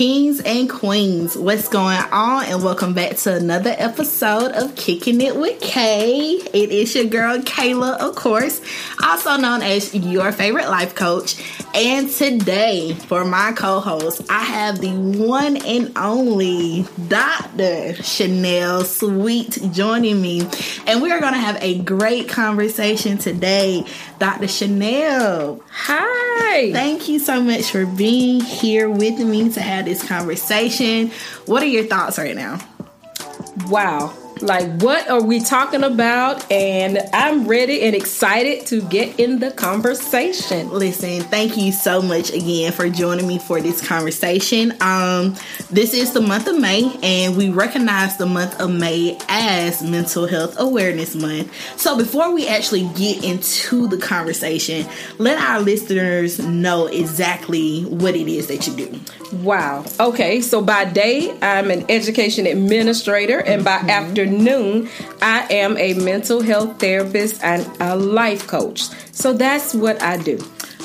Kings 0.00 0.40
and 0.40 0.70
queens, 0.70 1.36
what's 1.36 1.68
going 1.68 1.98
on? 2.10 2.46
And 2.46 2.64
welcome 2.64 2.94
back 2.94 3.16
to 3.18 3.34
another 3.34 3.74
episode 3.76 4.50
of 4.52 4.74
Kicking 4.74 5.20
It 5.20 5.36
with 5.36 5.60
Kay. 5.60 6.36
It 6.36 6.70
is 6.70 6.94
your 6.94 7.04
girl 7.04 7.36
Kayla, 7.40 7.98
of 7.98 8.14
course, 8.16 8.62
also 9.04 9.36
known 9.36 9.60
as 9.60 9.94
your 9.94 10.32
favorite 10.32 10.70
life 10.70 10.94
coach. 10.94 11.36
And 11.72 12.10
today, 12.10 12.94
for 12.94 13.24
my 13.24 13.52
co 13.52 13.78
host, 13.78 14.22
I 14.28 14.40
have 14.40 14.80
the 14.80 14.90
one 14.90 15.56
and 15.56 15.96
only 15.96 16.84
Dr. 17.06 17.94
Chanelle 18.02 18.84
Sweet 18.84 19.58
joining 19.72 20.20
me. 20.20 20.48
And 20.86 21.00
we 21.00 21.12
are 21.12 21.20
going 21.20 21.34
to 21.34 21.38
have 21.38 21.58
a 21.62 21.78
great 21.78 22.28
conversation 22.28 23.18
today. 23.18 23.84
Dr. 24.18 24.46
Chanelle. 24.46 25.62
Hi. 25.70 26.72
Thank 26.72 27.08
you 27.08 27.20
so 27.20 27.40
much 27.40 27.70
for 27.70 27.86
being 27.86 28.40
here 28.40 28.90
with 28.90 29.20
me 29.20 29.50
to 29.52 29.60
have 29.60 29.84
this 29.84 30.06
conversation. 30.06 31.12
What 31.46 31.62
are 31.62 31.66
your 31.66 31.84
thoughts 31.84 32.18
right 32.18 32.34
now? 32.34 32.58
Wow. 33.68 34.12
Like, 34.42 34.80
what 34.80 35.08
are 35.10 35.22
we 35.22 35.40
talking 35.40 35.84
about? 35.84 36.50
And 36.50 36.98
I'm 37.12 37.46
ready 37.46 37.82
and 37.82 37.94
excited 37.94 38.66
to 38.66 38.80
get 38.82 39.20
in 39.20 39.38
the 39.38 39.50
conversation. 39.50 40.70
Listen, 40.70 41.20
thank 41.22 41.56
you 41.56 41.72
so 41.72 42.00
much 42.00 42.32
again 42.32 42.72
for 42.72 42.88
joining 42.88 43.26
me 43.26 43.38
for 43.38 43.60
this 43.60 43.86
conversation. 43.86 44.74
Um, 44.80 45.36
this 45.70 45.92
is 45.92 46.12
the 46.12 46.22
month 46.22 46.46
of 46.46 46.58
May, 46.58 46.96
and 47.02 47.36
we 47.36 47.50
recognize 47.50 48.16
the 48.16 48.26
month 48.26 48.58
of 48.60 48.70
May 48.70 49.18
as 49.28 49.82
Mental 49.82 50.26
Health 50.26 50.58
Awareness 50.58 51.14
Month. 51.14 51.52
So, 51.78 51.96
before 51.96 52.32
we 52.32 52.48
actually 52.48 52.88
get 52.94 53.22
into 53.22 53.88
the 53.88 53.98
conversation, 53.98 54.86
let 55.18 55.38
our 55.38 55.60
listeners 55.60 56.38
know 56.38 56.86
exactly 56.86 57.82
what 57.82 58.14
it 58.14 58.28
is 58.28 58.46
that 58.46 58.66
you 58.66 58.74
do. 58.74 59.00
Wow. 59.36 59.84
Okay, 60.00 60.40
so 60.40 60.62
by 60.62 60.86
day, 60.86 61.36
I'm 61.42 61.70
an 61.70 61.84
education 61.90 62.46
administrator, 62.46 63.38
and 63.40 63.64
by 63.64 63.78
mm-hmm. 63.78 63.90
afternoon, 63.90 64.29
I 65.22 65.46
am 65.50 65.76
a 65.76 65.94
mental 65.94 66.40
health 66.40 66.80
therapist 66.80 67.42
and 67.42 67.68
a 67.80 67.96
life 67.96 68.46
coach. 68.46 68.82
So 69.12 69.32
that's 69.32 69.74
what 69.74 70.00
I 70.02 70.16
do. 70.16 70.38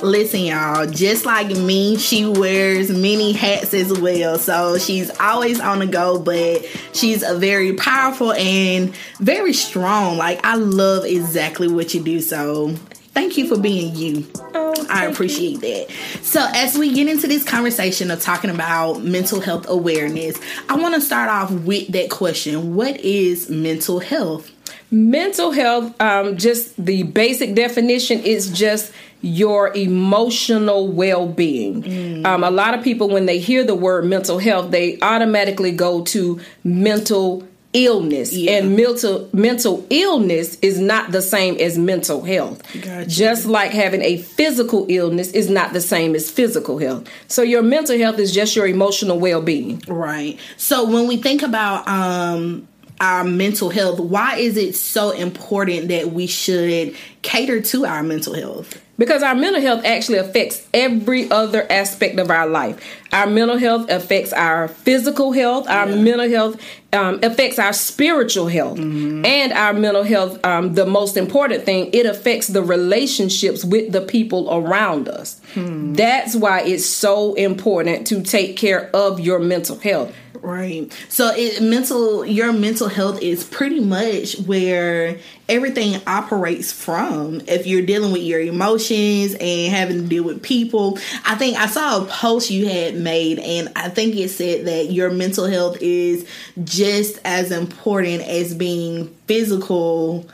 Listen, 0.03 0.41
y'all, 0.41 0.85
just 0.85 1.25
like 1.25 1.47
me, 1.47 1.95
she 1.97 2.25
wears 2.25 2.89
many 2.89 3.31
hats 3.31 3.73
as 3.73 3.97
well. 3.97 4.37
So 4.37 4.77
she's 4.77 5.09
always 5.19 5.61
on 5.61 5.79
the 5.79 5.87
go, 5.87 6.19
but 6.19 6.65
she's 6.93 7.23
a 7.23 7.37
very 7.37 7.73
powerful 7.73 8.33
and 8.33 8.93
very 9.19 9.53
strong. 9.53 10.17
Like, 10.17 10.45
I 10.45 10.55
love 10.55 11.05
exactly 11.05 11.69
what 11.69 11.93
you 11.93 12.03
do. 12.03 12.19
So 12.19 12.75
thank 13.15 13.37
you 13.37 13.47
for 13.47 13.59
being 13.59 13.95
you. 13.95 14.27
Oh, 14.53 14.85
I 14.89 15.05
appreciate 15.05 15.53
you. 15.53 15.57
that. 15.59 15.87
So, 16.21 16.45
as 16.53 16.77
we 16.77 16.93
get 16.93 17.07
into 17.07 17.25
this 17.25 17.43
conversation 17.43 18.11
of 18.11 18.21
talking 18.21 18.51
about 18.51 19.01
mental 19.01 19.39
health 19.41 19.67
awareness, 19.67 20.39
I 20.69 20.75
want 20.75 20.93
to 20.93 21.01
start 21.01 21.29
off 21.29 21.51
with 21.51 21.87
that 21.93 22.11
question 22.11 22.75
What 22.75 22.99
is 22.99 23.49
mental 23.49 23.99
health? 23.99 24.51
Mental 24.91 25.51
health, 25.51 25.99
um, 25.99 26.37
just 26.37 26.75
the 26.77 27.03
basic 27.03 27.55
definition 27.55 28.19
is 28.19 28.51
just 28.51 28.93
your 29.21 29.75
emotional 29.75 30.87
well 30.87 31.27
being. 31.27 31.81
Mm. 31.81 32.25
Um, 32.25 32.43
a 32.43 32.51
lot 32.51 32.75
of 32.75 32.83
people, 32.83 33.09
when 33.09 33.25
they 33.25 33.39
hear 33.39 33.63
the 33.63 33.73
word 33.73 34.05
mental 34.05 34.37
health, 34.37 34.69
they 34.69 34.99
automatically 35.01 35.71
go 35.71 36.03
to 36.05 36.39
mental 36.63 37.47
illness 37.75 38.31
yeah. 38.31 38.53
and 38.53 38.75
mental 38.77 39.29
mental 39.33 39.85
illness 39.89 40.57
is 40.61 40.79
not 40.79 41.11
the 41.11 41.21
same 41.21 41.57
as 41.57 41.77
mental 41.77 42.23
health 42.23 42.63
gotcha. 42.81 43.05
just 43.09 43.45
like 43.45 43.71
having 43.71 44.01
a 44.01 44.15
physical 44.15 44.85
illness 44.87 45.31
is 45.31 45.49
not 45.49 45.73
the 45.73 45.81
same 45.81 46.15
as 46.15 46.31
physical 46.31 46.77
health 46.77 47.05
so 47.27 47.41
your 47.41 47.61
mental 47.61 47.97
health 47.97 48.17
is 48.17 48.33
just 48.33 48.55
your 48.55 48.65
emotional 48.65 49.19
well-being 49.19 49.81
right 49.89 50.39
so 50.55 50.89
when 50.89 51.05
we 51.05 51.17
think 51.17 51.43
about 51.43 51.85
um 51.89 52.65
our 53.01 53.25
mental 53.25 53.69
health 53.69 53.99
why 53.99 54.37
is 54.37 54.55
it 54.55 54.73
so 54.73 55.11
important 55.11 55.89
that 55.89 56.13
we 56.13 56.27
should 56.27 56.95
cater 57.23 57.59
to 57.59 57.85
our 57.85 58.01
mental 58.03 58.33
health 58.33 58.81
because 58.97 59.23
our 59.23 59.35
mental 59.35 59.61
health 59.61 59.83
actually 59.83 60.19
affects 60.19 60.65
every 60.73 61.29
other 61.29 61.69
aspect 61.69 62.17
of 62.19 62.31
our 62.31 62.47
life. 62.47 62.79
Our 63.11 63.27
mental 63.27 63.57
health 63.57 63.89
affects 63.89 64.31
our 64.31 64.67
physical 64.67 65.31
health. 65.31 65.67
Our 65.67 65.89
yeah. 65.89 65.95
mental 65.95 66.29
health 66.29 66.61
um, 66.95 67.19
affects 67.21 67.59
our 67.59 67.73
spiritual 67.73 68.47
health, 68.47 68.79
mm-hmm. 68.79 69.23
and 69.25 69.53
our 69.53 69.73
mental 69.73 70.03
health. 70.03 70.43
Um, 70.43 70.73
the 70.73 70.85
most 70.85 71.17
important 71.17 71.63
thing, 71.63 71.89
it 71.93 72.05
affects 72.05 72.47
the 72.47 72.63
relationships 72.63 73.63
with 73.63 73.91
the 73.91 74.01
people 74.01 74.51
around 74.51 75.07
us. 75.07 75.39
Hmm. 75.55 75.93
That's 75.93 76.35
why 76.35 76.61
it's 76.61 76.85
so 76.85 77.33
important 77.33 78.07
to 78.07 78.21
take 78.21 78.57
care 78.57 78.89
of 78.93 79.19
your 79.19 79.39
mental 79.39 79.79
health. 79.79 80.13
Right. 80.41 80.93
So 81.09 81.31
it 81.35 81.63
mental 81.63 82.23
your 82.23 82.53
mental 82.53 82.87
health 82.87 83.21
is 83.21 83.43
pretty 83.43 83.79
much 83.79 84.37
where 84.41 85.17
everything 85.49 85.99
operates 86.05 86.71
from. 86.71 87.41
If 87.47 87.65
you're 87.65 87.85
dealing 87.85 88.11
with 88.11 88.21
your 88.21 88.41
emotions 88.41 89.35
and 89.39 89.73
having 89.73 90.03
to 90.03 90.07
deal 90.07 90.23
with 90.23 90.43
people, 90.43 90.99
I 91.25 91.33
think 91.35 91.57
I 91.57 91.65
saw 91.65 92.03
a 92.03 92.05
post 92.05 92.51
you 92.51 92.67
had 92.67 92.95
made 92.95 93.39
and 93.39 93.71
I 93.75 93.89
think 93.89 94.15
it 94.17 94.29
said 94.29 94.67
that 94.67 94.91
your 94.91 95.09
mental 95.09 95.47
health 95.47 95.77
is 95.81 96.27
just 96.63 97.17
as 97.25 97.51
important 97.51 98.21
as 98.23 98.53
being 98.53 99.07
physical 99.25 100.29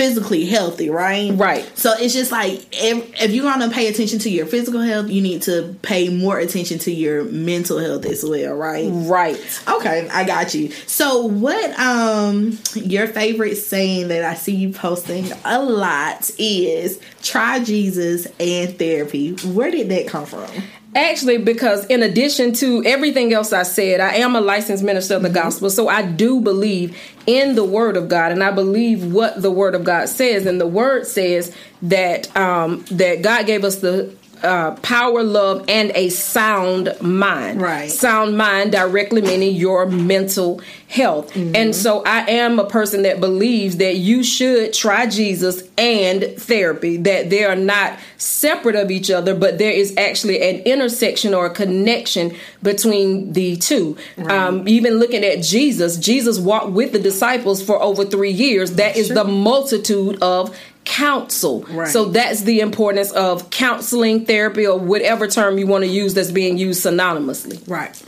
physically 0.00 0.46
healthy, 0.46 0.88
right? 0.88 1.30
Right. 1.34 1.70
So 1.76 1.92
it's 1.92 2.14
just 2.14 2.32
like 2.32 2.66
if, 2.72 3.22
if 3.22 3.32
you're 3.32 3.52
to 3.60 3.68
pay 3.68 3.86
attention 3.86 4.18
to 4.20 4.30
your 4.30 4.46
physical 4.46 4.80
health, 4.80 5.10
you 5.10 5.20
need 5.20 5.42
to 5.42 5.76
pay 5.82 6.08
more 6.08 6.38
attention 6.38 6.78
to 6.78 6.90
your 6.90 7.24
mental 7.24 7.78
health 7.78 8.06
as 8.06 8.24
well, 8.24 8.54
right? 8.54 8.88
Right. 8.90 9.62
Okay, 9.68 10.08
I 10.08 10.24
got 10.24 10.54
you. 10.54 10.70
So 10.70 11.26
what 11.26 11.78
um 11.78 12.58
your 12.74 13.08
favorite 13.08 13.56
saying 13.56 14.08
that 14.08 14.24
I 14.24 14.36
see 14.36 14.54
you 14.54 14.72
posting 14.72 15.30
a 15.44 15.62
lot 15.62 16.30
is 16.38 16.98
try 17.22 17.62
Jesus 17.62 18.26
and 18.40 18.78
therapy. 18.78 19.34
Where 19.52 19.70
did 19.70 19.90
that 19.90 20.08
come 20.08 20.24
from? 20.24 20.48
Actually, 20.94 21.38
because 21.38 21.86
in 21.86 22.02
addition 22.02 22.52
to 22.52 22.82
everything 22.84 23.32
else 23.32 23.52
I 23.52 23.62
said, 23.62 24.00
I 24.00 24.14
am 24.14 24.34
a 24.34 24.40
licensed 24.40 24.82
minister 24.82 25.14
of 25.14 25.22
the 25.22 25.28
mm-hmm. 25.28 25.34
gospel. 25.36 25.70
So 25.70 25.88
I 25.88 26.02
do 26.02 26.40
believe 26.40 26.98
in 27.26 27.54
the 27.54 27.64
word 27.64 27.96
of 27.96 28.08
God 28.08 28.32
and 28.32 28.42
I 28.42 28.50
believe 28.50 29.12
what 29.12 29.40
the 29.40 29.52
word 29.52 29.76
of 29.76 29.84
God 29.84 30.08
says. 30.08 30.46
And 30.46 30.60
the 30.60 30.66
word 30.66 31.06
says 31.06 31.54
that 31.82 32.36
um, 32.36 32.84
that 32.90 33.22
God 33.22 33.46
gave 33.46 33.64
us 33.64 33.76
the 33.76 34.14
uh, 34.42 34.72
power, 34.76 35.22
love, 35.22 35.64
and 35.68 35.90
a 35.94 36.08
sound 36.08 36.94
mind. 37.00 37.60
Right. 37.60 37.90
Sound 37.90 38.36
mind 38.36 38.72
directly 38.72 39.22
meaning 39.22 39.54
your 39.54 39.86
mental 39.86 40.60
health. 40.88 41.32
Mm-hmm. 41.32 41.54
And 41.54 41.74
so 41.74 42.02
I 42.04 42.28
am 42.30 42.58
a 42.58 42.66
person 42.66 43.02
that 43.02 43.20
believes 43.20 43.76
that 43.76 43.96
you 43.96 44.24
should 44.24 44.72
try 44.72 45.06
Jesus 45.06 45.68
and 45.78 46.24
therapy, 46.36 46.96
that 46.98 47.30
they 47.30 47.44
are 47.44 47.56
not 47.56 47.98
separate 48.16 48.76
of 48.76 48.90
each 48.90 49.10
other, 49.10 49.34
but 49.34 49.58
there 49.58 49.72
is 49.72 49.96
actually 49.96 50.40
an 50.42 50.62
intersection 50.62 51.32
or 51.32 51.46
a 51.46 51.50
connection 51.50 52.34
between 52.62 53.32
the 53.32 53.56
two. 53.56 53.96
Right. 54.16 54.30
Um, 54.30 54.68
even 54.68 54.94
looking 54.94 55.24
at 55.24 55.42
Jesus, 55.42 55.96
Jesus 55.96 56.38
walked 56.38 56.70
with 56.70 56.92
the 56.92 56.98
disciples 56.98 57.62
for 57.62 57.80
over 57.80 58.04
three 58.04 58.32
years. 58.32 58.72
That 58.72 58.96
is 58.96 59.08
the 59.08 59.24
multitude 59.24 60.22
of 60.22 60.56
counsel. 60.90 61.62
Right. 61.62 61.88
So 61.88 62.06
that's 62.06 62.42
the 62.42 62.60
importance 62.60 63.12
of 63.12 63.50
counseling, 63.50 64.26
therapy, 64.26 64.66
or 64.66 64.78
whatever 64.78 65.28
term 65.28 65.56
you 65.56 65.66
want 65.66 65.84
to 65.84 65.90
use 65.90 66.14
that's 66.14 66.32
being 66.32 66.58
used 66.58 66.84
synonymously. 66.84 67.66
Right. 67.68 68.02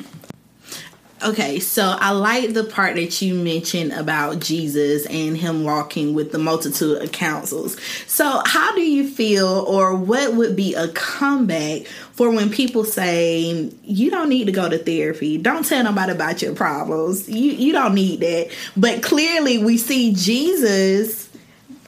Okay, 1.22 1.60
so 1.60 1.84
I 2.00 2.10
like 2.10 2.52
the 2.52 2.64
part 2.64 2.96
that 2.96 3.22
you 3.22 3.34
mentioned 3.34 3.92
about 3.92 4.40
Jesus 4.40 5.06
and 5.06 5.36
him 5.36 5.62
walking 5.62 6.14
with 6.14 6.32
the 6.32 6.38
multitude 6.40 7.00
of 7.00 7.12
counsels. 7.12 7.76
So, 8.08 8.42
how 8.44 8.74
do 8.74 8.80
you 8.80 9.08
feel, 9.08 9.46
or 9.46 9.94
what 9.94 10.34
would 10.34 10.56
be 10.56 10.74
a 10.74 10.88
comeback 10.88 11.86
for 12.14 12.32
when 12.32 12.50
people 12.50 12.82
say, 12.82 13.70
you 13.84 14.10
don't 14.10 14.30
need 14.30 14.46
to 14.46 14.52
go 14.52 14.68
to 14.68 14.78
therapy? 14.78 15.38
Don't 15.38 15.64
tell 15.64 15.84
nobody 15.84 16.10
about 16.10 16.42
your 16.42 16.56
problems. 16.56 17.28
You, 17.28 17.52
you 17.52 17.72
don't 17.72 17.94
need 17.94 18.18
that. 18.18 18.50
But 18.76 19.04
clearly, 19.04 19.62
we 19.62 19.78
see 19.78 20.14
Jesus 20.14 21.21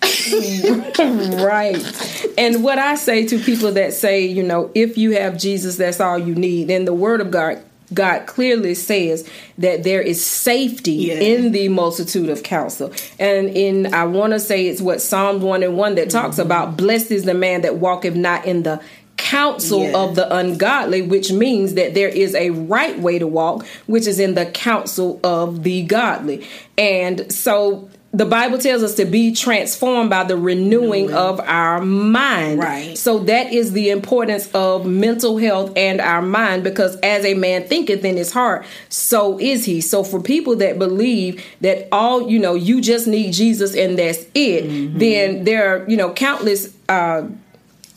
right. 1.45 2.35
And 2.39 2.63
what 2.65 2.79
I 2.79 2.95
say 2.95 3.27
to 3.27 3.39
people 3.39 3.73
that 3.73 3.93
say, 3.93 4.27
you 4.27 4.43
know, 4.43 4.71
if 4.75 4.99
you 4.99 5.13
have 5.13 5.39
Jesus, 5.39 5.77
that's 5.77 6.01
all 6.01 6.19
you 6.19 6.35
need, 6.35 6.69
then 6.69 6.85
the 6.85 6.95
word 6.95 7.21
of 7.21 7.31
God 7.31 7.63
God 7.93 8.27
clearly 8.27 8.75
says 8.75 9.29
that 9.59 9.85
there 9.85 10.01
is 10.01 10.25
safety 10.25 10.93
yeah. 10.93 11.15
in 11.15 11.53
the 11.53 11.69
multitude 11.69 12.31
of 12.31 12.43
counsel. 12.43 12.93
And 13.19 13.49
in 13.51 13.95
I 13.95 14.05
want 14.05 14.33
to 14.33 14.41
say 14.41 14.67
it's 14.67 14.81
what 14.81 15.01
Psalms 15.01 15.43
1 15.43 15.63
and 15.63 15.77
1 15.77 15.95
that 15.97 16.11
talks 16.11 16.37
mm-hmm. 16.37 16.47
about 16.47 16.77
blessed 16.77 17.11
is 17.11 17.25
the 17.25 17.35
man 17.35 17.61
that 17.61 17.77
walketh 17.77 18.17
not 18.17 18.47
in 18.47 18.63
the 18.63 18.83
counsel 19.17 19.85
yeah. 19.85 19.97
of 19.97 20.17
the 20.17 20.35
ungodly, 20.35 21.03
which 21.03 21.31
means 21.31 21.75
that 21.75 21.95
there 21.95 22.09
is 22.09 22.35
a 22.35 22.51
right 22.51 22.99
way 22.99 23.19
to 23.19 23.27
walk, 23.27 23.67
which 23.87 24.07
is 24.07 24.19
in 24.19 24.35
the 24.35 24.47
counsel 24.47 25.21
of 25.23 25.63
the 25.63 25.83
godly. 25.83 26.47
And 26.77 27.33
so 27.33 27.89
the 28.15 28.25
Bible 28.25 28.59
tells 28.59 28.85
us 28.85 28.95
to 28.95 29.05
be 29.05 29.33
transformed 29.33 30.09
by 30.09 30.23
the 30.23 30.37
renewing 30.37 31.13
of 31.13 31.41
our 31.41 31.81
mind. 31.81 32.61
Right. 32.61 32.97
So 32.97 33.19
that 33.19 33.53
is 33.53 33.73
the 33.73 33.91
importance 33.91 34.49
of 34.55 34.87
mental 34.87 35.37
health 35.37 35.73
and 35.75 36.01
our 36.01 36.23
mind 36.23 36.63
because 36.63 36.95
as 37.01 37.25
a 37.25 37.35
man 37.35 37.67
thinketh 37.67 38.05
in 38.05 38.17
his 38.17 38.33
heart, 38.33 38.65
so 38.89 39.41
is 39.41 39.65
he. 39.65 39.81
So 39.81 40.05
for 40.05 40.23
people 40.23 40.55
that 40.57 40.79
believe 40.79 41.45
that 41.61 41.89
all, 41.91 42.31
you 42.31 42.39
know, 42.39 42.55
you 42.55 42.81
just 42.81 43.09
need 43.09 43.33
Jesus 43.33 43.75
and 43.75 43.99
that's 43.99 44.25
it, 44.33 44.65
mm-hmm. 44.65 44.97
then 44.97 45.43
there 45.43 45.75
are, 45.83 45.91
you 45.91 45.97
know, 45.97 46.13
countless 46.13 46.73
uh 46.89 47.27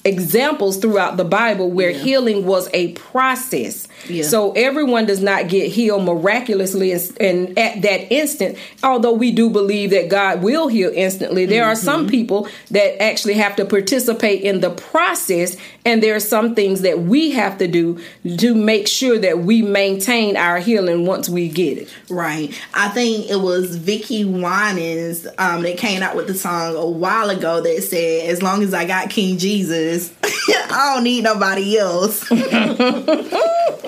examples 0.07 0.77
throughout 0.77 1.17
the 1.17 1.25
Bible 1.25 1.69
where 1.69 1.89
yeah. 1.89 1.97
healing 1.97 2.45
was 2.45 2.69
a 2.73 2.93
process. 2.93 3.87
Yeah. 4.07 4.23
So 4.23 4.51
everyone 4.53 5.05
does 5.05 5.21
not 5.21 5.47
get 5.47 5.71
healed 5.71 6.03
miraculously 6.03 6.91
and, 6.91 7.17
and, 7.19 7.59
at 7.59 7.81
that 7.81 8.11
instant. 8.11 8.57
Although 8.83 9.13
we 9.13 9.31
do 9.31 9.49
believe 9.49 9.89
that 9.89 10.09
God 10.09 10.41
will 10.41 10.67
heal 10.67 10.91
instantly, 10.93 11.45
there 11.45 11.63
mm-hmm. 11.63 11.71
are 11.71 11.75
some 11.75 12.01
mm-hmm. 12.01 12.11
people 12.11 12.47
that 12.71 13.01
actually 13.01 13.33
have 13.35 13.55
to 13.57 13.65
participate 13.65 14.41
in 14.41 14.61
the 14.61 14.69
process, 14.69 15.57
and 15.85 16.01
there 16.01 16.15
are 16.15 16.21
some 16.21 16.55
things 16.55 16.81
that 16.81 16.99
we 17.01 17.31
have 17.31 17.57
to 17.57 17.67
do 17.67 17.99
to 18.37 18.55
make 18.55 18.87
sure 18.87 19.17
that 19.17 19.39
we 19.39 19.61
maintain 19.61 20.37
our 20.37 20.59
healing 20.59 21.05
once 21.05 21.27
we 21.29 21.49
get 21.49 21.77
it. 21.77 21.93
Right. 22.09 22.57
I 22.73 22.89
think 22.89 23.29
it 23.29 23.41
was 23.41 23.77
Vickie 23.77 24.25
Winans 24.25 25.27
um, 25.37 25.63
that 25.63 25.77
came 25.77 26.01
out 26.01 26.15
with 26.15 26.27
the 26.27 26.33
song 26.33 26.75
a 26.75 26.87
while 26.87 27.29
ago 27.29 27.61
that 27.61 27.83
said, 27.83 28.29
"As 28.29 28.41
long 28.41 28.63
as 28.63 28.73
I 28.73 28.85
got 28.85 29.09
King 29.09 29.37
Jesus, 29.37 30.13
I 30.23 30.93
don't 30.95 31.03
need 31.03 31.23
nobody 31.23 31.77
else." 31.77 32.29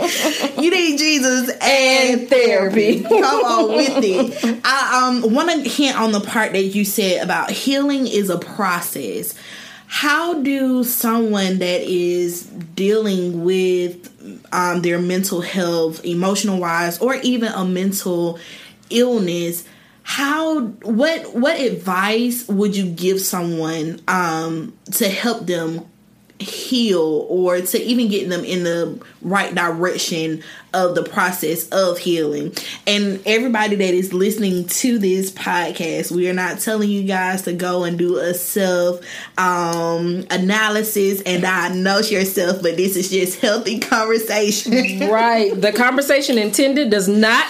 you 0.57 0.71
need 0.71 0.97
Jesus 0.97 1.49
and, 1.49 2.21
and 2.21 2.29
therapy. 2.29 3.03
Come 3.03 3.45
on 3.45 3.75
with 3.75 4.03
it. 4.03 4.61
I 4.63 5.07
um 5.07 5.33
want 5.33 5.49
to 5.49 5.69
hint 5.69 5.97
on 5.97 6.11
the 6.11 6.21
part 6.21 6.53
that 6.53 6.63
you 6.63 6.85
said 6.85 7.23
about 7.23 7.51
healing 7.51 8.07
is 8.07 8.29
a 8.29 8.37
process. 8.37 9.35
How 9.87 10.41
do 10.41 10.83
someone 10.83 11.57
that 11.59 11.81
is 11.81 12.43
dealing 12.43 13.43
with 13.43 14.07
um, 14.51 14.81
their 14.83 14.99
mental 14.99 15.41
health, 15.41 16.05
emotional 16.05 16.59
wise, 16.59 16.99
or 16.99 17.15
even 17.15 17.51
a 17.51 17.65
mental 17.65 18.39
illness, 18.89 19.65
how 20.03 20.61
what 20.61 21.35
what 21.35 21.59
advice 21.59 22.47
would 22.47 22.75
you 22.75 22.89
give 22.89 23.21
someone 23.21 23.99
um, 24.07 24.73
to 24.93 25.07
help 25.07 25.45
them 25.45 25.88
heal 26.39 27.25
or 27.29 27.59
to 27.59 27.81
even 27.81 28.07
get 28.07 28.29
them 28.29 28.45
in 28.45 28.63
the 28.63 28.97
right 29.21 29.53
direction 29.53 30.41
of 30.73 30.95
the 30.95 31.03
process 31.03 31.67
of 31.69 31.97
healing. 31.97 32.53
And 32.87 33.19
everybody 33.25 33.75
that 33.75 33.93
is 33.93 34.13
listening 34.13 34.65
to 34.67 34.97
this 34.99 35.31
podcast, 35.31 36.11
we 36.11 36.29
are 36.29 36.33
not 36.33 36.59
telling 36.59 36.89
you 36.89 37.03
guys 37.03 37.41
to 37.41 37.53
go 37.53 37.83
and 37.83 37.97
do 37.97 38.17
a 38.17 38.33
self 38.33 39.01
um, 39.37 40.25
analysis 40.29 41.21
and 41.25 41.41
diagnose 41.41 42.11
yourself, 42.11 42.61
but 42.61 42.77
this 42.77 42.95
is 42.95 43.09
just 43.09 43.39
healthy 43.39 43.79
conversation. 43.79 45.09
right. 45.09 45.59
The 45.59 45.73
conversation 45.73 46.37
intended 46.37 46.89
does 46.89 47.07
not 47.09 47.45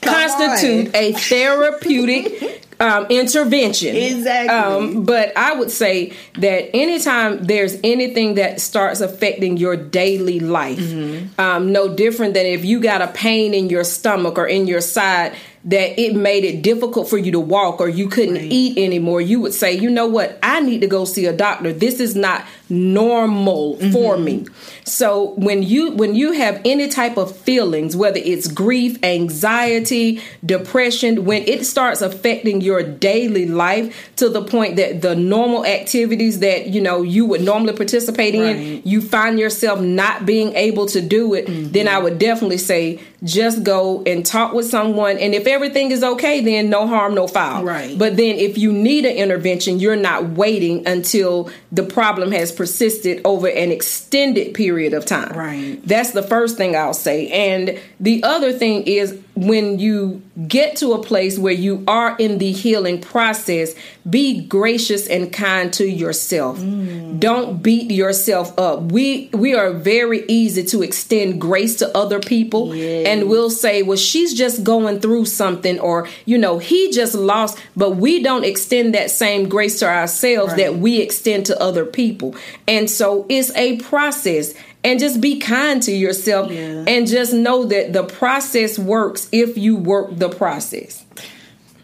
Come 0.00 0.14
constitute 0.14 0.88
on. 0.88 0.94
a 0.96 1.12
therapeutic 1.12 2.64
um, 2.80 3.06
intervention. 3.06 3.94
Exactly. 3.94 4.48
Um, 4.48 5.04
but 5.04 5.36
I 5.36 5.54
would 5.54 5.70
say 5.70 6.12
that 6.34 6.74
anytime 6.74 7.44
there's 7.44 7.78
anything 7.84 8.34
that 8.34 8.60
starts 8.60 9.00
affecting 9.00 9.56
your 9.56 9.76
daily 9.76 10.40
life, 10.40 10.78
mm-hmm. 10.78 11.40
um, 11.40 11.72
no 11.72 11.94
different 11.94 12.34
than 12.34 12.46
if 12.46 12.64
you 12.64 12.80
got 12.80 13.02
a 13.02 13.08
pain 13.08 13.54
in 13.54 13.70
your 13.70 13.84
stomach 13.84 14.38
or 14.38 14.46
in 14.46 14.66
your 14.66 14.80
side 14.80 15.34
that 15.64 16.00
it 16.00 16.16
made 16.16 16.44
it 16.44 16.62
difficult 16.62 17.08
for 17.08 17.18
you 17.18 17.30
to 17.32 17.40
walk 17.40 17.80
or 17.80 17.88
you 17.88 18.08
couldn't 18.08 18.34
right. 18.34 18.50
eat 18.50 18.76
anymore, 18.78 19.20
you 19.20 19.40
would 19.40 19.54
say, 19.54 19.72
you 19.72 19.88
know 19.88 20.06
what, 20.06 20.38
I 20.42 20.60
need 20.60 20.80
to 20.80 20.88
go 20.88 21.04
see 21.04 21.26
a 21.26 21.32
doctor. 21.32 21.72
This 21.72 22.00
is 22.00 22.16
not 22.16 22.44
normal 22.72 23.76
mm-hmm. 23.76 23.92
for 23.92 24.16
me. 24.16 24.46
So 24.84 25.34
when 25.36 25.62
you 25.62 25.92
when 25.92 26.14
you 26.14 26.32
have 26.32 26.60
any 26.64 26.88
type 26.88 27.16
of 27.16 27.36
feelings, 27.36 27.96
whether 27.96 28.18
it's 28.22 28.48
grief, 28.48 28.98
anxiety, 29.04 30.20
depression, 30.44 31.24
when 31.24 31.42
it 31.42 31.64
starts 31.66 32.02
affecting 32.02 32.60
your 32.60 32.82
daily 32.82 33.46
life 33.46 34.12
to 34.16 34.28
the 34.28 34.42
point 34.42 34.76
that 34.76 35.02
the 35.02 35.14
normal 35.14 35.64
activities 35.64 36.40
that 36.40 36.68
you 36.68 36.80
know 36.80 37.02
you 37.02 37.26
would 37.26 37.42
normally 37.42 37.74
participate 37.74 38.34
right. 38.34 38.56
in, 38.56 38.82
you 38.84 39.00
find 39.00 39.38
yourself 39.38 39.80
not 39.80 40.26
being 40.26 40.54
able 40.54 40.86
to 40.86 41.00
do 41.00 41.34
it, 41.34 41.46
mm-hmm. 41.46 41.70
then 41.70 41.88
I 41.88 41.98
would 41.98 42.18
definitely 42.18 42.58
say 42.58 43.00
just 43.22 43.62
go 43.62 44.02
and 44.04 44.26
talk 44.26 44.52
with 44.52 44.66
someone 44.66 45.16
and 45.18 45.34
if 45.34 45.46
everything 45.46 45.92
is 45.92 46.02
okay, 46.02 46.40
then 46.40 46.70
no 46.70 46.86
harm, 46.86 47.14
no 47.14 47.28
foul. 47.28 47.62
Right. 47.64 47.96
But 47.96 48.16
then 48.16 48.36
if 48.36 48.58
you 48.58 48.72
need 48.72 49.04
an 49.04 49.14
intervention, 49.16 49.78
you're 49.78 49.96
not 49.96 50.30
waiting 50.30 50.86
until 50.86 51.50
the 51.70 51.84
problem 51.84 52.32
has 52.32 52.50
persisted 52.62 53.20
over 53.24 53.48
an 53.48 53.72
extended 53.72 54.54
period 54.54 54.94
of 54.94 55.04
time. 55.04 55.36
Right. 55.36 55.80
That's 55.84 56.12
the 56.12 56.22
first 56.22 56.56
thing 56.56 56.76
I'll 56.76 56.94
say. 56.94 57.26
And 57.26 57.76
the 57.98 58.22
other 58.22 58.52
thing 58.52 58.84
is 58.84 59.18
when 59.34 59.78
you 59.78 60.22
get 60.46 60.76
to 60.76 60.92
a 60.92 61.02
place 61.02 61.38
where 61.38 61.52
you 61.52 61.82
are 61.88 62.16
in 62.18 62.36
the 62.38 62.52
healing 62.52 63.00
process, 63.00 63.74
be 64.08 64.44
gracious 64.44 65.06
and 65.08 65.32
kind 65.32 65.72
to 65.72 65.88
yourself. 65.88 66.58
Mm. 66.58 67.18
Don't 67.18 67.62
beat 67.62 67.90
yourself 67.90 68.56
up. 68.58 68.82
We 68.92 69.30
we 69.32 69.54
are 69.54 69.72
very 69.72 70.24
easy 70.28 70.64
to 70.64 70.82
extend 70.82 71.40
grace 71.40 71.76
to 71.76 71.96
other 71.96 72.20
people 72.20 72.72
and 72.72 73.28
we'll 73.28 73.50
say, 73.50 73.82
"Well, 73.82 73.96
she's 73.96 74.34
just 74.34 74.64
going 74.64 75.00
through 75.00 75.24
something 75.26 75.80
or, 75.80 76.08
you 76.26 76.36
know, 76.36 76.58
he 76.58 76.90
just 76.90 77.14
lost." 77.14 77.58
But 77.74 77.92
we 77.96 78.22
don't 78.22 78.44
extend 78.44 78.94
that 78.94 79.10
same 79.10 79.48
grace 79.48 79.78
to 79.78 79.86
ourselves 79.88 80.52
right. 80.52 80.58
that 80.58 80.76
we 80.76 81.00
extend 81.00 81.46
to 81.46 81.60
other 81.60 81.86
people. 81.86 82.34
And 82.68 82.90
so 82.90 83.24
it's 83.28 83.54
a 83.56 83.78
process 83.78 84.54
and 84.84 84.98
just 84.98 85.20
be 85.20 85.38
kind 85.38 85.82
to 85.82 85.92
yourself 85.92 86.50
yeah. 86.50 86.84
and 86.86 87.06
just 87.06 87.32
know 87.32 87.64
that 87.64 87.92
the 87.92 88.04
process 88.04 88.78
works 88.78 89.28
if 89.32 89.56
you 89.56 89.76
work 89.76 90.16
the 90.16 90.28
process. 90.28 91.04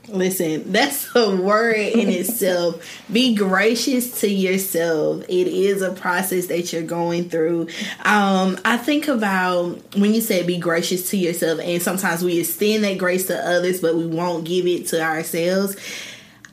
Listen, 0.08 0.72
that's 0.72 1.14
a 1.14 1.36
word 1.36 1.76
in 1.76 2.08
itself. 2.08 2.82
Be 3.12 3.34
gracious 3.34 4.20
to 4.20 4.28
yourself. 4.28 5.22
It 5.28 5.46
is 5.48 5.82
a 5.82 5.92
process 5.92 6.46
that 6.46 6.72
you're 6.72 6.82
going 6.82 7.28
through. 7.28 7.68
Um, 8.04 8.58
I 8.64 8.78
think 8.78 9.08
about 9.08 9.96
when 9.96 10.14
you 10.14 10.20
said 10.20 10.46
be 10.46 10.58
gracious 10.58 11.10
to 11.10 11.16
yourself, 11.16 11.60
and 11.60 11.82
sometimes 11.82 12.24
we 12.24 12.40
extend 12.40 12.84
that 12.84 12.98
grace 12.98 13.26
to 13.26 13.38
others, 13.38 13.80
but 13.80 13.96
we 13.96 14.06
won't 14.06 14.44
give 14.44 14.66
it 14.66 14.86
to 14.88 15.02
ourselves. 15.02 15.76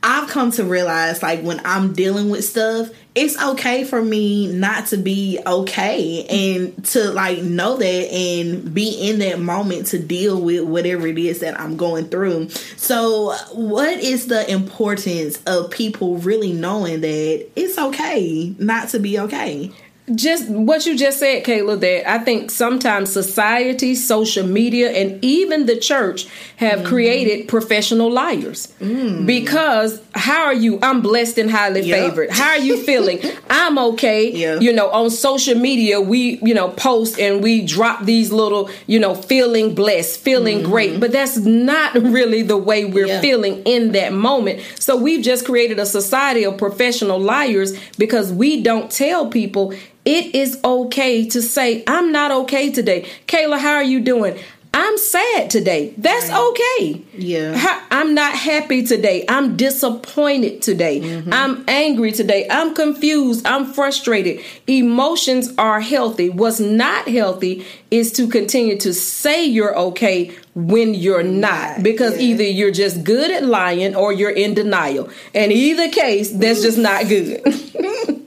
I've 0.02 0.28
come 0.28 0.50
to 0.52 0.64
realize 0.64 1.22
like 1.22 1.40
when 1.40 1.60
I'm 1.64 1.94
dealing 1.94 2.28
with 2.28 2.44
stuff, 2.44 2.90
it's 3.16 3.42
okay 3.42 3.82
for 3.84 4.02
me 4.02 4.46
not 4.46 4.88
to 4.88 4.98
be 4.98 5.40
okay 5.46 6.24
and 6.26 6.84
to 6.84 7.10
like 7.12 7.42
know 7.42 7.78
that 7.78 8.12
and 8.12 8.74
be 8.74 9.08
in 9.08 9.20
that 9.20 9.40
moment 9.40 9.86
to 9.86 9.98
deal 9.98 10.38
with 10.38 10.64
whatever 10.64 11.06
it 11.06 11.16
is 11.16 11.40
that 11.40 11.58
I'm 11.58 11.78
going 11.78 12.08
through. 12.08 12.50
So, 12.76 13.34
what 13.52 13.98
is 13.98 14.26
the 14.26 14.48
importance 14.50 15.42
of 15.46 15.70
people 15.70 16.18
really 16.18 16.52
knowing 16.52 17.00
that 17.00 17.48
it's 17.56 17.78
okay 17.78 18.54
not 18.58 18.90
to 18.90 18.98
be 18.98 19.18
okay? 19.20 19.72
Just 20.14 20.48
what 20.48 20.86
you 20.86 20.96
just 20.96 21.18
said, 21.18 21.44
Kayla, 21.44 21.80
that 21.80 22.08
I 22.08 22.18
think 22.18 22.50
sometimes 22.50 23.12
society, 23.12 23.94
social 23.96 24.46
media, 24.46 24.90
and 24.90 25.22
even 25.24 25.66
the 25.66 25.76
church 25.76 26.26
have 26.56 26.80
mm 26.80 26.86
created 26.86 27.48
professional 27.48 28.10
liars. 28.10 28.72
Mm. 28.80 29.26
Because 29.26 30.00
how 30.14 30.44
are 30.44 30.54
you? 30.54 30.78
I'm 30.82 31.02
blessed 31.02 31.36
and 31.38 31.50
highly 31.50 31.80
yep. 31.80 31.98
favored. 31.98 32.30
How 32.30 32.50
are 32.50 32.58
you 32.58 32.80
feeling? 32.84 33.18
I'm 33.50 33.76
okay. 33.76 34.30
Yeah. 34.30 34.60
You 34.60 34.72
know, 34.72 34.88
on 34.90 35.10
social 35.10 35.58
media, 35.58 36.00
we, 36.00 36.38
you 36.42 36.54
know, 36.54 36.68
post 36.68 37.18
and 37.18 37.42
we 37.42 37.66
drop 37.66 38.04
these 38.04 38.30
little, 38.30 38.70
you 38.86 39.00
know, 39.00 39.14
feeling 39.14 39.74
blessed, 39.74 40.20
feeling 40.20 40.60
mm-hmm. 40.60 40.70
great. 40.70 41.00
But 41.00 41.10
that's 41.10 41.38
not 41.38 41.94
really 41.96 42.42
the 42.42 42.56
way 42.56 42.84
we're 42.84 43.08
yeah. 43.08 43.20
feeling 43.20 43.62
in 43.64 43.92
that 43.92 44.12
moment. 44.12 44.62
So 44.78 44.96
we've 44.96 45.24
just 45.24 45.44
created 45.44 45.80
a 45.80 45.86
society 45.86 46.44
of 46.44 46.56
professional 46.56 47.18
liars 47.18 47.76
because 47.98 48.32
we 48.32 48.62
don't 48.62 48.90
tell 48.90 49.28
people 49.28 49.74
it 50.06 50.34
is 50.34 50.58
okay 50.64 51.28
to 51.28 51.42
say, 51.42 51.82
I'm 51.86 52.12
not 52.12 52.30
okay 52.30 52.70
today. 52.70 53.10
Kayla, 53.26 53.58
how 53.58 53.74
are 53.74 53.82
you 53.82 54.00
doing? 54.00 54.38
I'm 54.72 54.98
sad 54.98 55.48
today. 55.48 55.94
That's 55.96 56.30
okay. 56.30 57.02
Yeah. 57.14 57.82
I'm 57.90 58.14
not 58.14 58.34
happy 58.34 58.82
today. 58.82 59.24
I'm 59.26 59.56
disappointed 59.56 60.60
today. 60.60 61.00
Mm-hmm. 61.00 61.32
I'm 61.32 61.64
angry 61.66 62.12
today. 62.12 62.46
I'm 62.50 62.74
confused. 62.74 63.46
I'm 63.46 63.72
frustrated. 63.72 64.44
Emotions 64.66 65.52
are 65.56 65.80
healthy. 65.80 66.28
What's 66.28 66.60
not 66.60 67.08
healthy 67.08 67.66
is 67.90 68.12
to 68.12 68.28
continue 68.28 68.78
to 68.80 68.92
say 68.92 69.46
you're 69.46 69.76
okay 69.76 70.36
when 70.54 70.92
you're 70.92 71.22
not 71.22 71.82
because 71.82 72.16
yeah. 72.16 72.28
either 72.28 72.44
you're 72.44 72.70
just 72.70 73.02
good 73.02 73.30
at 73.30 73.44
lying 73.44 73.96
or 73.96 74.12
you're 74.12 74.30
in 74.30 74.52
denial. 74.52 75.08
And 75.34 75.52
either 75.52 75.90
case, 75.90 76.30
that's 76.30 76.60
just 76.60 76.76
not 76.76 77.08
good. 77.08 77.42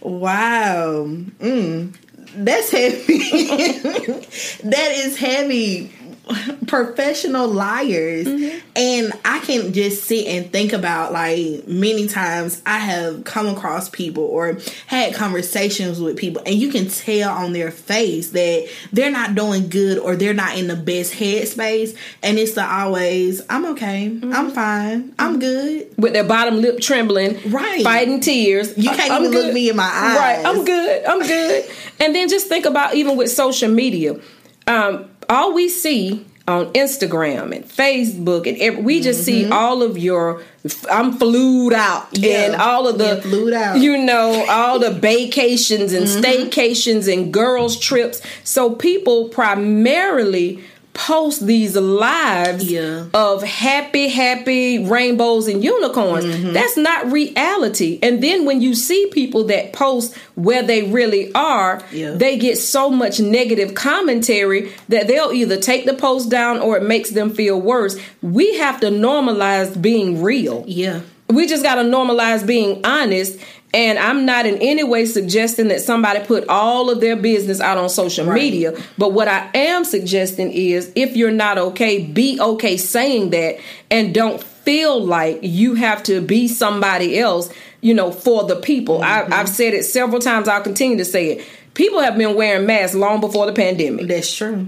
Wow. 0.00 1.06
Mm. 1.06 1.94
That's 2.34 2.70
heavy. 2.70 3.18
that 4.64 4.92
is 4.92 5.18
heavy. 5.18 5.92
professional 6.66 7.48
liars. 7.48 8.26
Mm-hmm. 8.26 8.58
And 8.76 9.12
I 9.24 9.40
can 9.40 9.72
just 9.72 10.04
sit 10.04 10.26
and 10.26 10.50
think 10.52 10.72
about 10.72 11.12
like 11.12 11.66
many 11.66 12.06
times 12.06 12.62
I 12.66 12.78
have 12.78 13.24
come 13.24 13.46
across 13.46 13.88
people 13.88 14.24
or 14.24 14.58
had 14.86 15.14
conversations 15.14 16.00
with 16.00 16.16
people, 16.16 16.42
and 16.46 16.54
you 16.54 16.70
can 16.70 16.88
tell 16.88 17.30
on 17.30 17.52
their 17.52 17.70
face 17.70 18.30
that 18.30 18.68
they're 18.92 19.10
not 19.10 19.34
doing 19.34 19.68
good 19.68 19.98
or 19.98 20.16
they're 20.16 20.34
not 20.34 20.56
in 20.56 20.68
the 20.68 20.76
best 20.76 21.12
headspace. 21.14 21.96
And 22.22 22.38
it's 22.38 22.52
the 22.54 22.64
always, 22.64 23.42
I'm 23.50 23.64
okay, 23.72 24.08
Mm-hmm. 24.10 24.32
I'm 24.32 24.50
fine, 24.50 25.14
I'm 25.18 25.38
good. 25.38 25.92
with 25.98 26.12
their 26.12 26.24
bottom 26.24 26.60
lip 26.60 26.80
trembling, 26.80 27.38
Right. 27.50 27.82
fighting 27.82 28.20
tears. 28.20 28.76
You 28.78 28.90
can't 28.90 29.10
I'm 29.12 29.24
even 29.24 29.32
look 29.36 29.52
me 29.54 29.68
in 29.70 29.76
my 29.76 29.82
eyes. 29.84 30.18
Right, 30.18 30.46
I'm 30.46 30.64
good. 30.64 31.04
I'm 31.04 31.20
good. 31.20 31.64
and 31.98 32.14
then 32.14 32.28
just 32.28 32.46
think 32.48 32.66
about 32.66 32.94
even 32.94 33.16
with 33.16 33.30
social 33.30 33.68
media, 33.68 34.18
um, 34.66 35.09
all 35.30 35.54
we 35.54 35.68
see 35.70 36.26
on 36.48 36.72
Instagram 36.72 37.54
and 37.54 37.64
Facebook 37.64 38.46
and 38.48 38.58
every, 38.58 38.82
we 38.82 39.00
just 39.00 39.24
see 39.24 39.48
all 39.48 39.82
of 39.82 39.96
your 39.96 40.42
I'm 40.90 41.12
flued 41.16 41.72
out 41.72 42.10
Mm-hmm. 42.12 42.24
Yeah. 42.24 42.44
and 42.52 42.56
all 42.56 42.88
of 42.88 42.98
the 42.98 43.22
flued 43.22 43.52
out. 43.54 43.78
you 43.78 43.96
know 43.96 44.44
all 44.48 44.78
the 44.80 44.90
vacations 44.90 45.92
and 45.92 46.06
staycations 46.06 47.10
and 47.12 47.32
girls 47.32 47.78
trips. 47.78 48.20
So 48.42 48.74
people 48.74 49.28
primarily 49.28 50.64
post 51.06 51.46
these 51.46 51.76
lives 51.76 52.70
Yeah. 52.70 53.04
of 53.14 53.42
happy, 53.42 54.08
happy 54.08 54.84
rainbows 54.84 55.48
and 55.48 55.64
unicorns. 55.64 56.26
Mm-hmm. 56.26 56.52
That's 56.52 56.76
not 56.76 57.10
reality. 57.10 57.98
And 58.02 58.22
then 58.22 58.44
when 58.44 58.60
you 58.60 58.74
see 58.74 59.06
people 59.10 59.44
that 59.44 59.72
post 59.72 60.14
where 60.34 60.62
they 60.62 60.82
really 60.82 61.32
are, 61.34 61.82
Yeah. 61.90 62.10
they 62.10 62.36
get 62.36 62.58
so 62.58 62.90
much 62.90 63.18
negative 63.18 63.74
commentary 63.74 64.72
that 64.90 65.06
they'll 65.08 65.32
either 65.32 65.56
take 65.56 65.86
the 65.86 65.94
post 65.94 66.28
down 66.30 66.58
or 66.58 66.76
it 66.76 66.82
makes 66.82 67.10
them 67.10 67.30
feel 67.30 67.58
worse. 67.58 67.96
We 68.20 68.58
have 68.58 68.80
to 68.80 68.88
normalize 68.88 69.80
being 69.80 70.22
real. 70.22 70.64
Yeah. 70.66 71.00
We 71.32 71.46
just 71.46 71.62
got 71.62 71.76
to 71.76 71.82
normalize 71.82 72.46
being 72.46 72.84
honest. 72.84 73.38
And 73.72 73.98
I'm 74.00 74.26
not 74.26 74.46
in 74.46 74.56
any 74.56 74.82
way 74.82 75.06
suggesting 75.06 75.68
that 75.68 75.80
somebody 75.80 76.20
put 76.26 76.48
all 76.48 76.90
of 76.90 77.00
their 77.00 77.14
business 77.14 77.60
out 77.60 77.78
on 77.78 77.88
social 77.88 78.26
Right. 78.26 78.34
media. 78.34 78.76
But 78.98 79.12
what 79.12 79.28
I 79.28 79.48
am 79.54 79.84
suggesting 79.84 80.50
is 80.50 80.90
if 80.96 81.16
you're 81.16 81.30
not 81.30 81.56
okay, 81.56 82.02
be 82.02 82.40
okay 82.40 82.76
saying 82.76 83.30
that 83.30 83.58
and 83.88 84.12
don't 84.12 84.42
feel 84.42 85.04
like 85.04 85.38
you 85.42 85.74
have 85.74 86.02
to 86.04 86.20
be 86.20 86.48
somebody 86.48 87.18
else, 87.18 87.48
you 87.80 87.94
know, 87.94 88.10
for 88.10 88.44
the 88.44 88.56
people. 88.56 89.02
I, 89.02 89.22
mm-hmm. 89.22 89.32
I've 89.32 89.48
said 89.48 89.72
it 89.72 89.84
several 89.84 90.20
times. 90.20 90.48
I'll 90.48 90.62
continue 90.62 90.98
to 90.98 91.04
say 91.04 91.30
it. 91.32 91.48
People 91.74 92.00
have 92.00 92.18
been 92.18 92.34
wearing 92.34 92.66
masks 92.66 92.96
long 92.96 93.20
before 93.20 93.46
the 93.46 93.52
pandemic. 93.52 94.08
That's 94.08 94.34
true. 94.34 94.66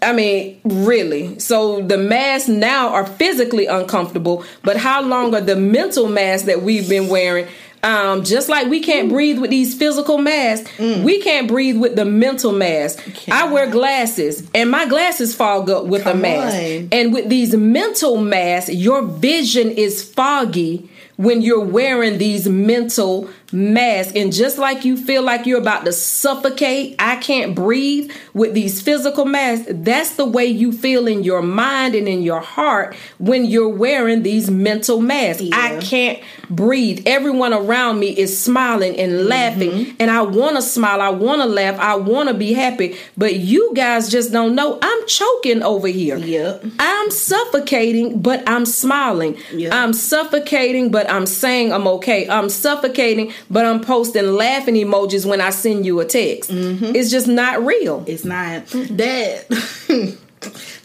I 0.00 0.12
mean, 0.12 0.60
really. 0.64 1.38
So 1.40 1.82
the 1.82 1.98
masks 1.98 2.48
now 2.48 2.90
are 2.90 3.04
physically 3.06 3.66
uncomfortable, 3.66 4.44
but 4.62 4.76
how 4.76 5.02
long 5.02 5.34
are 5.34 5.40
the 5.40 5.56
mental 5.56 6.08
masks 6.08 6.46
that 6.46 6.62
we've 6.62 6.88
been 6.88 7.08
wearing? 7.08 7.48
Um, 7.82 8.24
just 8.24 8.48
like 8.48 8.66
we 8.68 8.80
can't 8.80 9.08
breathe 9.08 9.38
with 9.38 9.50
these 9.50 9.72
physical 9.76 10.18
masks, 10.18 10.68
we 10.78 11.20
can't 11.22 11.46
breathe 11.46 11.78
with 11.78 11.94
the 11.94 12.04
mental 12.04 12.50
mask. 12.50 12.98
I 13.30 13.52
wear 13.52 13.70
glasses, 13.70 14.48
and 14.52 14.68
my 14.70 14.86
glasses 14.86 15.32
fog 15.34 15.70
up 15.70 15.84
with 15.86 16.02
Come 16.02 16.18
a 16.18 16.22
mask. 16.22 16.56
on. 16.56 16.88
And 16.90 17.12
with 17.12 17.28
these 17.28 17.54
mental 17.54 18.16
masks, 18.16 18.70
your 18.74 19.02
vision 19.02 19.70
is 19.70 20.02
foggy 20.02 20.90
when 21.16 21.40
you're 21.40 21.64
wearing 21.64 22.18
these 22.18 22.48
mental 22.48 23.28
masks. 23.52 24.12
And 24.14 24.32
just 24.32 24.58
like 24.58 24.84
you 24.84 24.96
feel 24.96 25.22
like 25.22 25.46
you're 25.46 25.60
about 25.60 25.84
to 25.84 25.92
suffocate, 25.92 26.96
I 26.98 27.16
can't 27.16 27.54
breathe 27.54 28.10
with 28.34 28.54
these 28.54 28.80
physical 28.80 29.24
masks, 29.24 29.66
that's 29.70 30.16
the 30.16 30.26
way 30.26 30.46
you 30.46 30.72
feel 30.72 31.06
in 31.06 31.24
your 31.24 31.42
mind 31.42 31.94
and 31.94 32.08
in 32.08 32.22
your 32.22 32.40
heart 32.40 32.94
when 33.18 33.44
you're 33.44 33.68
wearing 33.68 34.22
these 34.22 34.50
mental 34.50 35.00
masks. 35.00 35.42
I 35.52 35.78
can't 35.80 36.20
breathe. 36.50 37.02
Everyone 37.06 37.52
around 37.52 38.00
me 38.00 38.08
is 38.08 38.38
smiling 38.38 38.98
and 38.98 39.12
mm-hmm. 39.12 39.28
laughing, 39.28 39.96
and 39.98 40.10
I 40.10 40.22
want 40.22 40.56
to 40.56 40.62
smile, 40.62 41.00
I 41.00 41.10
want 41.10 41.42
to 41.42 41.48
laugh, 41.48 41.78
I 41.78 41.96
want 41.96 42.28
to 42.28 42.34
be 42.34 42.52
happy, 42.52 42.96
but 43.16 43.36
you 43.36 43.72
guys 43.74 44.08
just 44.08 44.32
don't 44.32 44.54
know. 44.54 44.78
I'm 44.80 45.06
choking 45.06 45.62
over 45.62 45.88
here. 45.88 46.16
Yep. 46.16 46.64
I'm 46.78 47.10
suffocating, 47.10 48.20
but 48.20 48.42
I'm 48.48 48.66
smiling. 48.66 49.36
Yeah. 49.52 49.74
I'm 49.74 49.92
suffocating, 49.92 50.90
but 50.90 51.10
I'm 51.10 51.26
saying 51.26 51.72
I'm 51.72 51.86
okay. 51.86 52.28
I'm 52.28 52.48
suffocating, 52.48 53.32
but 53.50 53.64
I'm 53.64 53.80
posting 53.80 54.26
laughing 54.32 54.74
emojis 54.74 55.26
when 55.26 55.40
I 55.40 55.50
send 55.50 55.86
you 55.86 56.00
a 56.00 56.04
text. 56.04 56.50
It's 56.50 57.10
just 57.10 57.28
not 57.28 57.64
real. 57.64 58.04
It's 58.06 58.24
not 58.24 58.66
that 58.66 59.46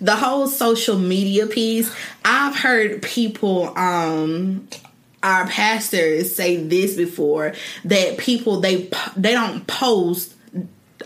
the 0.02 0.16
whole 0.16 0.48
social 0.48 0.98
media 0.98 1.48
piece. 1.48 1.94
I've 2.26 2.56
heard 2.56 3.02
people, 3.02 3.78
um, 3.78 4.68
our 5.22 5.48
pastors 5.48 6.36
say 6.36 6.58
this 6.58 6.96
before 6.96 7.54
that 7.86 8.18
people 8.18 8.60
they 8.60 8.90
they 9.16 9.32
don't 9.34 9.66
post. 9.68 10.34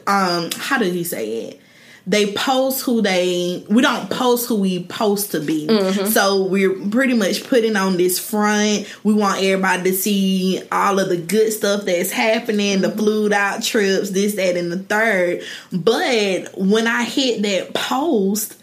Um, 0.05 0.49
how 0.55 0.77
did 0.77 0.93
he 0.93 1.03
say 1.03 1.45
it? 1.45 1.61
They 2.07 2.31
post 2.31 2.83
who 2.83 3.01
they 3.01 3.65
we 3.69 3.81
don't 3.81 4.09
post 4.09 4.47
who 4.47 4.55
we 4.55 4.85
post 4.85 5.31
to 5.31 5.41
be. 5.41 5.67
Mm-hmm. 5.67 6.05
So 6.07 6.45
we're 6.45 6.73
pretty 6.89 7.13
much 7.13 7.43
putting 7.43 7.75
on 7.75 7.97
this 7.97 8.17
front. 8.17 8.87
We 9.03 9.13
want 9.13 9.43
everybody 9.43 9.91
to 9.91 9.95
see 9.95 10.63
all 10.71 10.99
of 10.99 11.09
the 11.09 11.17
good 11.17 11.51
stuff 11.51 11.83
that's 11.83 12.11
happening, 12.11 12.79
the 12.79 12.87
mm-hmm. 12.87 12.97
flued 12.97 13.33
out 13.33 13.61
trips, 13.61 14.11
this, 14.11 14.35
that, 14.35 14.55
and 14.55 14.71
the 14.71 14.79
third. 14.79 15.43
But 15.73 16.57
when 16.57 16.87
I 16.87 17.03
hit 17.03 17.41
that 17.41 17.73
post, 17.73 18.57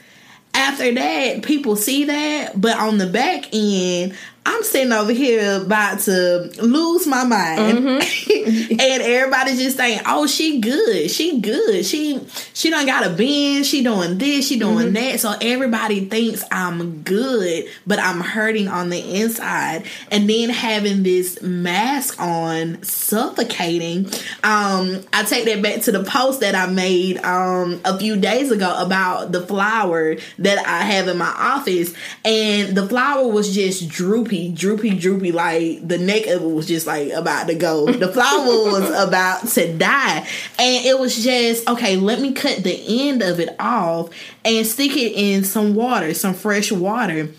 after 0.54 0.94
that, 0.94 1.42
people 1.42 1.76
see 1.76 2.04
that, 2.04 2.58
but 2.58 2.78
on 2.78 2.98
the 2.98 3.08
back 3.08 3.52
end, 3.52 4.16
I'm 4.46 4.62
sitting 4.62 4.92
over 4.92 5.12
here 5.12 5.62
about 5.62 6.00
to 6.00 6.50
lose 6.62 7.06
my 7.06 7.24
mind, 7.24 7.78
and 7.78 9.02
everybody's 9.02 9.58
just 9.58 9.78
saying, 9.78 10.00
"Oh, 10.06 10.26
she 10.26 10.60
good, 10.60 11.10
she 11.10 11.40
good, 11.40 11.86
she 11.86 12.20
she 12.52 12.68
done 12.68 12.84
got 12.84 13.06
a 13.06 13.10
bin, 13.10 13.64
she 13.64 13.82
doing 13.82 14.18
this, 14.18 14.46
she 14.46 14.58
doing 14.58 14.92
that." 14.92 15.20
So 15.20 15.34
everybody 15.40 16.04
thinks 16.04 16.44
I'm 16.52 17.02
good, 17.02 17.64
but 17.86 17.98
I'm 17.98 18.20
hurting 18.20 18.68
on 18.68 18.90
the 18.90 19.20
inside, 19.22 19.86
and 20.10 20.28
then 20.28 20.50
having 20.50 21.02
this 21.04 21.40
mask 21.40 22.20
on, 22.20 22.82
suffocating. 22.82 24.06
Um, 24.42 25.04
I 25.14 25.24
take 25.26 25.46
that 25.46 25.62
back 25.62 25.82
to 25.82 25.92
the 25.92 26.04
post 26.04 26.40
that 26.40 26.54
I 26.54 26.66
made 26.66 27.16
um 27.24 27.80
a 27.86 27.98
few 27.98 28.16
days 28.16 28.50
ago 28.50 28.76
about 28.78 29.32
the 29.32 29.40
flower 29.40 30.16
that 30.38 30.58
I 30.66 30.82
have 30.82 31.08
in 31.08 31.16
my 31.16 31.32
office, 31.34 31.94
and 32.26 32.76
the 32.76 32.86
flower 32.86 33.26
was 33.26 33.54
just 33.54 33.88
droopy, 34.34 34.50
droopy, 34.50 34.90
droopy. 34.98 35.32
Like 35.32 35.86
the 35.86 35.98
neck 35.98 36.26
of 36.26 36.42
it 36.42 36.50
was 36.50 36.66
just 36.66 36.86
like 36.86 37.12
about 37.12 37.46
to 37.48 37.54
go. 37.54 37.86
The 37.90 38.08
flower 38.08 38.46
was 38.46 38.90
about 38.90 39.46
to 39.48 39.76
die, 39.76 40.26
and 40.58 40.86
it 40.86 40.98
was 40.98 41.22
just 41.22 41.68
okay. 41.68 41.96
Let 41.96 42.20
me 42.20 42.32
cut 42.32 42.62
the 42.62 43.08
end 43.08 43.22
of 43.22 43.40
it 43.40 43.54
off 43.58 44.10
and 44.44 44.66
stick 44.66 44.96
it 44.96 45.12
in 45.12 45.44
some 45.44 45.74
water, 45.74 46.14
some 46.14 46.34
fresh 46.34 46.72
water 46.72 47.30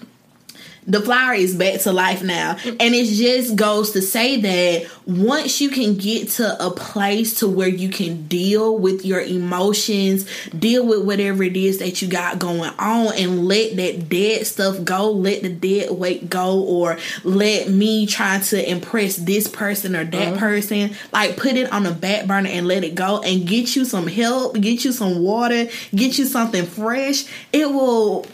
the 0.88 1.02
flower 1.02 1.34
is 1.34 1.56
back 1.56 1.82
to 1.82 1.92
life 1.92 2.24
now. 2.24 2.58
And 2.66 2.94
it 2.94 3.06
just 3.06 3.56
goes 3.56 3.92
to 3.92 4.02
say 4.02 4.40
that 4.42 4.90
once 5.06 5.62
you 5.62 5.70
can 5.70 5.96
get 5.96 6.30
to 6.30 6.66
a 6.66 6.70
place 6.72 7.40
to 7.40 7.48
where 7.48 7.68
you 7.68 7.90
can 7.90 8.28
deal 8.28 8.78
with 8.78 9.06
your 9.06 9.22
emotions 9.22 10.26
deal 10.50 10.86
with 10.86 11.06
whatever 11.06 11.44
it 11.44 11.56
is 11.56 11.80
that 11.80 12.02
you 12.02 12.08
got 12.08 12.40
going 12.40 12.72
on 12.80 13.14
and 13.16 13.48
let 13.48 13.76
that 13.76 14.10
dead 14.10 14.46
stuff 14.46 14.84
go 14.84 15.12
let 15.12 15.42
the 15.44 15.50
dead 15.50 15.92
weight 15.92 16.30
go 16.30 16.62
or 16.62 16.98
let 17.24 17.70
me 17.70 18.06
try 18.08 18.40
to 18.40 18.70
impress 18.70 19.16
this 19.18 19.48
person 19.48 19.96
or 19.96 20.04
that 20.04 20.30
uh-huh. 20.30 20.40
person 20.40 20.96
like 21.12 21.38
put 21.38 21.54
it 21.54 21.72
on 21.72 21.84
the 21.84 21.92
back 21.92 22.26
burner 22.26 22.50
and 22.50 22.68
let 22.68 22.84
it 22.84 22.96
go 22.96 23.22
and 23.22 23.48
get 23.48 23.76
you 23.76 23.86
some 23.86 24.08
help 24.08 24.60
get 24.60 24.84
you 24.84 24.92
some 24.92 25.20
water 25.20 25.68
get 25.94 26.18
you 26.18 26.26
something 26.26 26.66
fresh. 26.66 27.26
It 27.52 27.70
will 27.70 28.26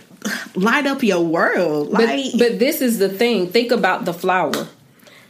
light 0.56 0.86
up 0.86 1.04
your 1.04 1.24
world 1.24 1.92
But, 1.92 2.06
like 2.06 2.26
but 2.38 2.60
this 2.60 2.82
is 2.82 3.00
the 3.00 3.10
thing. 3.10 3.48
Think 3.48 3.72
about 3.72 4.06
the 4.06 4.14
flower. 4.14 4.68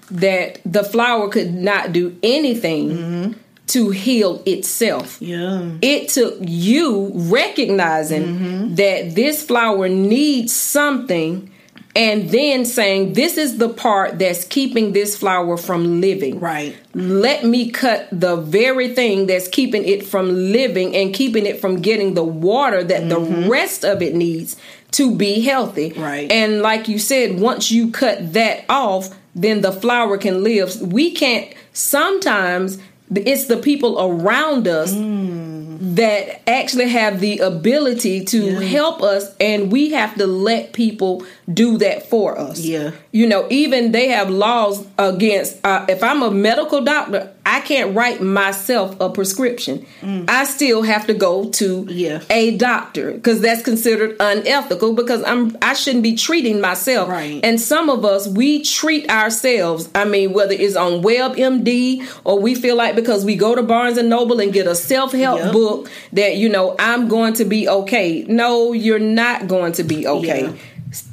That 0.10 0.60
the 0.66 0.84
flower 0.84 1.30
could 1.30 1.54
not 1.54 1.94
do 1.94 2.18
anything 2.22 2.90
mm-hmm. 2.90 3.40
to 3.68 3.90
heal 3.92 4.44
itself. 4.46 5.18
yeah 5.22 5.72
It 5.82 6.10
took 6.10 6.38
you 6.42 7.12
recognizing 7.16 8.24
mm-hmm. 8.24 8.76
that 8.76 9.16
this 9.16 9.44
flower 9.44 9.88
needs 9.88 10.54
something 10.54 11.52
and 11.96 12.30
then 12.30 12.66
saying, 12.66 13.14
This 13.14 13.38
is 13.38 13.58
the 13.58 13.70
part 13.70 14.20
that's 14.20 14.46
keeping 14.46 14.94
this 14.94 15.18
flower 15.18 15.58
from 15.58 16.02
living. 16.02 16.40
right 16.40 16.76
Let 16.94 17.44
me 17.46 17.70
cut 17.70 18.08
the 18.12 18.36
very 18.38 18.94
thing 18.94 19.28
that's 19.28 19.48
keeping 19.48 19.84
it 19.86 20.06
from 20.06 20.30
living 20.52 20.96
and 20.96 21.14
keeping 21.14 21.46
it 21.46 21.60
from 21.60 21.82
getting 21.82 22.14
the 22.14 22.24
water 22.24 22.84
that 22.84 23.10
the 23.10 23.20
mm-hmm. 23.20 23.50
rest 23.50 23.84
of 23.84 24.02
it 24.02 24.16
needs 24.16 24.58
to 24.92 25.16
be 25.16 25.42
healthy. 25.42 25.94
Right. 25.96 26.32
And 26.32 26.62
like 26.62 26.88
you 26.88 27.00
said, 27.00 27.40
once 27.40 27.72
you 27.72 27.92
cut 27.92 28.34
that 28.34 28.66
off, 28.70 29.10
then 29.34 29.62
the 29.62 29.72
flower 29.72 30.18
can 30.18 30.44
live. 30.44 30.82
We 30.82 31.12
can't, 31.12 31.54
sometimes 31.74 32.78
it's 33.14 33.46
the 33.48 33.58
people 33.58 34.00
around 34.00 34.68
us 34.68 34.94
mm. 34.94 35.96
that 35.96 36.48
actually 36.50 36.90
have 36.90 37.20
the 37.20 37.40
ability 37.40 38.24
to 38.26 38.46
Yeah. 38.46 38.60
help 38.62 39.02
us 39.02 39.34
and 39.40 39.72
we 39.72 39.92
have 39.92 40.16
to 40.16 40.28
let 40.28 40.74
people 40.74 41.26
do 41.54 41.78
that 41.80 42.08
for 42.10 42.38
us 42.40 42.60
Yeah. 42.60 42.92
you 43.12 43.28
know 43.28 43.48
even 43.50 43.92
they 43.92 44.10
have 44.10 44.30
laws 44.30 44.86
against 44.98 45.58
uh, 45.66 45.86
if 45.90 46.04
i'm 46.04 46.22
a 46.22 46.30
medical 46.32 46.82
doctor 46.84 47.32
i 47.46 47.60
can't 47.62 47.96
write 47.96 48.22
myself 48.22 48.96
a 49.00 49.10
prescription 49.10 49.86
i 50.28 50.44
still 50.44 50.84
have 50.84 51.08
to 51.08 51.14
go 51.14 51.50
to 51.50 51.84
Mm. 51.84 51.88
Yeah. 51.90 52.20
a 52.30 52.58
doctor 52.58 53.12
because 53.14 53.42
that's 53.42 53.64
considered 53.64 54.16
unethical 54.20 54.94
because 54.94 55.24
i'm 55.24 55.58
i 55.62 55.74
shouldn't 55.74 56.04
be 56.04 56.16
treating 56.16 56.62
myself 56.62 57.10
Right. 57.10 57.40
and 57.44 57.60
some 57.60 57.90
of 57.90 58.06
us 58.06 58.28
we 58.28 58.62
treat 58.64 59.10
ourselves 59.10 59.90
i 59.96 60.06
mean 60.06 60.34
whether 60.34 60.54
it's 60.54 60.76
on 60.76 61.02
webmd 61.02 62.08
or 62.24 62.40
we 62.40 62.56
feel 62.56 62.76
like 62.76 62.96
because 62.96 63.26
we 63.26 63.36
go 63.36 63.56
to 63.56 63.64
barnes 63.64 63.98
and 63.98 64.10
noble 64.10 64.40
and 64.40 64.54
get 64.54 64.68
a 64.68 64.76
self-help 64.76 65.40
Yep. 65.40 65.52
book 65.54 65.90
that 66.14 66.36
you 66.38 66.50
know 66.50 66.76
i'm 66.80 67.08
going 67.08 67.34
to 67.34 67.46
be 67.46 67.68
okay 67.68 68.24
no 68.28 68.74
you're 68.74 69.00
not 69.00 69.48
going 69.48 69.74
to 69.74 69.84
be 69.84 70.08
okay 70.08 70.44
Yeah. 70.44 70.54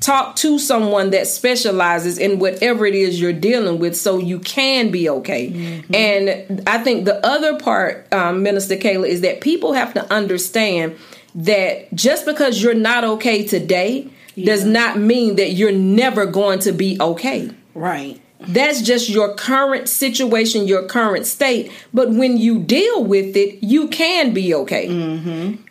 Talk 0.00 0.34
to 0.36 0.58
someone 0.58 1.10
that 1.10 1.26
specializes 1.26 2.18
in 2.18 2.38
whatever 2.38 2.84
it 2.86 2.94
is 2.94 3.20
you're 3.20 3.32
dealing 3.32 3.78
with 3.78 3.96
so 3.96 4.18
you 4.18 4.38
can 4.40 4.90
be 4.90 5.08
okay 5.08 5.50
Mm-hmm. 5.50 5.94
and 5.94 6.62
i 6.68 6.78
think 6.78 7.04
the 7.04 7.24
other 7.24 7.58
part 7.58 8.12
um, 8.12 8.42
minister 8.42 8.76
kayla 8.76 9.06
is 9.08 9.20
that 9.20 9.40
people 9.40 9.72
have 9.74 9.94
to 9.94 10.12
understand 10.12 10.96
that 11.34 11.92
just 11.94 12.26
because 12.26 12.62
you're 12.62 12.74
not 12.74 13.04
okay 13.04 13.44
today 13.46 14.08
does 14.36 14.64
not 14.64 14.98
mean 14.98 15.36
that 15.36 15.50
you're 15.52 15.72
never 15.72 16.26
going 16.26 16.58
to 16.60 16.72
be 16.72 16.96
okay 17.00 17.50
Right. 17.74 18.20
that's 18.40 18.82
just 18.82 19.08
your 19.08 19.34
current 19.34 19.88
situation, 19.88 20.66
your 20.68 20.86
current 20.86 21.26
state. 21.26 21.72
But 21.92 22.10
when 22.10 22.36
you 22.38 22.60
deal 22.60 23.04
with 23.04 23.36
it, 23.36 23.62
you 23.64 23.88
can 23.88 24.32
be 24.32 24.54
okay. 24.54 24.86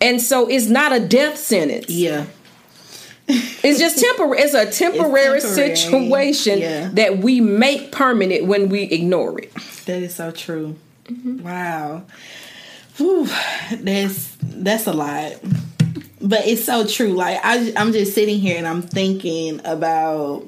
And 0.02 0.22
so 0.22 0.48
it's 0.50 0.68
not 0.68 0.92
a 0.94 1.00
death 1.00 1.38
sentence. 1.38 1.90
Yeah. 1.90 2.26
It's 3.28 3.80
just 3.80 4.00
temporary. 4.00 4.40
It's 4.40 4.54
a 4.54 4.66
temporary, 4.72 5.42
temporary. 5.42 5.76
situation 5.76 6.60
Yeah. 6.60 6.90
that 6.94 7.18
we 7.20 7.42
make 7.42 7.92
permanent 7.92 8.46
when 8.46 8.70
we 8.70 8.84
ignore 8.84 9.40
it. 9.40 9.54
That 9.86 10.02
is 10.02 10.16
so 10.16 10.32
true. 10.32 10.76
Mm-hmm. 11.06 11.44
Wow. 11.44 12.04
Whew, 12.98 13.28
that's 13.80 14.38
that's 14.42 14.88
a 14.88 14.94
lot. 14.94 15.34
But 16.22 16.48
it's 16.48 16.64
so 16.64 16.86
true. 16.88 17.14
Like 17.14 17.40
I 17.44 17.74
I'm 17.76 17.92
just 17.92 18.14
sitting 18.14 18.40
here 18.40 18.58
and 18.58 18.68
I'm 18.68 18.82
thinking 18.82 19.62
about 19.66 20.46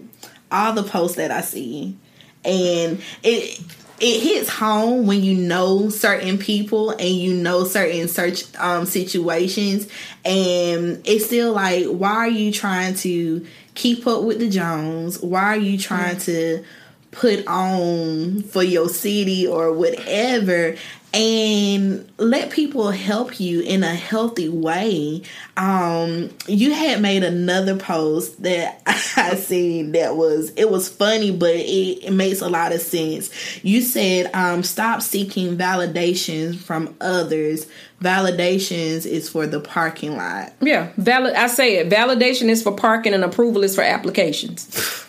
all 0.52 0.74
the 0.74 0.84
posts 0.84 1.18
that 1.18 1.32
I 1.32 1.42
see. 1.42 1.98
And 2.46 3.02
it 3.24 3.60
it 4.02 4.22
hits 4.22 4.50
home 4.50 5.08
when 5.08 5.24
you 5.24 5.36
know 5.36 5.90
certain 5.90 6.38
people 6.38 6.92
and 6.92 7.10
you 7.10 7.34
know 7.34 7.64
certain 7.64 8.08
search 8.08 8.44
um, 8.58 8.86
situations. 8.86 9.88
And 10.26 11.02
it's 11.06 11.26
still 11.26 11.54
like 11.54 11.86
why 11.86 12.16
are 12.16 12.30
you 12.30 12.52
trying 12.52 12.96
to 12.96 13.46
keep 13.76 14.08
up 14.08 14.24
with 14.24 14.40
the 14.40 14.50
jones? 14.50 15.20
Why 15.22 15.44
are 15.44 15.58
you 15.58 15.78
trying 15.78 16.18
to 16.20 16.64
put 17.12 17.46
on 17.48 18.44
for 18.44 18.64
your 18.64 18.88
city 18.88 19.48
or 19.48 19.74
whatever 19.74 20.76
and 21.14 22.08
let 22.18 22.52
people 22.52 22.92
help 22.92 23.40
you 23.40 23.62
in 23.62 23.84
a 23.84 23.96
healthy 23.96 24.48
way 24.48 25.22
um 25.58 26.30
you 26.48 26.72
had 26.72 27.02
made 27.02 27.24
another 27.24 27.76
post 27.76 28.42
that 28.44 28.82
i 29.18 29.34
seen 29.36 29.92
that 29.94 30.16
was 30.16 30.52
it 30.56 30.70
was 30.70 30.88
funny 30.88 31.32
but 31.32 31.56
it, 31.56 32.04
it 32.04 32.12
makes 32.12 32.42
a 32.42 32.48
lot 32.50 32.72
of 32.72 32.80
sense 32.80 33.32
you 33.64 33.82
said 33.82 34.30
um 34.36 34.62
stop 34.62 35.02
seeking 35.02 35.58
validations 35.58 36.58
from 36.58 36.96
others 37.02 37.66
validations 38.02 39.06
is 39.06 39.28
for 39.28 39.48
the 39.48 39.60
parking 39.60 40.16
lot 40.16 40.54
Yeah, 40.62 40.92
valid. 40.98 41.34
I 41.34 41.48
say 41.48 41.78
it. 41.78 41.90
Validation 41.90 42.48
is 42.50 42.64
for 42.64 42.74
parking, 42.74 43.14
and 43.14 43.24
approval 43.24 43.64
is 43.64 43.76
for 43.76 43.82
applications. 43.82 45.06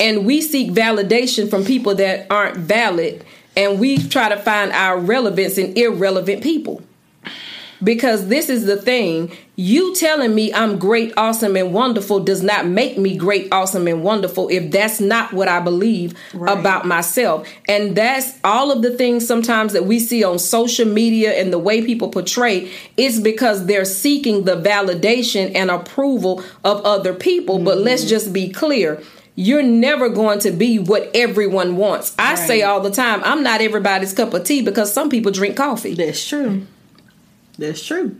and 0.00 0.24
we 0.24 0.40
seek 0.40 0.70
validation 0.70 1.50
from 1.50 1.64
people 1.64 1.94
that 1.96 2.30
aren't 2.30 2.56
valid, 2.56 3.24
and 3.56 3.80
we 3.80 3.98
try 3.98 4.28
to 4.28 4.36
find 4.36 4.72
our 4.72 4.98
relevance 4.98 5.58
in 5.58 5.76
irrelevant 5.76 6.42
people. 6.42 6.82
Because 7.82 8.28
this 8.28 8.50
is 8.50 8.66
the 8.66 8.76
thing, 8.76 9.34
you 9.56 9.94
telling 9.94 10.34
me 10.34 10.52
I'm 10.52 10.78
great, 10.78 11.14
awesome, 11.16 11.56
and 11.56 11.72
wonderful 11.72 12.20
does 12.20 12.42
not 12.42 12.66
make 12.66 12.98
me 12.98 13.16
great, 13.16 13.48
awesome, 13.52 13.88
and 13.88 14.02
wonderful 14.02 14.48
if 14.48 14.70
that's 14.70 15.00
not 15.00 15.32
what 15.32 15.48
I 15.48 15.60
believe 15.60 16.12
Right. 16.34 16.58
about 16.58 16.86
myself. 16.86 17.48
And 17.68 17.96
that's 17.96 18.38
all 18.44 18.70
of 18.70 18.82
the 18.82 18.90
things 18.90 19.26
sometimes 19.26 19.72
that 19.72 19.86
we 19.86 19.98
see 19.98 20.22
on 20.22 20.38
social 20.38 20.86
media 20.86 21.32
and 21.32 21.50
the 21.50 21.58
way 21.58 21.80
people 21.80 22.08
portray 22.08 22.70
it's 22.98 23.18
because 23.18 23.64
they're 23.64 23.86
seeking 23.86 24.44
the 24.44 24.56
validation 24.56 25.52
and 25.54 25.70
approval 25.70 26.42
of 26.64 26.84
other 26.84 27.14
people. 27.14 27.58
But 27.58 27.78
let's 27.78 28.02
mm-hmm. 28.02 28.10
just 28.10 28.32
be 28.34 28.50
clear. 28.50 29.02
You're 29.36 29.62
never 29.62 30.08
going 30.08 30.40
to 30.40 30.50
be 30.50 30.78
what 30.78 31.10
everyone 31.14 31.76
wants. 31.76 32.14
I 32.18 32.34
say 32.34 32.62
all 32.62 32.80
the 32.80 32.90
time, 32.90 33.22
I'm 33.24 33.42
not 33.42 33.60
everybody's 33.60 34.12
cup 34.12 34.34
of 34.34 34.44
tea 34.44 34.60
because 34.62 34.92
some 34.92 35.08
people 35.08 35.32
drink 35.32 35.56
coffee. 35.56 35.94
that's 35.94 36.26
true 36.26 36.66
that's 37.58 37.84
true 37.84 38.16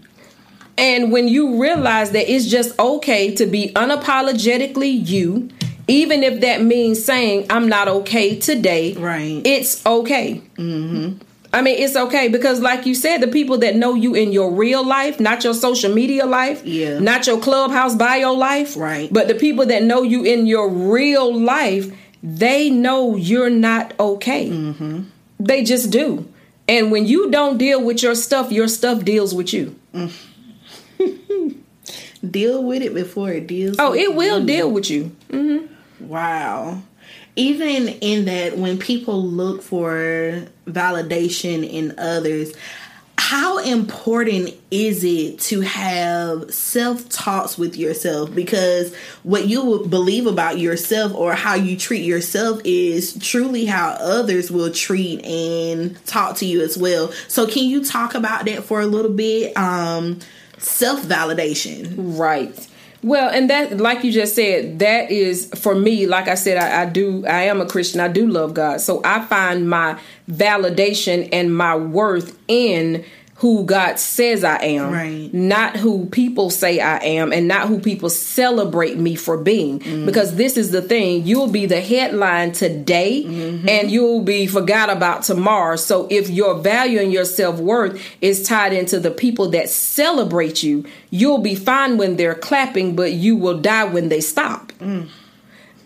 And 0.79 1.11
when 1.13 1.29
you 1.29 1.61
realize 1.61 2.11
that 2.13 2.31
it's 2.33 2.47
just 2.47 2.79
okay 2.79 3.35
to 3.35 3.47
be 3.47 3.73
unapologetically 3.75 5.07
you, 5.09 5.49
even 5.89 6.23
if 6.23 6.41
that 6.41 6.63
means 6.63 7.05
saying, 7.05 7.47
I'm 7.51 7.69
not 7.69 7.89
okay 7.89 8.39
today, 8.39 8.95
Right. 8.95 9.43
it's 9.45 9.85
okay. 9.85 10.43
Mm-hmm. 10.57 11.19
I 11.53 11.63
mean, 11.63 11.77
it's 11.79 11.97
okay 11.97 12.29
because, 12.29 12.61
like 12.61 12.87
you 12.87 12.95
said, 12.95 13.19
the 13.21 13.27
people 13.29 13.59
that 13.59 13.75
know 13.75 13.95
you 13.95 14.15
in 14.15 14.31
your 14.33 14.53
real 14.53 14.85
life, 14.87 15.19
not 15.19 15.43
your 15.43 15.55
social 15.55 15.93
media 15.93 16.25
life, 16.25 16.63
Yeah. 16.65 17.01
not 17.01 17.27
your 17.27 17.39
clubhouse 17.41 17.95
bio 17.97 18.33
life, 18.33 18.77
Right. 18.77 19.13
but 19.13 19.27
the 19.29 19.35
people 19.35 19.67
that 19.67 19.83
know 19.83 20.03
you 20.03 20.23
in 20.25 20.47
your 20.47 20.69
real 20.69 21.35
life, 21.37 21.91
they 22.23 22.71
know 22.71 23.17
you're 23.17 23.51
not 23.51 23.95
okay. 23.99 24.49
Mm-hmm. 24.49 25.01
They 25.41 25.65
just 25.65 25.91
do. 25.91 26.27
And 26.69 26.93
when 26.93 27.07
you 27.07 27.31
don't 27.33 27.59
deal 27.59 27.83
with 27.83 28.01
your 28.03 28.15
stuff, 28.15 28.53
your 28.53 28.69
stuff 28.69 29.05
deals 29.05 29.35
with 29.35 29.53
you. 29.53 29.75
deal 32.31 32.63
with 32.63 32.83
it 32.83 32.95
before 32.95 33.31
it 33.33 33.47
deals 33.47 33.77
Oh, 33.79 33.95
it 33.95 34.15
will 34.15 34.41
you. 34.41 34.47
deal 34.47 34.71
with 34.71 34.91
you. 34.91 35.11
Wow. 35.99 36.83
Even 37.37 37.89
in 37.89 38.25
that, 38.27 38.59
when 38.59 38.79
people 38.79 39.23
look 39.23 39.63
for 39.63 40.47
validation 40.67 41.69
in 41.69 41.95
others, 41.99 42.53
how 43.31 43.59
important 43.59 44.53
is 44.73 45.05
it 45.05 45.39
to 45.39 45.61
have 45.61 46.53
self 46.53 47.09
talks 47.11 47.57
with 47.57 47.77
yourself? 47.77 48.35
Because 48.35 48.93
what 49.23 49.47
you 49.47 49.87
believe 49.89 50.27
about 50.27 50.59
yourself 50.59 51.15
or 51.15 51.35
how 51.35 51.55
you 51.55 51.77
treat 51.77 52.03
yourself 52.03 52.61
is 52.65 53.17
truly 53.19 53.67
how 53.67 53.91
others 54.01 54.51
will 54.51 54.73
treat 54.73 55.25
and 55.25 56.05
talk 56.07 56.37
to 56.39 56.45
you 56.45 56.61
as 56.63 56.77
well. 56.77 57.13
So, 57.29 57.47
can 57.47 57.65
you 57.65 57.85
talk 57.85 58.15
about 58.15 58.47
that 58.47 58.65
for 58.65 58.81
a 58.81 58.87
little 58.87 59.13
bit? 59.13 59.57
Um, 59.57 60.19
self 60.59 61.03
validation. 61.03 61.95
Right. 62.19 62.67
Well, 63.03 63.31
and 63.31 63.49
that, 63.49 63.79
like 63.79 64.05
you 64.05 64.13
just 64.13 64.35
said, 64.35 64.79
that 64.81 65.11
is 65.11 65.47
for 65.55 65.75
me. 65.75 66.07
Like 66.07 66.29
I 66.29 66.35
said, 66.35 66.59
I, 66.59 66.83
I 66.83 66.87
do. 66.87 67.25
I 67.27 67.45
am 67.45 67.61
a 67.61 67.67
Christian. 67.67 68.01
I 68.01 68.09
do 68.09 68.27
love 68.27 68.53
God, 68.53 68.81
so 68.81 69.01
I 69.05 69.25
find 69.25 69.69
my 69.69 69.99
validation 70.31 71.29
and 71.33 71.57
my 71.57 71.77
worth 71.77 72.39
in 72.47 73.05
who 73.41 73.65
God 73.65 73.99
says 73.99 74.45
I 74.45 74.57
am, 74.59 74.93
Right. 74.93 75.33
not 75.33 75.75
who 75.77 76.05
people 76.07 76.51
say 76.51 76.79
I 76.79 76.99
am, 76.99 77.33
and 77.33 77.49
not 77.49 77.69
who 77.69 77.81
people 77.81 78.11
celebrate 78.11 78.99
me 78.99 79.15
for 79.15 79.39
being. 79.39 79.81
Mm-hmm. 79.81 80.05
Because 80.05 80.37
this 80.37 80.59
is 80.59 80.73
the 80.73 80.83
thing: 80.83 81.27
you'll 81.27 81.51
be 81.51 81.65
the 81.65 81.81
headline 81.81 82.53
today, 82.53 83.25
mm-hmm. 83.25 83.67
and 83.67 83.91
you'll 83.91 84.21
be 84.21 84.47
forgot 84.47 84.91
about 84.91 85.23
tomorrow. 85.23 85.77
So 85.77 86.07
if 86.11 86.29
your 86.29 86.59
value 86.59 87.01
and 87.01 87.11
your 87.11 87.25
self 87.25 87.59
worth 87.59 87.99
is 88.21 88.47
tied 88.47 88.75
into 88.75 89.01
the 89.01 89.11
people 89.11 89.49
that 89.51 89.71
celebrate 89.71 90.63
you, 90.63 90.85
you'll 91.09 91.39
be 91.39 91.55
fine 91.55 91.97
when 91.97 92.17
they're 92.17 92.35
clapping, 92.35 92.95
but 92.95 93.13
you 93.13 93.37
will 93.37 93.59
die 93.59 93.85
when 93.85 94.11
they 94.11 94.21
stop. 94.21 94.71
Mm. 94.81 95.09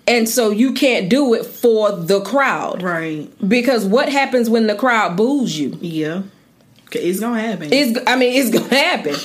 And 0.08 0.28
so 0.28 0.50
you 0.50 0.72
can't 0.74 1.08
do 1.08 1.34
it 1.34 1.46
for 1.46 1.92
the 1.92 2.20
crowd. 2.20 2.82
Right. 2.82 3.30
Because 3.46 3.86
what 3.86 4.08
happens 4.10 4.50
when 4.50 4.66
the 4.66 4.74
crowd 4.74 5.16
boos 5.16 5.58
you? 5.58 5.78
Yeah. 5.80 6.22
It's 7.02 7.20
to 7.20 7.32
happen. 7.32 7.72
It's 7.72 7.98
I 8.06 8.16
mean 8.16 8.40
it's 8.40 8.50
to 8.50 8.74
happen. 8.74 9.16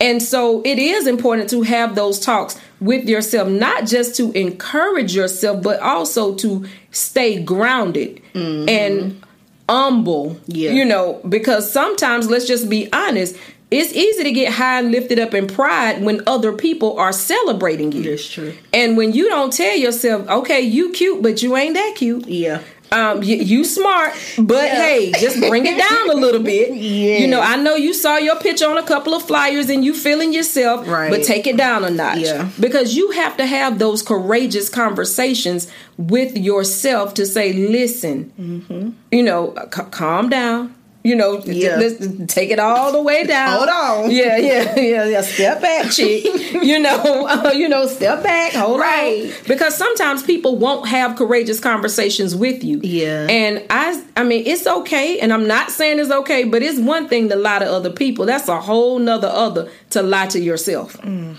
And 0.00 0.22
so 0.22 0.62
it 0.62 0.78
is 0.78 1.06
important 1.06 1.48
to 1.50 1.62
have 1.62 1.94
those 1.94 2.20
talks 2.20 2.60
with 2.80 3.08
yourself, 3.08 3.48
not 3.48 3.86
just 3.86 4.14
to 4.16 4.30
encourage 4.32 5.14
yourself, 5.14 5.62
but 5.62 5.80
also 5.80 6.34
to 6.36 6.66
stay 6.90 7.42
grounded 7.42 8.20
mm-hmm. 8.34 8.68
and 8.68 9.22
humble. 9.68 10.38
Yeah. 10.46 10.72
You 10.72 10.84
know, 10.84 11.20
because 11.28 11.72
sometimes 11.72 12.28
let's 12.28 12.46
just 12.46 12.68
be 12.68 12.92
honest, 12.92 13.36
it's 13.70 13.92
easy 13.94 14.22
to 14.22 14.30
get 14.30 14.52
high 14.52 14.78
and 14.78 14.92
lifted 14.92 15.18
up 15.18 15.34
in 15.34 15.48
pride 15.48 16.02
when 16.02 16.22
other 16.26 16.52
people 16.52 16.98
are 16.98 17.12
celebrating 17.12 17.90
you. 17.90 18.04
That's 18.04 18.28
true. 18.28 18.54
And 18.72 18.96
when 18.96 19.12
you 19.12 19.28
don't 19.28 19.52
tell 19.52 19.76
yourself, 19.76 20.28
okay, 20.28 20.60
you 20.60 20.92
cute, 20.92 21.20
but 21.20 21.42
you 21.42 21.56
ain't 21.56 21.74
that 21.74 21.94
cute. 21.96 22.28
Yeah. 22.28 22.62
Um, 22.96 23.22
you, 23.22 23.36
you 23.36 23.64
smart, 23.64 24.14
but 24.38 24.64
Yeah. 24.64 24.82
hey, 24.86 25.12
just 25.12 25.38
bring 25.40 25.66
it 25.66 25.76
down 25.78 26.10
a 26.10 26.14
little 26.14 26.42
bit. 26.42 26.70
You 27.26 27.26
know, 27.28 27.40
I 27.40 27.56
know 27.56 27.74
you 27.76 27.92
saw 27.94 28.16
your 28.16 28.36
picture 28.36 28.68
on 28.68 28.78
a 28.78 28.82
couple 28.86 29.12
of 29.14 29.22
flyers 29.22 29.68
and 29.70 29.84
you 29.84 29.92
feeling 29.94 30.32
yourself, 30.32 30.86
Right. 30.88 31.10
but 31.10 31.22
take 31.24 31.46
it 31.46 31.56
down 31.56 31.84
a 31.84 31.90
notch. 31.90 32.18
Yeah. 32.20 32.48
Because 32.58 32.94
you 32.96 33.10
have 33.12 33.36
to 33.36 33.46
have 33.46 33.78
those 33.78 34.02
courageous 34.02 34.68
conversations 34.68 35.68
with 35.98 36.36
yourself 36.36 37.14
to 37.14 37.26
say, 37.26 37.52
listen, 37.52 38.94
you 39.10 39.22
know, 39.22 39.54
c- 39.74 39.82
calm 39.90 40.28
down. 40.28 40.74
You 41.06 41.14
know. 41.14 41.40
Yeah. 41.44 41.76
let's 41.76 42.32
take 42.34 42.50
it 42.50 42.58
all 42.58 42.90
the 42.92 43.00
way 43.02 43.24
down. 43.24 43.56
Hold 43.58 43.68
on. 43.68 44.10
Yeah, 44.16 44.36
yeah, 44.38 44.74
yeah, 44.78 45.04
yeah. 45.04 45.20
Step 45.22 45.60
back, 45.60 45.90
chick. 45.92 46.24
you 46.62 46.78
know, 46.78 47.26
uh, 47.28 47.52
you 47.54 47.68
know, 47.68 47.86
step 47.86 48.22
back. 48.22 48.52
Hold 48.54 48.80
Right. 48.80 49.30
on. 49.30 49.44
Because 49.46 49.76
sometimes 49.76 50.22
people 50.22 50.56
won't 50.58 50.88
have 50.88 51.16
courageous 51.16 51.60
conversations 51.60 52.34
with 52.34 52.64
you. 52.64 52.80
Yeah. 52.82 53.26
And 53.30 53.64
I, 53.70 54.02
I 54.16 54.24
mean, 54.24 54.44
it's 54.46 54.66
okay, 54.66 55.20
and 55.20 55.32
I'm 55.32 55.46
not 55.46 55.70
saying 55.70 55.98
it's 56.00 56.10
okay, 56.10 56.44
but 56.44 56.62
it's 56.62 56.78
one 56.80 57.08
thing 57.08 57.28
to 57.28 57.36
lie 57.36 57.60
to 57.60 57.66
other 57.70 57.90
people. 57.90 58.26
That's 58.26 58.48
a 58.48 58.60
whole 58.60 58.98
nother 58.98 59.28
other 59.28 59.70
to 59.90 60.02
lie 60.02 60.26
to 60.28 60.40
yourself. 60.40 60.94
Mm. 61.02 61.36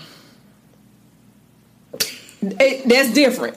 It- 2.42 2.88
that's 2.88 3.12
different. 3.12 3.56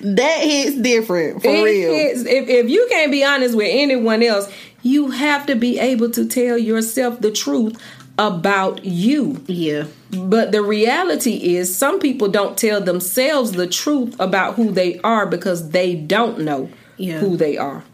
That 0.00 0.38
hits 0.40 0.76
different 0.76 1.42
for 1.42 1.48
It 1.48 1.64
real. 1.64 1.90
is- 1.92 2.24
if, 2.26 2.48
if 2.48 2.70
you 2.70 2.86
can't 2.90 3.10
be 3.10 3.24
honest 3.24 3.56
with 3.56 3.66
anyone 3.68 4.22
else, 4.22 4.48
you 4.82 5.10
have 5.10 5.46
to 5.46 5.54
be 5.56 5.78
able 5.78 6.10
to 6.10 6.26
tell 6.26 6.56
yourself 6.58 7.20
the 7.20 7.30
truth 7.30 7.76
about 8.18 8.84
you. 8.84 9.42
Yeah. 9.46 9.84
But 10.10 10.52
the 10.52 10.62
reality 10.62 11.54
is, 11.56 11.74
some 11.76 12.00
people 12.00 12.28
don't 12.28 12.56
tell 12.56 12.80
themselves 12.80 13.52
the 13.52 13.66
truth 13.66 14.16
about 14.18 14.54
who 14.54 14.70
they 14.72 14.98
are 15.00 15.26
because 15.26 15.70
they 15.70 15.94
don't 15.94 16.40
know 16.40 16.70
Yeah. 16.96 17.16
Mm. 17.16 17.20
who 17.20 17.36
they 17.36 17.56
are. 17.56 17.84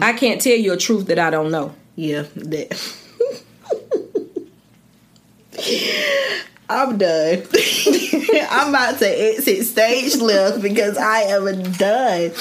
I 0.00 0.14
can't 0.14 0.40
tell 0.40 0.56
you 0.56 0.72
a 0.72 0.76
truth 0.78 1.06
that 1.08 1.18
I 1.18 1.28
don't 1.28 1.50
know. 1.50 1.74
Yeah. 1.96 2.24
That. 2.34 2.80
I'm 6.68 6.98
done. 6.98 7.42
I'm 8.50 8.70
about 8.70 8.98
to 8.98 9.06
exit 9.06 9.66
stage 9.66 10.16
left 10.16 10.60
because 10.60 10.98
I 10.98 11.20
am 11.22 11.72
done. 11.72 12.32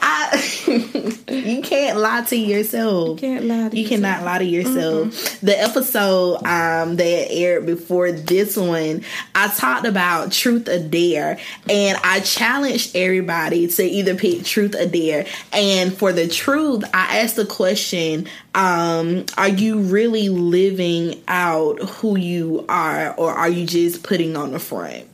I 0.00 0.44
you 1.28 1.62
can't 1.62 1.98
lie 1.98 2.22
to 2.22 2.36
yourself. 2.36 3.20
Can't 3.20 3.44
lie 3.44 3.68
to 3.68 3.78
You 3.78 3.86
cannot 3.86 4.24
lie 4.24 4.38
to 4.38 4.44
yourself. 4.44 5.40
The 5.40 5.60
episode 5.60 6.44
um 6.44 6.96
that 6.96 7.26
aired 7.30 7.66
before 7.66 8.10
this 8.10 8.56
one, 8.56 9.04
I 9.34 9.48
talked 9.48 9.86
about 9.86 10.32
truth 10.32 10.68
or 10.68 10.80
dare, 10.80 11.38
and 11.68 11.98
I 12.02 12.20
challenged 12.20 12.96
everybody 12.96 13.68
to 13.68 13.84
either 13.84 14.16
pick 14.16 14.44
truth 14.44 14.74
or 14.74 14.86
dare. 14.86 15.26
And 15.52 15.96
for 15.96 16.12
the 16.12 16.26
truth, 16.26 16.84
I 16.92 17.20
asked 17.20 17.36
the 17.36 17.46
question: 17.46 18.28
um, 18.58 19.24
Are 19.36 19.48
you 19.48 19.78
really 19.78 20.28
living 20.28 21.22
out 21.28 21.80
who 21.80 22.18
you 22.18 22.64
are, 22.68 23.14
or 23.14 23.32
are 23.32 23.48
you 23.48 23.64
just 23.64 24.02
putting 24.02 24.36
on 24.36 24.50
the 24.50 24.58
front? 24.58 25.06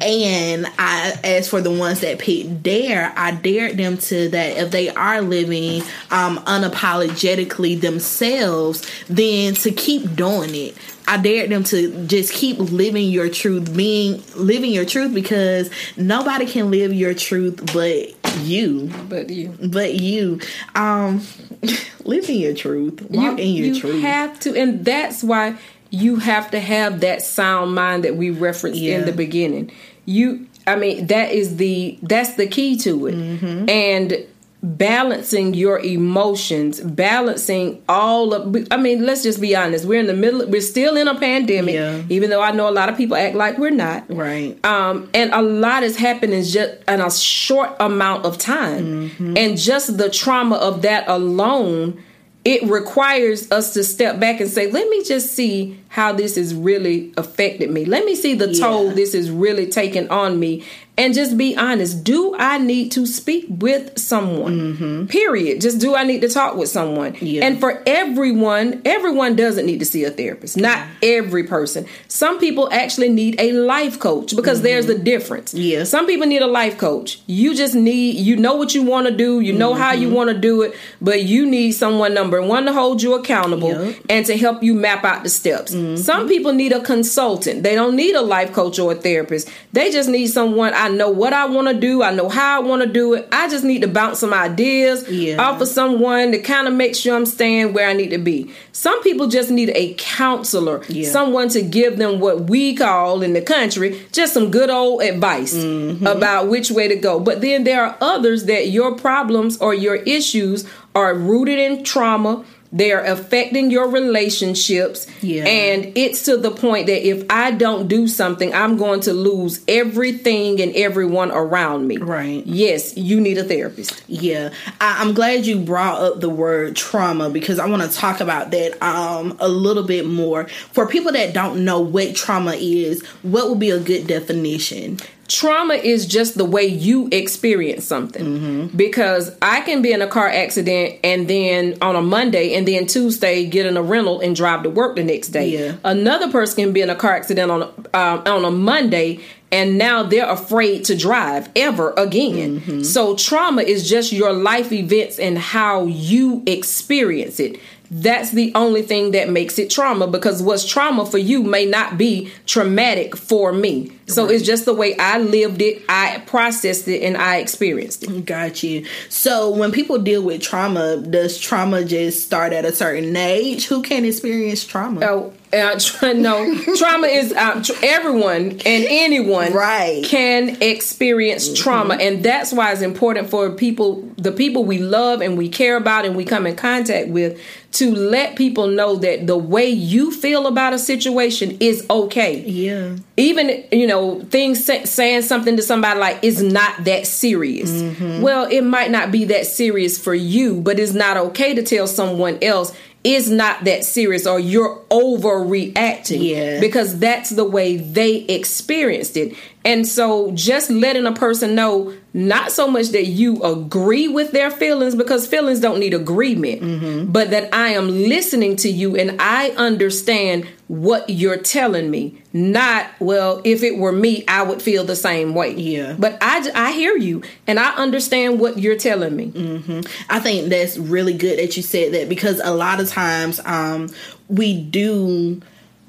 And 0.00 0.66
I, 0.78 1.18
as 1.22 1.48
for 1.48 1.60
the 1.60 1.70
ones 1.70 2.00
that 2.00 2.18
picked 2.18 2.62
dare, 2.62 3.12
I 3.16 3.32
dared 3.32 3.76
them 3.76 3.98
to 3.98 4.28
that 4.30 4.56
if 4.56 4.70
they 4.70 4.88
are 4.90 5.20
living 5.20 5.82
um, 6.10 6.38
unapologetically 6.38 7.80
themselves, 7.80 8.88
then 9.08 9.54
to 9.54 9.72
keep 9.72 10.14
doing 10.16 10.54
it. 10.54 10.76
I 11.10 11.16
dared 11.16 11.50
them 11.50 11.64
to 11.64 12.06
just 12.06 12.32
keep 12.32 12.58
living 12.58 13.08
your 13.10 13.28
truth, 13.28 13.74
being 13.76 14.22
living 14.36 14.70
your 14.70 14.84
truth 14.84 15.12
because 15.12 15.68
nobody 15.96 16.46
can 16.46 16.70
live 16.70 16.94
your 16.94 17.14
truth 17.14 17.72
but 17.74 18.14
you, 18.44 18.90
But 19.08 19.28
you, 19.28 19.52
but 19.60 19.94
you. 19.94 20.40
Um, 20.76 21.20
live 22.04 22.28
in 22.30 22.38
your 22.38 22.54
truth, 22.54 23.02
walk 23.10 23.38
you, 23.38 23.44
in 23.44 23.54
your 23.54 23.66
you 23.74 23.80
truth. 23.80 24.02
have 24.02 24.38
to, 24.40 24.56
and 24.56 24.84
that's 24.84 25.24
why 25.24 25.56
you 25.90 26.16
have 26.16 26.50
to 26.52 26.60
have 26.60 27.00
that 27.00 27.22
sound 27.22 27.74
mind 27.74 28.04
that 28.04 28.14
we 28.16 28.30
referenced 28.30 28.78
Yeah. 28.80 28.98
in 29.00 29.04
the 29.06 29.12
beginning. 29.12 29.72
You, 30.06 30.46
I 30.66 30.76
mean, 30.76 31.08
that 31.08 31.32
is 31.32 31.56
the 31.56 31.98
that's 32.02 32.34
the 32.34 32.46
key 32.46 32.76
to 32.78 33.06
it, 33.08 33.14
Mm-hmm. 33.16 33.68
and 33.68 34.26
balancing 34.62 35.54
your 35.54 35.78
emotions, 35.80 36.80
balancing 36.80 37.82
all 37.88 38.34
of. 38.34 38.66
I 38.70 38.76
mean, 38.76 39.04
let's 39.06 39.22
just 39.22 39.40
be 39.40 39.56
honest. 39.56 39.84
We're 39.84 40.00
in 40.00 40.06
the 40.06 40.14
middle. 40.14 40.46
We're 40.48 40.60
still 40.60 40.96
in 40.96 41.08
a 41.08 41.18
pandemic, 41.18 41.74
Yeah. 41.74 42.02
even 42.08 42.30
though 42.30 42.42
I 42.42 42.52
know 42.52 42.68
a 42.68 42.72
lot 42.72 42.88
of 42.88 42.96
people 42.96 43.16
act 43.16 43.34
like 43.36 43.58
we're 43.58 43.70
not. 43.70 44.04
right. 44.08 44.56
um, 44.64 45.08
and 45.14 45.32
a 45.32 45.40
lot 45.42 45.82
is 45.82 45.96
happening 45.96 46.42
just 46.42 46.74
in 46.88 47.00
a 47.00 47.10
short 47.10 47.70
amount 47.80 48.24
of 48.24 48.38
time, 48.38 49.10
and 49.36 49.56
just 49.56 49.96
the 49.96 50.10
trauma 50.10 50.56
of 50.56 50.82
that 50.82 51.08
alone, 51.08 52.02
it 52.44 52.62
requires 52.64 53.50
us 53.52 53.74
to 53.74 53.84
step 53.84 54.18
back 54.20 54.40
and 54.40 54.48
say, 54.50 54.70
"Let 54.70 54.88
me 54.88 55.04
just 55.04 55.32
see 55.34 55.78
how 55.90 56.12
this 56.12 56.36
has 56.36 56.54
really 56.54 57.12
affected 57.16 57.70
me. 57.70 57.84
Let 57.84 58.04
me 58.04 58.14
see 58.14 58.34
the 58.34 58.54
toll 58.54 58.90
this 58.90 59.14
is 59.14 59.30
really 59.30 59.66
taking 59.66 60.08
on 60.08 60.40
me." 60.40 60.64
And 61.00 61.14
just 61.14 61.38
be 61.38 61.56
honest. 61.56 62.04
Do 62.04 62.36
I 62.38 62.58
need 62.58 62.92
to 62.92 63.06
speak 63.06 63.46
with 63.48 63.98
someone? 63.98 64.74
Mm-hmm. 64.76 65.06
Period. 65.06 65.62
Just 65.62 65.78
do 65.78 65.94
I 65.94 66.04
need 66.04 66.20
to 66.20 66.28
talk 66.28 66.56
with 66.56 66.68
someone? 66.68 67.16
Yeah. 67.22 67.46
And 67.46 67.58
for 67.58 67.82
everyone, 67.86 68.82
everyone 68.84 69.34
doesn't 69.34 69.64
need 69.64 69.78
to 69.78 69.86
see 69.86 70.04
a 70.04 70.10
therapist. 70.10 70.58
Not 70.58 70.86
every 71.02 71.44
person. 71.44 71.86
Some 72.08 72.38
people 72.38 72.68
actually 72.70 73.08
need 73.08 73.40
a 73.40 73.52
life 73.52 73.98
coach 73.98 74.36
because 74.36 74.58
mm-hmm. 74.58 74.64
there's 74.64 74.90
a 74.90 74.98
difference. 74.98 75.54
Yeah. 75.54 75.84
Some 75.84 76.06
people 76.06 76.26
need 76.26 76.42
a 76.42 76.46
life 76.46 76.76
coach. 76.76 77.22
You 77.26 77.54
just 77.54 77.74
need, 77.74 78.16
you 78.16 78.36
know 78.36 78.56
what 78.56 78.74
you 78.74 78.82
want 78.82 79.06
to 79.06 79.16
do, 79.16 79.40
you 79.40 79.54
know 79.54 79.72
how 79.72 79.92
you 79.92 80.08
mm-hmm. 80.08 80.16
want 80.16 80.30
to 80.30 80.38
do 80.38 80.60
it, 80.60 80.74
but 81.00 81.22
you 81.22 81.46
need 81.46 81.72
someone, 81.72 82.12
number 82.12 82.42
one, 82.42 82.66
to 82.66 82.74
hold 82.74 83.00
you 83.02 83.14
accountable 83.14 83.70
Yep. 83.70 83.96
and 84.10 84.26
to 84.26 84.36
help 84.36 84.62
you 84.62 84.74
map 84.74 85.04
out 85.04 85.22
the 85.22 85.30
steps. 85.30 85.72
Some 85.96 86.28
people 86.28 86.52
need 86.52 86.72
a 86.72 86.80
consultant. 86.80 87.62
They 87.62 87.74
don't 87.74 87.96
need 87.96 88.14
a 88.14 88.22
life 88.22 88.52
coach 88.52 88.78
or 88.78 88.92
a 88.92 88.94
therapist. 88.94 89.48
They 89.72 89.90
just 89.90 90.08
need 90.08 90.28
someone, 90.28 90.72
I 90.74 90.88
know 90.88 91.10
what 91.10 91.32
I 91.32 91.46
want 91.46 91.68
to 91.68 91.74
do, 91.74 92.02
I 92.02 92.12
know 92.12 92.28
how 92.28 92.60
I 92.60 92.64
want 92.64 92.82
to 92.82 92.88
do 92.88 93.14
it. 93.14 93.28
I 93.32 93.48
just 93.48 93.64
need 93.64 93.82
to 93.82 93.88
bounce 93.88 94.18
some 94.20 94.32
ideas 94.34 95.08
Yeah. 95.08 95.40
off 95.42 95.60
of 95.60 95.68
someone 95.68 96.32
to 96.32 96.38
kind 96.38 96.66
of 96.68 96.74
make 96.74 96.94
sure 96.94 97.14
I'm 97.16 97.26
staying 97.26 97.72
where 97.72 97.88
I 97.88 97.92
need 97.92 98.10
to 98.10 98.18
be. 98.18 98.50
Some 98.72 99.02
people 99.02 99.26
just 99.28 99.50
need 99.50 99.70
a 99.74 99.94
counselor, 99.98 100.82
Yeah. 100.88 101.10
someone 101.10 101.48
to 101.50 101.62
give 101.62 101.98
them 101.98 102.20
what 102.20 102.48
we 102.50 102.74
call 102.74 103.22
in 103.22 103.32
the 103.32 103.40
country 103.42 104.00
just 104.12 104.34
some 104.34 104.50
good 104.50 104.70
old 104.70 105.02
advice 105.02 105.54
Mm-hmm. 105.54 106.06
about 106.06 106.48
which 106.48 106.70
way 106.70 106.88
to 106.88 106.96
go. 106.96 107.20
But 107.20 107.40
then 107.40 107.64
there 107.64 107.82
are 107.84 107.96
others 108.00 108.44
that 108.44 108.68
your 108.68 108.94
problems 108.96 109.56
or 109.58 109.74
your 109.74 109.96
issues 109.96 110.64
are 110.94 111.14
rooted 111.14 111.58
in 111.58 111.84
trauma. 111.84 112.44
They 112.72 112.92
are 112.92 113.04
affecting 113.04 113.70
your 113.70 113.88
relationships. 113.88 115.06
Yeah. 115.22 115.44
And 115.44 115.92
it's 115.96 116.24
to 116.26 116.36
the 116.36 116.50
point 116.50 116.86
that 116.86 117.06
if 117.06 117.24
I 117.28 117.50
don't 117.50 117.88
do 117.88 118.06
something, 118.06 118.54
I'm 118.54 118.76
going 118.76 119.00
to 119.02 119.12
lose 119.12 119.60
everything 119.66 120.60
and 120.60 120.74
everyone 120.76 121.30
around 121.32 121.88
me. 121.88 121.96
Right. 121.98 122.46
Yes, 122.46 122.96
you 122.96 123.20
need 123.20 123.38
a 123.38 123.44
therapist. 123.44 124.02
Yeah, 124.06 124.52
I, 124.80 125.02
I'm 125.02 125.14
glad 125.14 125.46
you 125.46 125.58
brought 125.58 126.00
up 126.00 126.20
the 126.20 126.28
word 126.28 126.76
trauma 126.76 127.28
because 127.28 127.58
I 127.58 127.66
want 127.66 127.82
to 127.82 127.96
talk 127.96 128.20
about 128.20 128.50
that 128.52 128.80
um, 128.82 129.36
a 129.40 129.48
little 129.48 129.84
bit 129.84 130.06
more. 130.06 130.46
For 130.72 130.86
people 130.86 131.12
that 131.12 131.34
don't 131.34 131.64
know 131.64 131.80
what 131.80 132.14
trauma 132.14 132.52
is, 132.52 133.04
what 133.22 133.48
would 133.48 133.58
be 133.58 133.70
a 133.70 133.80
good 133.80 134.06
definition? 134.06 134.98
Trauma 135.30 135.74
is 135.74 136.06
just 136.06 136.36
the 136.36 136.44
way 136.44 136.66
you 136.66 137.08
experience 137.12 137.84
something 137.84 138.24
Mm-hmm. 138.24 138.76
because 138.76 139.30
i 139.40 139.60
can 139.60 139.80
be 139.80 139.92
in 139.92 140.02
a 140.02 140.06
car 140.08 140.28
accident 140.28 140.98
and 141.04 141.28
then 141.28 141.78
on 141.80 141.94
a 141.94 142.02
monday 142.02 142.54
and 142.54 142.66
then 142.66 142.86
tuesday 142.86 143.46
get 143.46 143.64
in 143.64 143.76
a 143.76 143.82
rental 143.82 144.20
and 144.20 144.34
drive 144.34 144.64
to 144.64 144.70
work 144.70 144.96
the 144.96 145.04
next 145.04 145.28
day 145.28 145.48
Yeah. 145.50 145.76
another 145.84 146.30
person 146.32 146.64
can 146.64 146.72
be 146.72 146.80
in 146.80 146.90
a 146.90 146.96
car 146.96 147.12
accident 147.14 147.48
on 147.50 147.62
a, 147.62 147.66
um, 147.96 148.22
on 148.26 148.44
a 148.44 148.50
monday 148.50 149.20
and 149.52 149.78
now 149.78 150.02
they're 150.02 150.28
afraid 150.28 150.84
to 150.86 150.96
drive 150.96 151.48
ever 151.54 151.92
again 151.96 152.60
Mm-hmm. 152.60 152.82
so 152.82 153.14
trauma 153.14 153.62
is 153.62 153.88
just 153.88 154.10
your 154.12 154.32
life 154.32 154.72
events 154.72 155.18
and 155.20 155.38
how 155.38 155.84
you 155.86 156.42
experience 156.46 157.38
it 157.38 157.60
that's 157.90 158.30
the 158.30 158.52
only 158.54 158.82
thing 158.82 159.10
that 159.12 159.28
makes 159.28 159.58
it 159.58 159.68
trauma 159.68 160.06
because 160.06 160.42
what's 160.42 160.64
trauma 160.64 161.04
for 161.04 161.18
you 161.18 161.42
may 161.42 161.66
not 161.66 161.98
be 161.98 162.30
traumatic 162.46 163.16
for 163.16 163.52
me. 163.52 163.92
So 164.06 164.28
it's 164.28 164.44
just 164.44 164.64
the 164.64 164.74
way 164.74 164.96
I 164.96 165.18
lived 165.18 165.60
it, 165.62 165.82
I 165.88 166.22
processed 166.26 166.88
it, 166.88 167.02
and 167.02 167.16
I 167.16 167.36
experienced 167.36 168.04
it. 168.04 168.26
Got 168.26 168.62
you. 168.62 168.86
So 169.08 169.50
when 169.50 169.72
people 169.72 169.98
deal 169.98 170.22
with 170.22 170.40
trauma, 170.40 170.98
does 170.98 171.38
trauma 171.38 171.84
just 171.84 172.24
start 172.24 172.52
at 172.52 172.64
a 172.64 172.72
certain 172.72 173.16
age? 173.16 173.66
Who 173.66 173.82
can 173.82 174.04
experience 174.04 174.64
trauma? 174.64 175.04
Oh, 175.04 175.32
Uh, 175.52 175.76
tra- 175.80 176.14
no, 176.14 176.54
trauma 176.76 177.08
is 177.08 177.32
uh, 177.32 177.60
tr- 177.62 177.72
everyone 177.82 178.50
and 178.52 178.62
anyone 178.88 179.52
Right. 179.52 180.04
can 180.04 180.56
experience 180.62 181.52
trauma, 181.58 181.94
and 181.94 182.22
that's 182.22 182.52
why 182.52 182.70
it's 182.72 182.82
important 182.82 183.30
for 183.30 183.50
people, 183.50 184.02
the 184.16 184.30
people 184.30 184.64
we 184.64 184.78
love 184.78 185.20
and 185.22 185.36
we 185.36 185.48
care 185.48 185.76
about, 185.76 186.04
and 186.04 186.14
we 186.14 186.24
come 186.24 186.46
in 186.46 186.54
contact 186.54 187.08
with, 187.08 187.40
to 187.72 187.92
let 187.94 188.36
people 188.36 188.66
know 188.68 188.96
that 188.96 189.26
the 189.26 189.36
way 189.36 189.68
you 189.68 190.10
feel 190.12 190.46
about 190.46 190.72
a 190.72 190.78
situation 190.78 191.56
is 191.60 191.84
okay. 191.90 192.40
Yeah. 192.42 192.96
Even 193.16 193.64
you 193.72 193.86
know 193.86 194.20
things 194.30 194.64
say, 194.64 194.84
saying 194.84 195.22
something 195.22 195.56
to 195.56 195.62
somebody 195.62 195.98
like 195.98 196.18
it's 196.22 196.40
not 196.40 196.84
that 196.84 197.06
serious. 197.06 197.70
Mm-hmm. 197.70 198.22
Well, 198.22 198.46
it 198.50 198.62
might 198.62 198.90
not 198.90 199.10
be 199.12 199.24
that 199.26 199.46
serious 199.46 199.98
for 199.98 200.14
you, 200.14 200.60
but 200.60 200.78
it's 200.78 200.94
not 200.94 201.16
okay 201.16 201.54
to 201.54 201.62
tell 201.62 201.86
someone 201.86 202.38
else 202.42 202.72
is 203.02 203.30
not 203.30 203.64
that 203.64 203.82
serious 203.84 204.26
or 204.26 204.38
you're 204.38 204.76
overreacting 204.90 206.22
Yeah. 206.22 206.60
because 206.60 206.98
that's 206.98 207.30
the 207.30 207.44
way 207.44 207.78
they 207.78 208.16
experienced 208.16 209.16
it. 209.16 209.34
And 209.64 209.86
so 209.86 210.32
just 210.32 210.70
letting 210.70 211.06
a 211.06 211.12
person 211.12 211.54
know 211.54 211.94
not 212.12 212.52
so 212.52 212.68
much 212.68 212.88
that 212.88 213.06
you 213.06 213.42
agree 213.42 214.08
with 214.08 214.32
their 214.32 214.50
feelings 214.50 214.94
because 214.94 215.26
feelings 215.26 215.60
don't 215.60 215.80
need 215.80 215.94
agreement, 215.94 216.60
mm-hmm. 216.60 217.10
but 217.12 217.30
that 217.30 217.54
I 217.54 217.70
am 217.70 217.88
listening 217.88 218.56
to 218.56 218.68
you 218.68 218.96
and 218.96 219.16
I 219.20 219.50
understand 219.50 220.46
what 220.70 221.10
you're 221.10 221.36
telling 221.36 221.90
me. 221.90 222.22
Not, 222.32 222.86
well, 223.00 223.42
if 223.42 223.64
it 223.64 223.76
were 223.76 223.90
me, 223.90 224.24
I 224.28 224.42
would 224.42 224.62
feel 224.62 224.84
the 224.84 224.94
same 224.94 225.34
way. 225.34 225.52
Yeah. 225.54 225.96
But 225.98 226.16
I, 226.20 226.48
I 226.54 226.70
hear 226.70 226.96
you 226.96 227.24
and 227.48 227.58
I 227.58 227.74
understand 227.74 228.38
what 228.38 228.56
you're 228.56 228.78
telling 228.78 229.16
me. 229.16 229.82
I 230.08 230.20
think 230.20 230.48
that's 230.48 230.78
really 230.78 231.12
good 231.12 231.40
that 231.40 231.56
you 231.56 231.64
said 231.64 231.92
that 231.94 232.08
because 232.08 232.40
a 232.44 232.54
lot 232.54 232.78
of 232.78 232.88
times 232.88 233.40
um, 233.44 233.88
we 234.28 234.62
do 234.62 235.42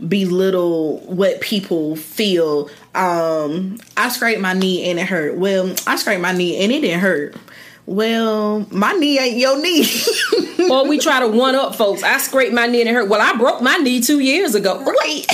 belittle 0.07 1.01
what 1.01 1.41
people 1.41 1.95
feel. 1.95 2.67
Um, 2.95 3.77
I 3.97 4.09
scraped 4.09 4.41
my 4.41 4.53
knee 4.53 4.89
and 4.89 4.97
it 4.97 5.05
hurt. 5.05 5.37
Well, 5.37 5.75
I 5.85 5.95
scraped 5.95 6.23
my 6.23 6.31
knee 6.31 6.63
and 6.63 6.71
it 6.71 6.81
didn't 6.81 7.01
hurt. 7.01 7.35
Well, 7.85 8.65
my 8.71 8.93
knee 8.93 9.19
ain't 9.19 9.37
your 9.37 9.61
knee. 9.61 9.85
or 10.71 10.87
we 10.87 10.99
try 10.99 11.19
to 11.19 11.27
one 11.27 11.55
up 11.55 11.75
folks. 11.75 12.03
I 12.03 12.17
scraped 12.19 12.53
my 12.53 12.67
knee 12.67 12.81
and 12.81 12.89
it 12.89 12.93
hurt. 12.93 13.09
Well, 13.09 13.21
I 13.21 13.37
broke 13.37 13.61
my 13.61 13.77
knee 13.77 14.01
two 14.01 14.19
years 14.19 14.55
ago. 14.55 14.83
Wait, 15.03 15.25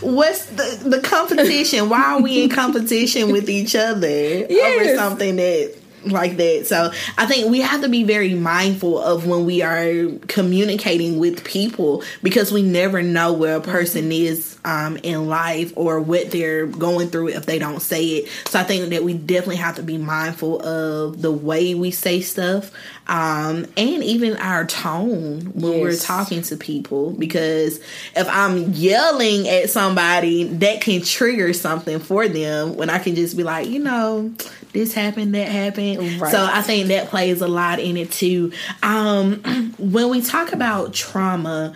what's 0.00 0.46
the 0.46 0.80
the 0.84 1.00
competition? 1.00 1.88
Why 1.88 2.14
are 2.14 2.22
we 2.22 2.42
in 2.42 2.50
competition 2.50 3.30
with 3.32 3.48
each 3.48 3.74
other 3.74 4.06
over 4.06 4.96
something 4.96 5.36
that 5.36 5.74
like 6.04 6.36
that? 6.36 6.66
So 6.66 6.90
I 7.18 7.26
think 7.26 7.50
we 7.50 7.60
have 7.60 7.82
to 7.82 7.88
be 7.88 8.04
very 8.04 8.34
mindful 8.34 8.98
of 8.98 9.26
when 9.26 9.44
we 9.44 9.62
are 9.62 10.08
communicating 10.28 11.18
with 11.18 11.44
people 11.44 12.02
because 12.22 12.52
we 12.52 12.62
never 12.62 13.02
know 13.02 13.32
where 13.32 13.56
a 13.56 13.60
person 13.60 14.12
is 14.12 14.58
um, 14.64 14.96
in 14.98 15.28
life 15.28 15.72
or 15.76 16.00
what 16.00 16.30
they're 16.30 16.66
going 16.66 17.08
through 17.08 17.28
if 17.28 17.46
they 17.46 17.58
don't 17.58 17.80
say 17.80 18.04
it. 18.04 18.28
So 18.48 18.58
I 18.58 18.64
think 18.64 18.90
that 18.90 19.04
we 19.04 19.14
definitely 19.14 19.56
have 19.56 19.76
to 19.76 19.82
be 19.82 19.98
mindful 19.98 20.60
of 20.62 21.22
the 21.22 21.32
way 21.32 21.74
we 21.74 21.90
say 21.90 22.20
stuff 22.20 22.72
um, 23.08 23.66
and 23.76 24.02
even 24.02 24.36
our 24.38 24.64
tone 24.64 25.52
when 25.54 25.80
we're 25.80 25.96
talking 25.96 26.42
to 26.42 26.56
people 26.56 27.12
because 27.12 27.78
if 28.16 28.28
I'm 28.28 28.72
yelling 28.72 29.48
at 29.48 29.70
somebody, 29.70 30.44
that 30.44 30.80
can 30.80 31.02
trigger 31.02 31.52
something 31.52 32.00
for 32.00 32.26
them 32.26 32.76
when 32.76 32.90
I 32.90 32.98
can 32.98 33.14
just 33.14 33.36
be 33.36 33.44
like, 33.44 33.68
you 33.68 33.78
know, 33.78 34.34
this 34.72 34.92
happened, 34.92 35.34
that 35.34 35.48
happened. 35.48 35.85
Right. 35.94 36.30
So 36.30 36.44
I 36.44 36.62
think 36.62 36.88
that 36.88 37.08
plays 37.08 37.40
a 37.40 37.48
lot 37.48 37.78
in 37.78 37.96
it 37.96 38.10
too. 38.10 38.52
Um, 38.82 39.74
when 39.78 40.08
we 40.10 40.20
talk 40.20 40.52
about 40.52 40.92
trauma, 40.92 41.74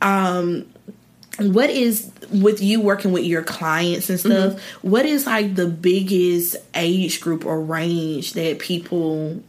um, 0.00 0.66
what 1.38 1.70
is 1.70 2.10
with 2.32 2.62
you 2.62 2.80
working 2.80 3.12
with 3.12 3.24
your 3.24 3.42
clients 3.42 4.10
and 4.10 4.20
stuff 4.20 4.60
what 4.82 5.06
is 5.06 5.26
like 5.26 5.54
the 5.54 5.66
biggest 5.66 6.54
age 6.74 7.20
group 7.20 7.46
or 7.46 7.60
range 7.60 8.34
that 8.34 8.58
people 8.58 9.42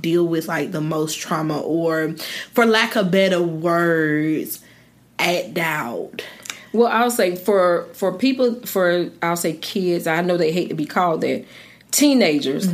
deal 0.00 0.26
with 0.26 0.48
like 0.48 0.72
the 0.72 0.80
most 0.80 1.20
trauma 1.20 1.60
or 1.60 2.14
for 2.52 2.66
lack 2.66 2.96
of 2.96 3.10
better 3.12 3.40
words 3.40 4.60
act 5.20 5.56
out 5.56 6.24
Well, 6.72 6.88
I'll 6.88 7.10
say 7.10 7.36
for 7.36 7.86
for 7.94 8.12
people 8.12 8.60
for 8.66 9.10
I'll 9.22 9.36
say 9.36 9.54
kids. 9.54 10.06
I 10.06 10.20
know 10.20 10.36
they 10.36 10.52
hate 10.52 10.68
to 10.68 10.74
be 10.74 10.84
called 10.84 11.22
that. 11.22 11.44
Teenagers, 11.96 12.68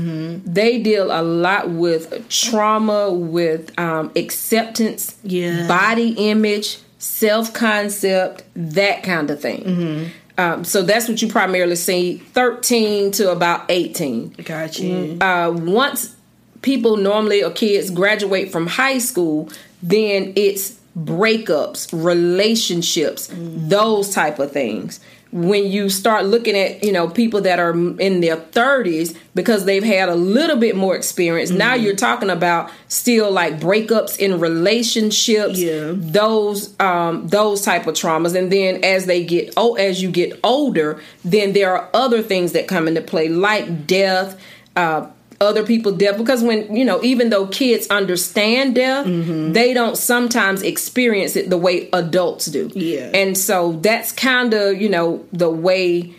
they 0.45 0.83
deal 0.83 1.13
a 1.13 1.23
lot 1.23 1.71
with 1.71 2.29
trauma, 2.29 3.13
with 3.13 3.71
um, 3.79 4.11
acceptance, 4.17 5.15
Yeah. 5.23 5.69
body 5.69 6.11
image, 6.31 6.79
self 6.99 7.53
concept, 7.53 8.43
that 8.57 9.05
kind 9.05 9.31
of 9.31 9.41
thing. 9.41 10.11
Um, 10.39 10.65
so 10.65 10.83
that's 10.83 11.09
what 11.09 11.23
you 11.23 11.29
primarily 11.29 11.77
see, 11.77 12.17
thirteen 12.35 13.13
to 13.13 13.31
about 13.31 13.67
eighteen. 13.69 14.35
got 14.45 14.81
you 14.81 15.19
uh, 15.21 15.53
once 15.57 16.17
people 16.63 16.97
normally 16.97 17.45
or 17.45 17.53
kids 17.53 17.91
graduate 17.91 18.51
from 18.51 18.67
high 18.67 18.99
school, 18.99 19.49
then 19.85 20.33
it's 20.35 20.81
breakups, 20.99 21.89
relationships, 21.93 23.31
those 23.33 24.11
type 24.11 24.41
of 24.41 24.51
things. 24.51 24.99
When 25.33 25.67
you 25.67 25.89
start 25.89 26.27
looking 26.27 26.55
at 26.57 26.85
you 26.85 26.93
know 26.93 27.09
people 27.09 27.41
that 27.41 27.59
are 27.59 27.73
in 27.73 28.21
their 28.21 28.37
30s 28.37 29.17
because 29.35 29.65
they've 29.65 29.83
had 29.83 30.11
a 30.11 30.15
little 30.15 30.57
bit 30.57 30.77
more 30.77 30.95
experience, 30.95 31.51
now 31.51 31.73
you're 31.75 31.97
talking 31.97 32.29
about 32.29 32.71
still 32.89 33.31
like 33.31 33.59
breakups 33.59 34.19
in 34.19 34.39
relationships, 34.41 35.59
Yeah. 35.59 35.93
those 35.95 36.79
um, 36.81 37.29
those 37.29 37.63
type 37.63 37.87
of 37.87 37.95
traumas, 37.95 38.35
and 38.35 38.53
then 38.53 38.85
as 38.85 39.07
they 39.07 39.25
get 39.25 39.55
oh 39.57 39.75
as 39.77 40.03
you 40.03 40.11
get 40.11 40.39
older, 40.45 41.01
then 41.25 41.55
there 41.55 41.75
are 41.75 41.89
other 41.95 42.23
things 42.23 42.53
that 42.53 42.69
come 42.69 42.87
into 42.87 43.01
play 43.01 43.29
like 43.29 43.87
death. 43.87 44.39
Uh, 44.77 45.07
other 45.43 45.65
people 45.65 45.93
death 45.93 46.17
because 46.17 46.43
when 46.43 46.75
you 46.75 46.85
know 46.85 47.03
even 47.03 47.31
though 47.31 47.47
kids 47.47 47.87
understand 47.89 48.75
death 48.75 49.07
mm-hmm. 49.07 49.53
they 49.53 49.75
don't 49.75 49.99
sometimes 49.99 50.63
experience 50.63 51.37
it 51.37 51.51
the 51.51 51.59
way 51.59 51.89
adults 51.93 52.47
do. 52.47 52.71
Yeah. 52.75 53.11
and 53.13 53.37
so 53.37 53.73
that's 53.83 54.13
kind 54.13 54.55
of 54.55 54.81
you 54.81 54.89
know 54.89 55.25
the 55.33 55.51
way 55.51 56.15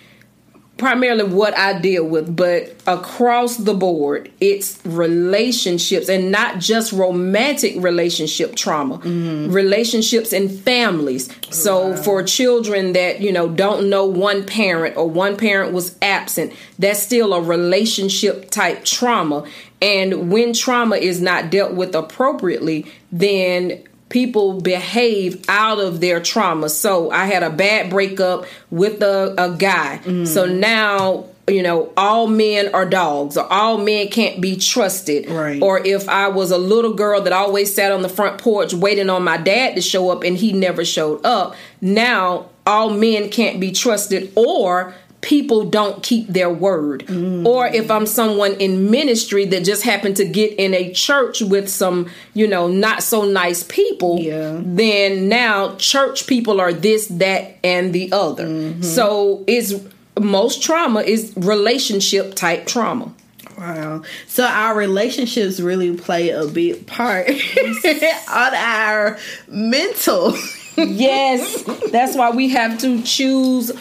primarily 0.78 1.24
what 1.24 1.56
I 1.58 1.80
deal 1.80 2.06
with, 2.06 2.36
but 2.36 2.76
across 2.88 3.58
the 3.58 3.74
board, 3.74 4.32
it's 4.40 4.84
relationships 4.86 6.10
and 6.10 6.32
not 6.32 6.60
just 6.60 6.92
romantic 6.92 7.76
relationship 7.78 8.56
trauma, 8.56 8.98
mm-hmm. 8.98 9.52
relationships 9.52 10.34
and 10.34 10.52
families. 10.52 11.30
So 11.52 11.94
oh, 11.94 11.96
for 11.98 12.24
children 12.24 12.94
that, 12.94 13.22
you 13.22 13.32
know, 13.32 13.50
don't 13.50 13.90
know 13.90 14.06
one 14.06 14.46
parent 14.46 14.98
or 14.98 15.08
one 15.08 15.38
parent 15.38 15.74
was 15.74 15.96
absent, 16.02 16.54
that's 16.80 17.02
still 17.02 17.34
a 17.34 17.42
relationship 17.42 18.50
type 18.50 18.84
trauma. 18.84 19.46
And 19.82 20.32
when 20.32 20.54
trauma 20.54 20.96
is 20.96 21.22
not 21.22 21.52
dealt 21.52 21.74
with 21.74 21.94
appropriately, 21.94 22.92
then 23.12 23.84
people 24.14 24.62
behave 24.62 25.44
out 25.50 25.80
of 25.80 26.00
their 26.00 26.22
trauma. 26.22 26.70
So 26.70 27.10
I 27.10 27.26
had 27.26 27.42
a 27.42 27.50
bad 27.50 27.90
breakup 27.90 28.46
with 28.70 29.02
a, 29.02 29.34
a 29.40 29.58
guy. 29.58 30.02
Mm-hmm. 30.04 30.26
So 30.26 30.46
now, 30.46 31.26
you 31.48 31.64
know, 31.64 31.92
all 31.98 32.28
men 32.28 32.76
are 32.76 32.86
dogs 32.86 33.38
or 33.38 33.52
all 33.52 33.80
men 33.80 34.10
can't 34.10 34.40
be 34.40 34.56
trusted. 34.56 35.28
Right. 35.28 35.60
Or 35.60 35.80
if 35.84 36.08
I 36.08 36.28
was 36.28 36.52
a 36.52 36.60
little 36.60 36.94
girl 36.94 37.22
that 37.22 37.34
always 37.34 37.74
sat 37.74 37.92
on 37.92 38.04
the 38.04 38.10
front 38.10 38.40
porch 38.40 38.72
waiting 38.72 39.10
on 39.10 39.24
my 39.24 39.38
dad 39.38 39.76
to 39.76 39.82
show 39.82 40.12
up 40.12 40.24
and 40.24 40.38
he 40.38 40.54
never 40.54 40.86
showed 40.86 41.26
up, 41.26 41.56
now 41.82 42.50
all 42.68 42.92
men 42.92 43.30
can't 43.30 43.60
be 43.60 43.72
trusted 43.72 44.32
or 44.36 44.94
people 45.24 45.64
don't 45.64 46.04
keep 46.04 46.28
their 46.28 46.50
word. 46.50 47.06
Mm. 47.08 47.46
Or 47.48 47.66
if 47.66 47.90
I'm 47.90 48.06
someone 48.06 48.52
in 48.56 48.92
ministry 48.92 49.46
that 49.46 49.64
just 49.64 49.82
happened 49.82 50.18
to 50.18 50.26
get 50.26 50.54
in 50.60 50.74
a 50.76 50.92
church 50.94 51.42
with 51.42 51.70
some, 51.70 52.12
you 52.34 52.46
know, 52.46 52.68
not 52.68 53.02
so 53.02 53.24
nice 53.26 53.64
people, 53.64 54.20
Yeah. 54.20 54.60
then 54.64 55.30
now 55.30 55.76
church 55.78 56.28
people 56.28 56.60
are 56.60 56.74
this, 56.74 57.08
that, 57.08 57.56
and 57.64 57.94
the 57.94 58.12
other. 58.12 58.46
Mm-hmm. 58.46 58.82
So 58.84 59.44
it's 59.48 59.74
most 60.20 60.62
trauma 60.62 61.00
is 61.02 61.34
relationship 61.38 62.36
type 62.36 62.68
trauma. 62.68 63.14
Wow. 63.58 64.04
So 64.28 64.46
our 64.46 64.76
relationships 64.76 65.60
really 65.60 65.96
play 65.96 66.30
a 66.32 66.46
big 66.48 66.86
part 66.86 67.30
on 68.30 68.54
our 68.54 69.18
mental. 69.48 70.36
Yes, 70.78 71.64
that's 71.92 72.16
why 72.16 72.32
we 72.32 72.50
have 72.50 72.80
to 72.80 73.02
choose 73.04 73.72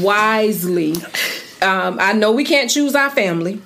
wisely. 0.00 0.94
Um, 1.62 1.98
I 2.00 2.12
know 2.12 2.32
we 2.32 2.44
can't 2.44 2.70
choose 2.70 2.94
our 2.94 3.10
family, 3.10 3.60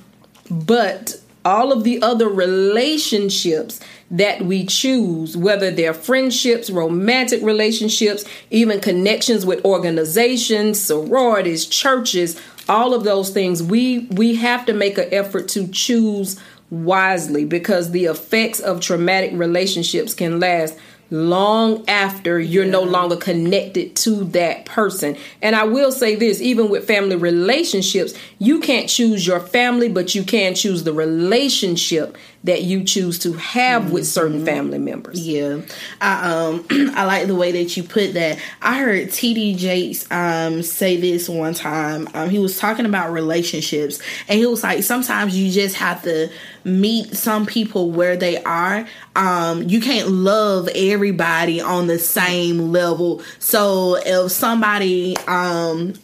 but 0.50 1.20
all 1.44 1.72
of 1.72 1.84
the 1.84 2.02
other 2.02 2.28
relationships 2.28 3.80
that 4.10 4.42
we 4.42 4.66
choose, 4.66 5.36
whether 5.36 5.70
they're 5.70 5.94
friendships, 5.94 6.68
romantic 6.68 7.42
relationships, 7.42 8.24
even 8.50 8.80
connections 8.80 9.46
with 9.46 9.64
organizations, 9.64 10.80
sororities, 10.80 11.66
churches, 11.66 12.40
all 12.68 12.92
of 12.92 13.04
those 13.04 13.30
things, 13.30 13.62
we 13.62 14.00
we 14.10 14.34
have 14.36 14.66
to 14.66 14.72
make 14.72 14.98
an 14.98 15.08
effort 15.12 15.48
to 15.48 15.66
choose 15.68 16.38
wisely 16.70 17.44
because 17.44 17.90
the 17.90 18.04
effects 18.04 18.60
of 18.60 18.80
traumatic 18.80 19.30
relationships 19.34 20.14
can 20.14 20.38
last 20.38 20.76
long 21.10 21.88
after 21.88 22.38
you're 22.38 22.64
no 22.64 22.82
longer 22.82 23.16
connected 23.16 23.96
to 23.96 24.24
that 24.24 24.64
person. 24.64 25.16
And 25.42 25.56
I 25.56 25.64
will 25.64 25.92
say 25.92 26.14
this 26.14 26.40
even 26.40 26.70
with 26.70 26.86
family 26.86 27.16
relationships, 27.16 28.14
you 28.38 28.60
can't 28.60 28.88
choose 28.88 29.26
your 29.26 29.40
family, 29.40 29.88
but 29.88 30.14
you 30.14 30.22
can 30.22 30.54
choose 30.54 30.84
the 30.84 30.92
relationship 30.92 32.16
that 32.42 32.62
you 32.62 32.84
choose 32.84 33.18
to 33.18 33.34
have 33.34 33.84
mm-hmm. 33.84 33.92
with 33.92 34.06
certain 34.06 34.44
family 34.44 34.78
members. 34.78 35.26
Yeah. 35.26 35.60
I 36.00 36.32
um 36.32 36.66
I 36.94 37.04
like 37.04 37.26
the 37.26 37.34
way 37.34 37.52
that 37.52 37.76
you 37.76 37.82
put 37.82 38.14
that. 38.14 38.38
I 38.62 38.78
heard 38.78 39.08
TD 39.08 39.56
Jakes 39.58 40.10
um 40.10 40.62
say 40.62 40.96
this 40.96 41.28
one 41.28 41.54
time. 41.54 42.08
Um 42.14 42.30
he 42.30 42.38
was 42.38 42.58
talking 42.58 42.86
about 42.86 43.12
relationships 43.12 44.00
and 44.28 44.38
he 44.38 44.46
was 44.46 44.62
like 44.62 44.82
sometimes 44.82 45.38
you 45.38 45.50
just 45.50 45.76
have 45.76 46.02
to 46.04 46.30
meet 46.64 47.14
some 47.14 47.44
people 47.44 47.90
where 47.90 48.16
they 48.16 48.42
are. 48.42 48.86
Um 49.16 49.62
you 49.64 49.80
can't 49.80 50.08
love 50.08 50.68
everybody 50.74 51.60
on 51.60 51.88
the 51.88 51.98
same 51.98 52.72
level. 52.72 53.22
So 53.38 53.96
if 53.96 54.32
somebody 54.32 55.16
um 55.26 55.94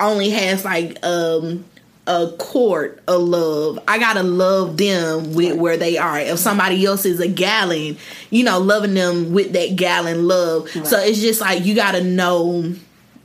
only 0.00 0.30
has 0.30 0.64
like 0.64 0.98
um 1.02 1.64
a 2.08 2.32
quart 2.38 3.00
of 3.06 3.20
love. 3.20 3.78
I 3.86 3.98
gotta 3.98 4.22
love 4.22 4.78
them 4.78 5.34
with 5.34 5.56
where 5.56 5.76
they 5.76 5.98
are. 5.98 6.18
If 6.18 6.38
somebody 6.38 6.84
else 6.84 7.04
is 7.04 7.20
a 7.20 7.28
gallon, 7.28 7.98
you 8.30 8.44
know, 8.44 8.58
loving 8.58 8.94
them 8.94 9.32
with 9.32 9.52
that 9.52 9.76
gallon 9.76 10.26
love. 10.26 10.74
Right. 10.74 10.86
So 10.86 10.98
it's 10.98 11.20
just 11.20 11.40
like 11.40 11.64
you 11.64 11.74
gotta 11.74 12.02
know 12.02 12.74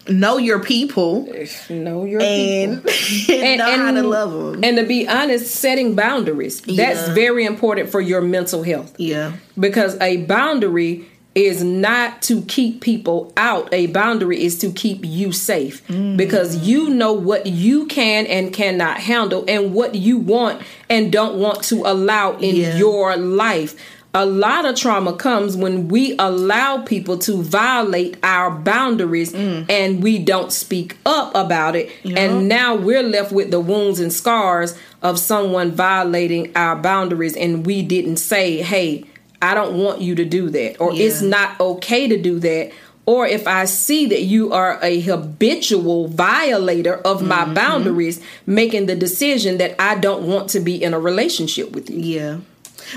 know 0.10 0.38
your 0.38 0.60
people, 0.60 1.26
know 1.70 2.04
your 2.04 2.22
and, 2.22 2.84
people, 2.84 3.36
and 3.36 3.58
know 3.60 3.72
and, 3.72 3.82
how 3.82 3.92
to 3.92 4.04
love 4.04 4.34
them. 4.34 4.64
And 4.64 4.78
to 4.78 4.84
be 4.86 5.08
honest, 5.08 5.48
setting 5.56 5.96
boundaries 5.96 6.62
yeah. 6.66 6.94
that's 6.94 7.10
very 7.10 7.46
important 7.46 7.90
for 7.90 8.02
your 8.02 8.20
mental 8.20 8.64
health. 8.64 8.94
Yeah, 9.00 9.34
because 9.58 10.00
a 10.02 10.18
boundary 10.26 11.08
is 11.36 11.64
not 11.64 12.22
to 12.24 12.42
keep 12.44 12.82
people 12.82 13.34
out. 13.38 13.74
A 13.74 13.88
boundary 13.88 14.44
is 14.44 14.58
to 14.60 14.72
keep 14.72 15.04
you 15.04 15.32
safe 15.32 15.86
mm. 15.88 16.16
because 16.16 16.58
you 16.68 16.90
know 16.90 17.14
what 17.14 17.48
you 17.48 17.88
can 17.88 18.26
and 18.28 18.54
cannot 18.54 19.00
handle 19.00 19.44
and 19.48 19.74
what 19.74 19.96
you 19.96 20.18
want 20.18 20.62
and 20.90 21.12
don't 21.12 21.40
want 21.40 21.64
to 21.66 21.84
allow 21.86 22.34
in 22.38 22.56
yeah. 22.56 22.78
your 22.78 23.18
life. 23.18 23.76
A 24.16 24.28
lot 24.28 24.66
of 24.66 24.76
trauma 24.76 25.16
comes 25.16 25.58
when 25.58 25.88
we 25.88 26.16
allow 26.20 26.84
people 26.84 27.18
to 27.18 27.42
violate 27.42 28.16
our 28.22 28.52
boundaries 28.52 29.34
mm. 29.34 29.68
and 29.68 30.04
we 30.04 30.20
don't 30.20 30.52
speak 30.52 31.00
up 31.04 31.34
about 31.34 31.76
it. 31.76 31.90
And 32.06 32.48
now 32.48 32.76
we're 32.76 33.02
left 33.02 33.32
with 33.32 33.50
the 33.50 33.60
wounds 33.60 34.00
and 34.00 34.14
scars 34.14 34.78
of 35.02 35.18
someone 35.18 35.72
violating 35.72 36.56
our 36.56 36.76
boundaries 36.76 37.36
and 37.36 37.66
we 37.66 37.82
didn't 37.82 38.18
say, 38.18 38.62
hey, 38.62 39.06
I 39.44 39.54
don't 39.54 39.78
want 39.78 40.00
you 40.00 40.16
to 40.16 40.24
do 40.24 40.50
that, 40.52 40.80
or 40.80 40.94
yeah. 40.94 41.06
it's 41.06 41.22
not 41.22 41.60
okay 41.60 42.08
to 42.08 42.20
do 42.20 42.40
that. 42.40 42.72
Or 43.06 43.28
if 43.28 43.46
I 43.46 43.66
see 43.66 44.06
that 44.06 44.22
you 44.22 44.54
are 44.54 44.80
a 44.82 45.02
habitual 45.02 46.08
violator 46.08 46.96
of 46.96 47.22
my 47.22 47.44
mm-hmm. 47.44 47.54
boundaries, 47.54 48.22
making 48.46 48.86
the 48.86 48.96
decision 48.96 49.58
that 49.58 49.76
I 49.82 49.96
don't 49.96 50.26
want 50.26 50.50
to 50.52 50.62
be 50.62 50.82
in 50.82 50.94
a 50.94 51.00
relationship 51.00 51.74
with 51.74 51.90
you. 51.90 52.00
Yeah. 52.00 52.40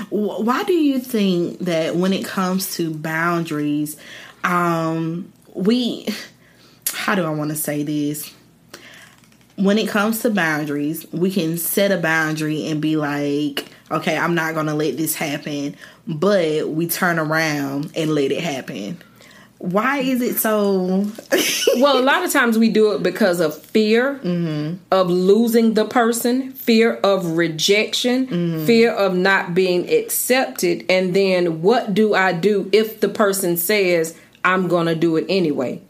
Why 0.09 0.63
do 0.63 0.73
you 0.73 0.99
think 0.99 1.59
that 1.59 1.97
when 1.97 2.13
it 2.13 2.23
comes 2.23 2.75
to 2.75 2.93
boundaries, 2.93 3.97
um, 4.45 5.31
we, 5.53 6.07
how 6.93 7.15
do 7.15 7.25
I 7.25 7.29
want 7.31 7.49
to 7.49 7.57
say 7.57 7.83
this? 7.83 8.33
When 9.57 9.77
it 9.77 9.89
comes 9.89 10.21
to 10.21 10.29
boundaries, 10.29 11.05
we 11.11 11.31
can 11.31 11.57
set 11.57 11.91
a 11.91 11.97
boundary 11.97 12.67
and 12.67 12.81
be 12.81 12.95
like, 12.95 13.65
okay, 13.91 14.17
I'm 14.17 14.35
not 14.35 14.53
going 14.53 14.67
to 14.67 14.73
let 14.73 14.95
this 14.95 15.15
happen 15.15 15.75
but 16.07 16.69
we 16.69 16.87
turn 16.87 17.19
around 17.19 17.91
and 17.95 18.13
let 18.13 18.31
it 18.31 18.41
happen. 18.41 19.01
Why 19.59 19.99
is 19.99 20.21
it 20.21 20.37
so? 20.37 21.07
well, 21.81 21.97
a 21.97 22.03
lot 22.03 22.23
of 22.23 22.31
times 22.31 22.59
we 22.59 22.69
do 22.69 22.93
it 22.93 23.01
because 23.01 23.39
of 23.39 23.59
fear 23.59 24.15
mm-hmm. 24.15 24.75
of 24.91 25.09
losing 25.09 25.73
the 25.73 25.85
person, 25.85 26.51
fear 26.51 26.93
of 26.97 27.37
rejection, 27.37 28.27
mm-hmm. 28.27 28.65
fear 28.65 28.91
of 28.91 29.15
not 29.15 29.55
being 29.55 29.89
accepted. 29.91 30.85
And 30.89 31.15
then 31.15 31.63
what 31.63 31.95
do 31.95 32.13
I 32.13 32.33
do 32.33 32.69
if 32.71 32.99
the 32.99 33.09
person 33.09 33.57
says, 33.57 34.15
I'm 34.45 34.67
going 34.67 34.85
to 34.85 34.95
do 34.95 35.17
it 35.17 35.25
anyway? 35.27 35.81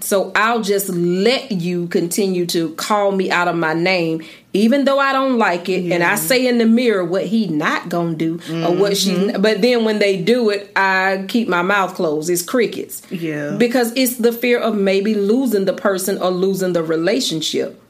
So 0.00 0.32
I'll 0.34 0.62
just 0.62 0.88
let 0.88 1.50
you 1.50 1.88
continue 1.88 2.46
to 2.46 2.74
call 2.74 3.12
me 3.12 3.30
out 3.30 3.48
of 3.48 3.56
my 3.56 3.74
name, 3.74 4.22
even 4.52 4.84
though 4.84 4.98
I 4.98 5.12
don't 5.12 5.38
like 5.38 5.68
it. 5.68 5.82
Yeah. 5.82 5.96
And 5.96 6.04
I 6.04 6.16
say 6.16 6.46
in 6.46 6.58
the 6.58 6.66
mirror 6.66 7.04
what 7.04 7.26
he 7.26 7.48
not 7.48 7.88
gonna 7.88 8.14
do 8.14 8.38
mm-hmm. 8.38 8.64
or 8.64 8.76
what 8.76 8.96
she. 8.96 9.12
Mm-hmm. 9.12 9.42
But 9.42 9.62
then 9.62 9.84
when 9.84 9.98
they 9.98 10.22
do 10.22 10.50
it, 10.50 10.70
I 10.76 11.24
keep 11.28 11.48
my 11.48 11.62
mouth 11.62 11.94
closed. 11.94 12.30
It's 12.30 12.42
crickets. 12.42 13.02
Yeah. 13.10 13.56
Because 13.56 13.92
it's 13.96 14.16
the 14.16 14.32
fear 14.32 14.58
of 14.58 14.76
maybe 14.76 15.14
losing 15.14 15.64
the 15.64 15.74
person 15.74 16.20
or 16.22 16.30
losing 16.30 16.72
the 16.72 16.82
relationship. 16.82 17.82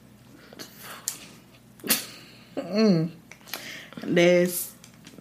Mm. 2.57 3.11
That's 4.03 4.66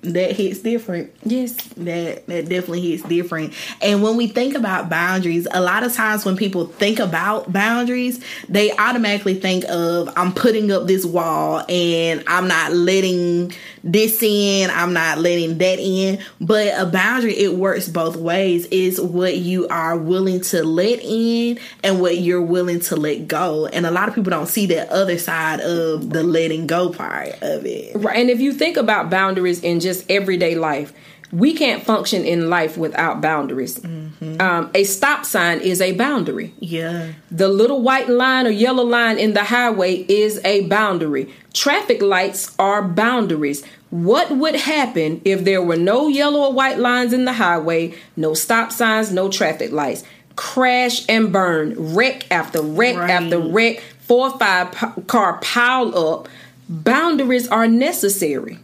that 0.01 0.31
hits 0.34 0.60
different. 0.60 1.12
Yes, 1.23 1.55
that 1.77 2.25
that 2.27 2.49
definitely 2.49 2.81
hits 2.81 3.03
different. 3.03 3.53
And 3.81 4.03
when 4.03 4.17
we 4.17 4.27
think 4.27 4.55
about 4.55 4.89
boundaries, 4.89 5.47
a 5.51 5.62
lot 5.62 5.84
of 5.84 5.93
times 5.93 6.25
when 6.25 6.38
people 6.38 6.67
think 6.67 6.99
about 6.99 7.51
boundaries, 7.51 8.23
they 8.47 8.71
automatically 8.77 9.36
think 9.36 9.65
of 9.65 10.12
I'm 10.15 10.34
putting 10.34 10.71
up 10.71 10.88
this 10.88 11.05
wall 11.05 11.63
and 11.69 12.23
I'm 12.27 12.47
not 12.47 12.73
letting 12.73 13.53
this 13.86 14.21
in, 14.21 14.69
I'm 14.69 14.93
not 14.93 15.17
letting 15.17 15.58
that 15.58 15.80
in. 15.80 16.19
But 16.39 16.74
a 16.78 16.86
boundary, 16.86 17.38
it 17.38 17.56
works 17.56 17.88
both 17.88 18.15
ways. 18.15 18.65
Is 18.67 19.00
what 19.00 19.38
you 19.38 19.67
are 19.69 19.98
willing 19.98 20.41
to 20.41 20.63
let 20.63 21.00
in 21.02 21.58
and 21.84 22.02
what 22.02 22.17
you're 22.17 22.41
willing 22.41 22.82
to 22.82 22.95
let 22.95 23.28
go. 23.28 23.65
And 23.67 23.86
a 23.86 23.91
lot 23.91 24.10
of 24.10 24.15
people 24.15 24.30
don't 24.32 24.48
see 24.48 24.67
that 24.67 24.89
other 24.89 25.17
side 25.17 25.62
of 25.62 26.12
the 26.12 26.21
letting 26.21 26.67
go 26.67 26.91
part 26.91 27.41
of 27.41 27.65
it. 27.65 27.95
Right. 27.95 28.17
And 28.17 28.30
if 28.30 28.39
you 28.39 28.54
think 28.54 28.78
about 28.78 29.10
boundaries 29.10 29.62
in 29.62 29.80
just 29.80 29.95
just 29.95 30.10
everyday 30.12 30.56
life. 30.56 30.93
We 31.31 31.53
can't 31.53 31.83
function 31.83 32.23
in 32.23 32.49
life 32.49 32.77
without 32.77 33.21
boundaries. 33.21 33.79
Mm-hmm. 33.79 34.41
Um, 34.41 34.71
a 34.73 34.83
stop 34.83 35.25
sign 35.25 35.59
is 35.59 35.81
a 35.81 35.93
boundary. 35.93 36.53
Yeah. 36.59 37.13
The 37.31 37.47
little 37.47 37.81
white 37.81 38.09
line 38.09 38.47
or 38.47 38.51
yellow 38.51 38.83
line 38.83 39.17
in 39.17 39.33
the 39.33 39.43
highway 39.43 40.05
is 40.07 40.39
a 40.45 40.61
boundary. 40.67 41.33
Traffic 41.53 42.01
lights 42.01 42.55
are 42.59 42.81
boundaries. 42.81 43.65
What 43.89 44.31
would 44.31 44.55
happen 44.55 45.21
if 45.25 45.43
there 45.43 45.61
were 45.61 45.77
no 45.77 46.07
yellow 46.07 46.41
or 46.41 46.53
white 46.53 46.79
lines 46.79 47.13
in 47.13 47.25
the 47.25 47.33
highway, 47.33 47.95
no 48.15 48.33
stop 48.33 48.71
signs, 48.71 49.11
no 49.11 49.29
traffic 49.29 49.71
lights? 49.71 50.03
Crash 50.35 51.05
and 51.07 51.31
burn, 51.31 51.95
wreck 51.95 52.29
after 52.29 52.61
wreck 52.61 52.97
right. 52.97 53.09
after 53.09 53.39
wreck, 53.39 53.81
four 53.99 54.29
or 54.29 54.38
five 54.38 54.71
car 55.07 55.39
pile 55.41 55.97
up. 55.97 56.27
Boundaries 56.67 57.47
are 57.47 57.67
necessary 57.67 58.59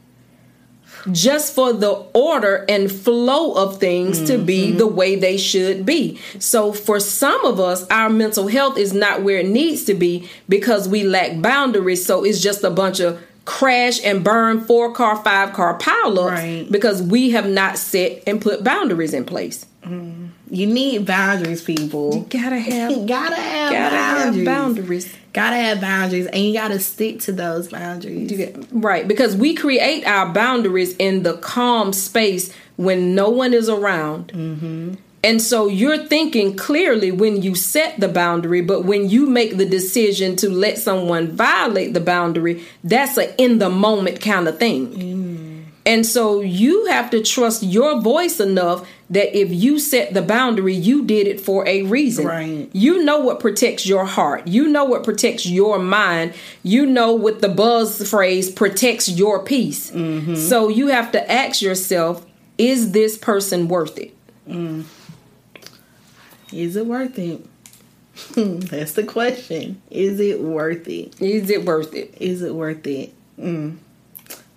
just 1.12 1.54
for 1.54 1.74
the 1.74 1.92
order 2.14 2.66
and 2.68 2.92
flow 2.92 3.54
of 3.54 3.80
things 3.80 4.18
mm-hmm. 4.18 4.28
to 4.28 4.38
be 4.38 4.68
mm-hmm. 4.70 4.78
the 4.78 4.88
way 4.88 5.16
they 5.16 5.38
should 5.38 5.86
be. 5.86 6.20
So 6.40 6.74
for 6.74 7.00
some 7.00 7.46
of 7.46 7.60
us, 7.60 7.88
our 7.90 8.10
mental 8.10 8.48
health 8.48 8.78
is 8.78 8.94
not 8.94 9.24
where 9.24 9.40
it 9.40 9.48
needs 9.48 9.86
to 9.86 9.94
be 9.94 10.30
because 10.48 10.88
we 10.88 11.04
lack 11.04 11.42
boundaries. 11.42 12.06
So 12.06 12.24
it's 12.24 12.42
just 12.42 12.64
a 12.64 12.70
bunch 12.70 13.00
of 13.00 13.22
crash 13.46 14.04
and 14.04 14.24
burn 14.24 14.62
four 14.62 14.94
car, 14.94 15.16
five 15.16 15.54
car 15.54 15.78
pileups 15.78 16.32
right. 16.32 16.68
because 16.72 17.02
we 17.02 17.32
have 17.32 17.48
not 17.48 17.78
set 17.78 18.24
and 18.28 18.42
put 18.42 18.64
boundaries 18.64 19.14
in 19.14 19.26
place. 19.26 19.66
Mm. 19.84 20.30
You 20.52 20.68
need 20.68 21.06
boundaries, 21.06 21.62
people. 21.62 22.14
You 22.14 22.26
gotta 22.30 22.60
have, 22.60 23.08
gotta 23.08 23.36
have 23.36 23.72
gotta 23.72 23.96
boundaries. 23.96 24.36
have 24.36 24.46
boundaries 24.46 25.16
gotta 25.34 25.56
have 25.56 25.80
boundaries 25.80 26.28
and 26.28 26.44
you 26.44 26.54
gotta 26.54 26.80
stick 26.80 27.20
to 27.20 27.32
those 27.32 27.70
boundaries 27.70 28.54
right 28.72 29.08
because 29.08 29.36
we 29.36 29.56
create 29.56 30.06
our 30.06 30.32
boundaries 30.34 30.96
in 30.98 31.24
the 31.24 31.38
calm 31.38 31.94
space 31.94 32.54
when 32.76 33.16
no 33.16 33.30
one 33.30 33.54
is 33.54 33.70
around 33.70 34.28
mm-hmm. 34.34 34.94
and 35.24 35.42
so 35.42 35.68
you're 35.68 36.06
thinking 36.06 36.56
clearly 36.56 37.12
when 37.12 37.42
you 37.42 37.56
set 37.56 37.98
the 38.00 38.10
boundary 38.10 38.62
but 38.62 38.84
when 38.84 39.10
you 39.10 39.26
make 39.26 39.56
the 39.58 39.66
decision 39.66 40.36
to 40.36 40.50
let 40.50 40.78
someone 40.78 41.32
violate 41.32 41.94
the 41.94 42.02
boundary 42.02 42.62
that's 42.84 43.18
a 43.18 43.42
in 43.42 43.60
the 43.60 43.70
moment 43.70 44.20
kind 44.20 44.48
of 44.48 44.60
thing 44.60 44.94
mm. 44.94 45.31
And 45.86 46.06
so 46.06 46.41
you 46.41 46.86
have 46.88 47.10
to 47.10 47.24
trust 47.24 47.63
your 47.63 48.00
voice 48.00 48.39
enough 48.39 48.88
that 49.10 49.38
if 49.38 49.52
you 49.52 49.80
set 49.80 50.13
the 50.13 50.22
boundary, 50.22 50.76
you 50.76 51.04
did 51.04 51.28
it 51.28 51.41
for 51.41 51.67
a 51.67 51.84
reason. 51.84 52.26
Right. 52.26 52.70
You 52.72 53.04
know 53.04 53.20
what 53.20 53.39
protects 53.39 53.86
your 53.86 54.06
heart. 54.06 54.48
You 54.48 54.67
know 54.67 54.86
what 54.86 55.04
protects 55.04 55.46
your 55.46 55.80
mind. 55.80 56.34
You 56.63 56.86
know 56.86 57.13
what 57.13 57.41
the 57.41 57.50
buzz 57.50 58.08
phrase 58.10 58.52
protects 58.52 59.10
your 59.10 59.44
peace. 59.44 59.91
Mm-hmm. 59.91 60.36
So 60.36 60.70
you 60.70 60.88
have 60.88 61.12
to 61.13 61.32
ask 61.32 61.62
yourself, 61.62 62.26
is 62.58 62.91
this 62.91 63.17
person 63.17 63.67
worth 63.67 63.98
it? 63.98 64.15
Mm. 64.48 64.86
Is 66.54 66.76
it 66.76 66.86
worth 66.86 67.17
it? 67.17 67.46
That's 68.36 68.94
the 68.94 69.04
question. 69.04 69.82
Is 69.89 70.20
it 70.20 70.41
worth 70.41 70.88
it? 70.88 71.20
Is 71.20 71.50
it 71.50 71.65
worth 71.65 71.94
it? 71.96 72.13
Is 72.20 72.44
it 72.44 72.54
worth 72.54 72.86
it? 72.86 73.13
Mm. 73.39 73.78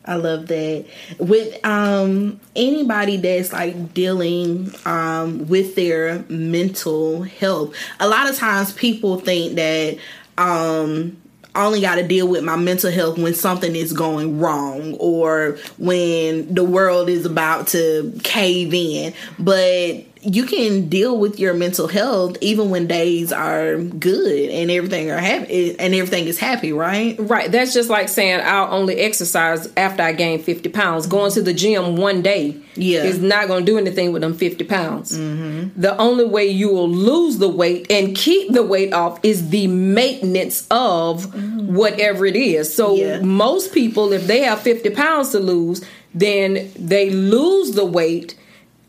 I 0.06 0.16
love 0.16 0.48
that. 0.48 0.84
With 1.18 1.64
um 1.64 2.40
anybody 2.54 3.16
that's 3.16 3.52
like 3.52 3.94
dealing 3.94 4.72
um 4.84 5.48
with 5.48 5.74
their 5.76 6.24
mental 6.28 7.22
health, 7.22 7.74
a 8.00 8.08
lot 8.08 8.28
of 8.28 8.36
times 8.36 8.72
people 8.72 9.18
think 9.20 9.54
that 9.56 9.98
um 10.36 11.16
I 11.54 11.64
only 11.66 11.80
got 11.80 11.96
to 11.96 12.06
deal 12.06 12.26
with 12.26 12.42
my 12.42 12.56
mental 12.56 12.90
health 12.90 13.16
when 13.16 13.32
something 13.32 13.76
is 13.76 13.92
going 13.92 14.40
wrong 14.40 14.94
or 14.94 15.56
when 15.78 16.52
the 16.52 16.64
world 16.64 17.08
is 17.08 17.26
about 17.26 17.68
to 17.68 18.18
cave 18.24 18.74
in. 18.74 19.14
But 19.38 20.04
you 20.26 20.44
can 20.46 20.88
deal 20.88 21.18
with 21.18 21.38
your 21.38 21.52
mental 21.54 21.86
health 21.86 22.36
even 22.40 22.70
when 22.70 22.86
days 22.86 23.30
are 23.32 23.76
good 23.76 24.50
and 24.50 24.70
everything 24.70 25.10
are 25.10 25.18
happy 25.18 25.78
and 25.78 25.94
everything 25.94 26.26
is 26.26 26.38
happy, 26.38 26.72
right? 26.72 27.16
Right. 27.18 27.52
That's 27.52 27.74
just 27.74 27.90
like 27.90 28.08
saying 28.08 28.40
I'll 28.42 28.72
only 28.72 28.96
exercise 28.96 29.68
after 29.76 30.02
I 30.02 30.12
gain 30.12 30.42
50 30.42 30.70
pounds. 30.70 31.06
Going 31.06 31.30
to 31.32 31.42
the 31.42 31.52
gym 31.52 31.96
one 31.96 32.22
day 32.22 32.56
Yeah. 32.74 33.04
is 33.04 33.18
not 33.20 33.48
going 33.48 33.66
to 33.66 33.70
do 33.72 33.76
anything 33.76 34.12
with 34.12 34.22
them 34.22 34.34
50 34.34 34.64
pounds. 34.64 35.16
Mm-hmm. 35.18 35.80
The 35.80 35.96
only 35.98 36.24
way 36.24 36.46
you 36.46 36.70
will 36.70 36.88
lose 36.88 37.38
the 37.38 37.48
weight 37.48 37.90
and 37.90 38.16
keep 38.16 38.52
the 38.52 38.62
weight 38.62 38.92
off 38.94 39.20
is 39.22 39.50
the 39.50 39.66
maintenance 39.66 40.66
of 40.70 41.34
whatever 41.68 42.24
it 42.24 42.36
is. 42.36 42.74
So 42.74 42.94
Yeah. 42.94 43.20
most 43.20 43.72
people, 43.74 44.12
if 44.12 44.26
they 44.26 44.40
have 44.40 44.60
50 44.60 44.90
pounds 44.90 45.30
to 45.30 45.38
lose, 45.38 45.84
then 46.14 46.70
they 46.78 47.10
lose 47.10 47.72
the 47.72 47.84
weight. 47.84 48.36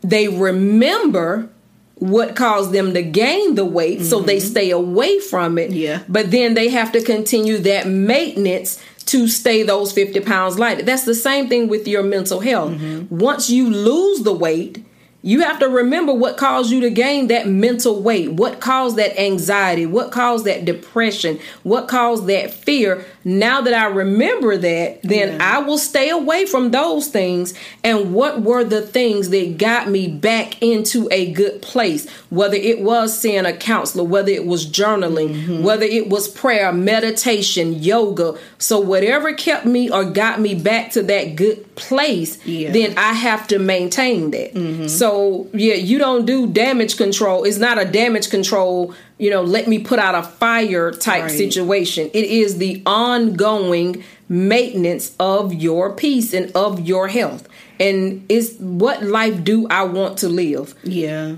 They 0.08 0.28
remember 0.28 1.48
what 1.96 2.36
caused 2.36 2.72
them 2.72 2.92
to 2.94 3.02
gain 3.02 3.54
the 3.54 3.64
weight, 3.64 4.02
so 4.02 4.20
they 4.20 4.36
mm-hmm. 4.36 4.46
stay 4.46 4.70
away 4.70 5.18
from 5.18 5.58
it. 5.58 5.70
Yeah. 5.70 6.02
But 6.08 6.30
then 6.30 6.54
they 6.54 6.68
have 6.68 6.92
to 6.92 7.02
continue 7.02 7.58
that 7.58 7.86
maintenance 7.86 8.82
to 9.06 9.28
stay 9.28 9.62
those 9.62 9.92
50 9.92 10.20
pounds 10.20 10.58
lighter. 10.58 10.82
That's 10.82 11.04
the 11.04 11.14
same 11.14 11.48
thing 11.48 11.68
with 11.68 11.88
your 11.88 12.02
mental 12.02 12.40
health. 12.40 12.72
Mm-hmm. 12.72 13.16
Once 13.16 13.48
you 13.48 13.70
lose 13.70 14.22
the 14.22 14.34
weight, 14.34 14.84
you 15.26 15.40
have 15.40 15.58
to 15.58 15.68
remember 15.68 16.14
what 16.14 16.36
caused 16.36 16.70
you 16.70 16.80
to 16.82 16.88
gain 16.88 17.26
that 17.26 17.48
mental 17.48 18.00
weight, 18.00 18.30
what 18.30 18.60
caused 18.60 18.94
that 18.94 19.18
anxiety, 19.20 19.84
what 19.84 20.12
caused 20.12 20.44
that 20.44 20.64
depression, 20.64 21.40
what 21.64 21.88
caused 21.88 22.28
that 22.28 22.54
fear. 22.54 23.04
Now 23.24 23.60
that 23.60 23.74
I 23.74 23.86
remember 23.86 24.56
that, 24.56 25.02
then 25.02 25.32
Yeah. 25.32 25.56
I 25.56 25.58
will 25.58 25.78
stay 25.78 26.10
away 26.10 26.46
from 26.46 26.70
those 26.70 27.08
things. 27.08 27.54
And 27.82 28.14
what 28.14 28.42
were 28.42 28.62
the 28.62 28.82
things 28.82 29.30
that 29.30 29.58
got 29.58 29.88
me 29.90 30.06
back 30.06 30.62
into 30.62 31.08
a 31.10 31.32
good 31.32 31.60
place? 31.60 32.06
Whether 32.28 32.56
it 32.56 32.80
was 32.80 33.16
seeing 33.16 33.46
a 33.46 33.52
counselor, 33.56 34.02
whether 34.04 34.30
it 34.32 34.46
was 34.46 34.66
journaling, 34.66 35.34
Mm-hmm. 35.34 35.62
whether 35.62 35.84
it 35.84 36.08
was 36.08 36.26
prayer, 36.28 36.72
meditation, 36.72 37.82
yoga. 37.82 38.36
So, 38.58 38.80
whatever 38.80 39.32
kept 39.32 39.64
me 39.66 39.90
or 39.90 40.04
got 40.04 40.40
me 40.40 40.54
back 40.56 40.90
to 40.92 41.02
that 41.04 41.36
good 41.36 41.76
place, 41.76 42.38
Yeah. 42.44 42.72
then 42.72 42.94
I 42.96 43.12
have 43.12 43.46
to 43.48 43.58
maintain 43.60 44.32
that. 44.32 44.88
So, 44.90 45.46
yeah, 45.52 45.74
you 45.74 45.98
don't 45.98 46.26
do 46.26 46.46
damage 46.48 46.96
control. 46.96 47.44
It's 47.44 47.58
not 47.58 47.78
a 47.78 47.84
damage 47.84 48.28
control, 48.30 48.92
you 49.18 49.30
know, 49.30 49.42
let 49.42 49.68
me 49.68 49.78
put 49.78 49.98
out 49.98 50.14
a 50.14 50.22
fire 50.22 50.90
type 50.90 51.22
Right. 51.22 51.30
situation. 51.30 52.10
It 52.12 52.24
is 52.24 52.58
the 52.58 52.82
ongoing 52.86 54.02
maintenance 54.28 55.12
of 55.20 55.54
your 55.54 55.92
peace 55.92 56.32
and 56.34 56.50
of 56.56 56.80
your 56.86 57.08
health. 57.08 57.48
And 57.78 58.24
it's 58.28 58.54
what 58.58 59.02
life 59.04 59.44
do 59.44 59.66
I 59.70 59.84
want 59.84 60.18
to 60.18 60.28
live? 60.28 60.74
Yeah. 60.82 61.36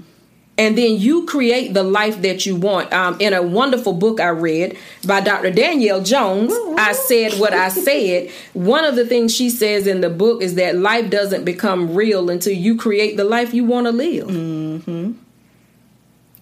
And 0.59 0.77
then 0.77 0.99
you 0.99 1.25
create 1.25 1.73
the 1.73 1.85
life 1.85 2.21
that 2.23 2.45
you 2.45 2.57
want. 2.57 2.93
Um, 2.93 3.17
in 3.21 3.33
a 3.33 3.43
wonderful 3.43 3.93
book 3.93 4.21
I 4.21 4.29
read 4.31 4.77
by 5.07 5.21
Dr. 5.21 5.51
Danielle 5.53 6.03
Jones, 6.03 6.53
I 6.77 6.93
said 6.93 7.35
what 7.41 7.55
I 7.55 7.69
said. 7.69 8.31
One 8.53 8.85
of 8.85 8.97
the 8.97 9.07
things 9.07 9.35
she 9.35 9.49
says 9.51 9.87
in 9.87 10.01
the 10.01 10.11
book 10.11 10.43
is 10.43 10.57
that 10.57 10.77
life 10.77 11.09
doesn't 11.11 11.45
become 11.45 11.95
real 11.95 12.29
until 12.29 12.53
you 12.53 12.77
create 12.77 13.17
the 13.17 13.25
life 13.25 13.55
you 13.55 13.65
want 13.65 13.87
to 13.87 13.93
live. 13.93 15.15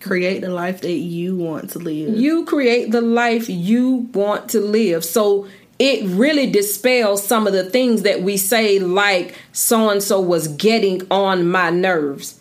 Create 0.01 0.41
the 0.41 0.51
life 0.51 0.81
that 0.81 0.93
you 0.93 1.37
want 1.37 1.71
to 1.71 1.79
live. 1.79 2.17
You 2.17 2.45
create 2.47 2.93
the 2.93 3.01
life 3.03 3.49
you 3.49 4.09
want 4.15 4.49
to 4.51 4.61
live. 4.61 5.05
So 5.05 5.47
it 5.79 6.09
really 6.09 6.51
dispels 6.51 7.27
some 7.27 7.47
of 7.47 7.53
the 7.53 7.65
things 7.65 8.03
that 8.03 8.23
we 8.23 8.39
say, 8.39 8.79
like 8.79 9.35
so 9.53 9.91
and 9.91 10.03
so 10.03 10.21
was 10.21 10.49
getting 10.49 11.03
on 11.11 11.47
my 11.51 11.69
nerves. 11.69 12.41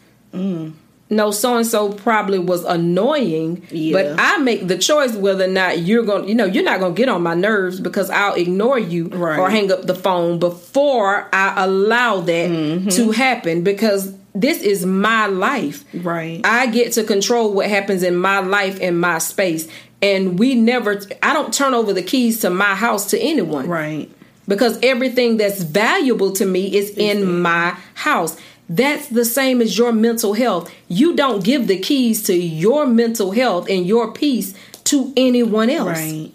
No, 1.10 1.30
so 1.30 1.56
and 1.58 1.68
so 1.68 1.92
probably 1.92 2.40
was 2.40 2.64
annoying, 2.64 3.62
Yeah. 3.70 3.94
but 3.94 4.20
I 4.20 4.38
make 4.40 4.68
the 4.68 4.78
choice 4.78 5.14
whether 5.14 5.44
or 5.44 5.48
not 5.48 5.80
you're 5.80 6.04
going. 6.04 6.28
You 6.28 6.34
know, 6.34 6.46
you're 6.46 6.64
not 6.64 6.80
going 6.80 6.96
to 6.96 6.98
get 6.98 7.10
on 7.10 7.22
my 7.22 7.36
nerves 7.36 7.80
because 7.80 8.10
I'll 8.10 8.34
ignore 8.34 8.80
you 8.80 9.10
Right. 9.10 9.38
or 9.38 9.50
hang 9.50 9.72
up 9.72 9.84
the 9.84 9.94
phone 9.94 10.40
before 10.40 11.28
I 11.32 11.64
allow 11.64 12.22
that 12.22 12.50
Mm-hmm. 12.50 12.90
to 12.90 13.12
happen 13.12 13.64
because 13.64 14.14
this 14.34 14.62
is 14.64 14.86
my 14.86 15.28
life. 15.28 15.84
Right. 15.94 16.42
I 16.44 16.66
get 16.68 16.94
to 16.94 17.04
control 17.04 17.54
what 17.54 17.70
happens 17.70 18.02
in 18.02 18.16
my 18.16 18.40
life 18.40 18.80
and 18.82 19.00
my 19.00 19.20
space. 19.20 19.68
And 20.02 20.38
we 20.40 20.56
never, 20.56 21.02
I 21.24 21.34
don't 21.34 21.54
turn 21.54 21.74
over 21.76 21.94
the 21.94 22.02
keys 22.04 22.40
to 22.42 22.50
my 22.50 22.76
house 22.76 23.10
to 23.12 23.20
anyone 23.20 23.68
right. 23.68 24.10
because 24.48 24.78
everything 24.84 25.38
that's 25.38 25.62
valuable 25.64 26.32
to 26.34 26.46
me 26.46 26.76
is 26.76 26.90
in 26.98 27.42
my 27.42 27.76
house. 27.94 28.36
That's 28.68 29.08
the 29.08 29.26
same 29.26 29.62
as 29.62 29.78
your 29.78 29.92
mental 29.92 30.34
health. 30.34 30.74
You 30.88 31.16
don't 31.16 31.44
give 31.44 31.68
the 31.68 31.78
keys 31.78 32.24
to 32.24 32.34
your 32.36 32.88
mental 32.88 33.32
health 33.32 33.70
and 33.70 33.86
your 33.86 34.12
peace 34.12 34.54
to 34.86 35.14
anyone 35.16 35.70
else 35.70 35.98
Right. 36.00 36.32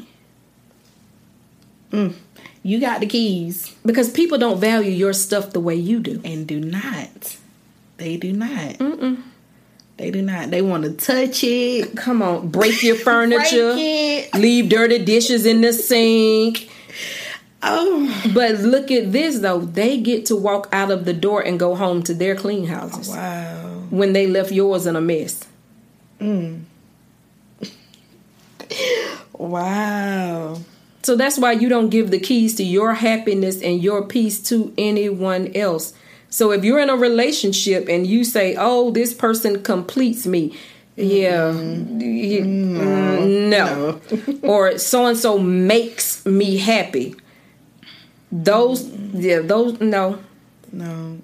Mm. 1.91 2.15
You 2.63 2.79
got 2.79 3.01
the 3.01 3.07
keys 3.07 3.75
because 3.85 4.11
people 4.11 4.39
don't 4.39 4.61
value 4.61 4.93
your 4.93 5.13
stuff 5.13 5.51
the 5.53 5.61
way 5.61 5.75
you 5.75 5.99
do. 5.99 6.21
and 6.25 6.47
do 6.47 6.61
not. 6.61 7.37
They 7.97 8.17
do 8.17 8.33
not. 8.33 8.79
Mm-mm. 8.79 9.23
They 9.97 10.11
do 10.11 10.23
not. 10.23 10.51
They 10.51 10.63
want 10.63 10.85
to 10.85 10.93
touch 10.93 11.43
it, 11.45 11.97
Come 11.97 12.23
on, 12.23 12.49
break 12.49 12.83
your 12.83 12.97
furniture, 13.09 13.75
break 13.75 14.35
leave 14.35 14.69
dirty 14.69 15.05
dishes 15.05 15.47
in 15.47 15.61
the 15.63 15.73
sink. 15.73 16.71
Oh, 17.63 18.31
But 18.35 18.61
look 18.61 18.91
at 18.91 19.13
this 19.13 19.41
though. 19.41 19.61
They 19.61 19.99
get 19.99 20.27
to 20.27 20.37
walk 20.37 20.69
out 20.73 20.91
of 20.91 21.05
the 21.05 21.13
door 21.13 21.43
and 21.43 21.59
go 21.59 21.75
home 21.75 22.03
to 22.05 22.15
their 22.15 22.35
clean 22.35 22.67
houses 22.67 23.09
wow. 23.09 23.83
when 23.91 24.13
they 24.15 24.27
left 24.27 24.51
yours 24.51 24.87
in 24.87 24.97
a 24.97 25.01
mess. 25.01 25.47
Wow. 29.39 30.59
So 31.03 31.17
that's 31.17 31.39
why 31.39 31.53
you 31.53 31.69
don't 31.69 31.89
give 31.89 32.11
the 32.11 32.21
keys 32.21 32.55
to 32.57 32.63
your 32.63 32.95
happiness 32.95 33.63
and 33.63 33.83
your 33.83 34.05
peace 34.05 34.39
to 34.45 34.73
anyone 34.77 35.51
else. 35.57 35.95
So 36.29 36.53
if 36.53 36.63
you're 36.63 36.79
in 36.79 36.91
a 36.91 36.95
relationship 36.97 37.89
and 37.89 38.07
you 38.07 38.23
say, 38.23 38.55
"Oh, 38.59 38.91
this 38.91 39.15
person 39.15 39.63
completes 39.63 40.27
me," 40.27 40.53
yeah, 40.97 41.47
y- 41.47 42.45
mm, 42.45 43.49
no, 43.49 44.01
or 44.49 44.77
so 44.79 45.07
and 45.07 45.17
so 45.19 45.39
makes 45.39 46.25
me 46.27 46.59
happy. 46.59 47.17
Those, 48.33 48.89
yeah, 48.89 49.41
those, 49.41 49.81
no, 49.81 50.19
No. 50.73 51.19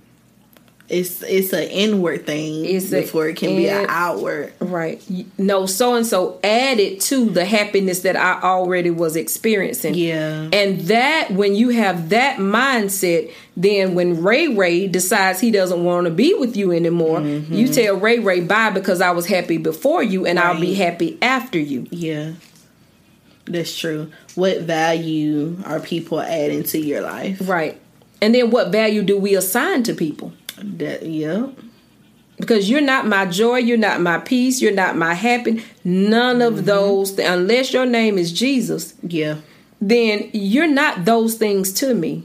It's 0.88 1.20
it's 1.22 1.52
an 1.52 1.64
inward 1.64 2.26
thing 2.26 2.64
It's 2.64 2.90
before 2.90 3.28
it 3.28 3.36
can 3.36 3.56
be 3.56 3.68
an 3.68 3.86
outward. 3.88 4.52
right? 4.60 5.02
No, 5.36 5.66
so 5.66 5.94
and 5.94 6.06
so 6.06 6.38
added 6.44 7.00
to 7.02 7.28
the 7.28 7.44
happiness 7.44 8.00
that 8.00 8.14
I 8.14 8.40
already 8.40 8.90
was 8.90 9.16
experiencing. 9.16 9.94
Yeah. 9.94 10.48
And 10.52 10.82
that 10.82 11.32
when 11.32 11.56
you 11.56 11.70
have 11.70 12.10
that 12.10 12.36
mindset, 12.38 13.32
then 13.56 13.96
when 13.96 14.22
Ray 14.22 14.46
Ray 14.46 14.86
decides 14.86 15.40
he 15.40 15.50
doesn't 15.50 15.82
want 15.82 16.04
to 16.04 16.12
be 16.12 16.34
with 16.34 16.56
you 16.56 16.70
anymore, 16.70 17.20
you 17.20 17.40
mm-hmm. 17.40 17.72
tell 17.72 17.96
Ray 17.96 18.20
Ray 18.20 18.42
bye 18.42 18.70
because 18.70 19.00
I 19.00 19.10
was 19.10 19.26
happy 19.26 19.58
before 19.58 20.04
you 20.04 20.24
and 20.24 20.38
I'll 20.38 20.60
be 20.60 20.74
happy 20.74 21.18
after 21.20 21.58
you. 21.58 21.88
Yeah. 21.90 22.34
That's 23.46 23.76
true. 23.76 24.10
What 24.34 24.60
value 24.62 25.56
are 25.64 25.80
people 25.80 26.20
adding 26.20 26.62
to 26.64 26.78
your 26.78 27.00
life? 27.00 27.40
Right. 27.48 27.80
And 28.20 28.34
then 28.34 28.50
what 28.50 28.72
value 28.72 29.02
do 29.02 29.18
we 29.18 29.34
assign 29.34 29.82
to 29.84 29.94
people? 29.94 30.32
That 30.62 31.04
yeah. 31.06 31.48
Because 32.38 32.68
you're 32.68 32.80
not 32.82 33.06
my 33.06 33.24
joy, 33.26 33.56
you're 33.58 33.78
not 33.78 34.00
my 34.00 34.18
peace, 34.18 34.60
you're 34.60 34.72
not 34.74 34.96
my 34.96 35.14
happiness. 35.14 35.64
None 35.84 36.42
of 36.42 36.66
those, 36.66 37.18
unless 37.18 37.72
your 37.72 37.86
name 37.86 38.18
is 38.18 38.30
Jesus, 38.32 38.92
Yeah. 39.02 39.36
then 39.80 40.28
you're 40.34 40.66
not 40.68 41.04
those 41.06 41.36
things 41.36 41.72
to 41.74 41.94
me. 41.94 42.24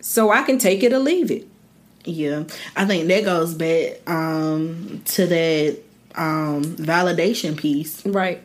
So 0.00 0.30
I 0.30 0.42
can 0.42 0.58
take 0.58 0.82
it 0.82 0.92
or 0.92 0.98
leave 0.98 1.30
it. 1.30 1.46
Yeah. 2.04 2.44
I 2.76 2.84
think 2.86 3.06
that 3.08 3.24
goes 3.24 3.54
back 3.54 4.00
um 4.08 5.02
to 5.04 5.26
that 5.26 5.78
um 6.14 6.64
validation 6.76 7.56
piece 7.56 8.04
Right. 8.06 8.40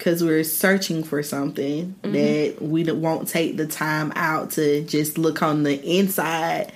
Because 0.00 0.24
we're 0.24 0.42
searching 0.44 1.04
for 1.04 1.22
something 1.22 1.94
mm-hmm. 2.02 2.12
that 2.12 2.62
we 2.62 2.82
don't- 2.82 3.02
won't 3.02 3.28
take 3.28 3.58
the 3.58 3.66
time 3.66 4.10
out 4.16 4.52
to 4.52 4.82
just 4.84 5.18
look 5.18 5.42
on 5.42 5.62
the 5.62 5.78
inside 5.84 6.72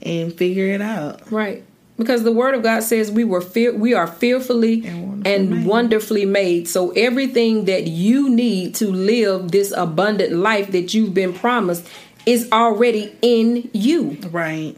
and 0.00 0.32
figure 0.32 0.68
it 0.68 0.80
out. 0.80 1.30
Right. 1.30 1.62
Because 1.98 2.22
the 2.22 2.32
word 2.32 2.54
of 2.54 2.62
God 2.62 2.84
says 2.84 3.10
we 3.10 3.24
were 3.24 3.42
fear 3.42 3.76
we 3.76 3.92
are 3.92 4.06
fearfully 4.06 4.86
And 4.86 5.26
and, 5.26 5.50
made. 5.50 5.66
wonderfully 5.66 6.24
made. 6.24 6.68
So 6.68 6.90
everything 6.92 7.66
that 7.66 7.86
you 7.86 8.30
need 8.30 8.76
to 8.76 8.90
live 8.90 9.50
this 9.50 9.72
abundant 9.76 10.32
life 10.32 10.70
that 10.72 10.94
you've 10.94 11.12
been 11.12 11.34
promised 11.34 11.86
is 12.24 12.48
already 12.50 13.14
in 13.20 13.68
you. 13.74 14.16
Right. 14.30 14.74